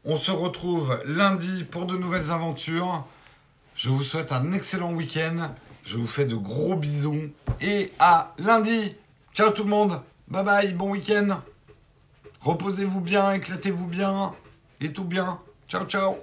On 0.06 0.16
se 0.16 0.32
retrouve 0.32 1.02
lundi 1.06 1.64
pour 1.64 1.86
de 1.86 1.96
nouvelles 1.98 2.32
aventures. 2.32 3.06
Je 3.76 3.90
vous 3.90 4.04
souhaite 4.04 4.32
un 4.32 4.52
excellent 4.52 4.94
week-end. 4.94 5.52
Je 5.90 5.98
vous 5.98 6.06
fais 6.06 6.26
de 6.26 6.36
gros 6.36 6.76
bisous. 6.76 7.32
Et 7.62 7.92
à 7.98 8.36
lundi. 8.38 8.96
Ciao 9.34 9.50
tout 9.50 9.64
le 9.64 9.72
monde. 9.72 10.00
Bye 10.28 10.44
bye. 10.44 10.74
Bon 10.74 10.92
week-end. 10.92 11.42
Reposez-vous 12.42 13.02
bien, 13.02 13.34
éclatez-vous 13.34 13.88
bien. 13.88 14.36
Et 14.82 14.94
tout 14.94 15.04
bien. 15.04 15.40
Ciao, 15.68 15.86
ciao. 15.86 16.18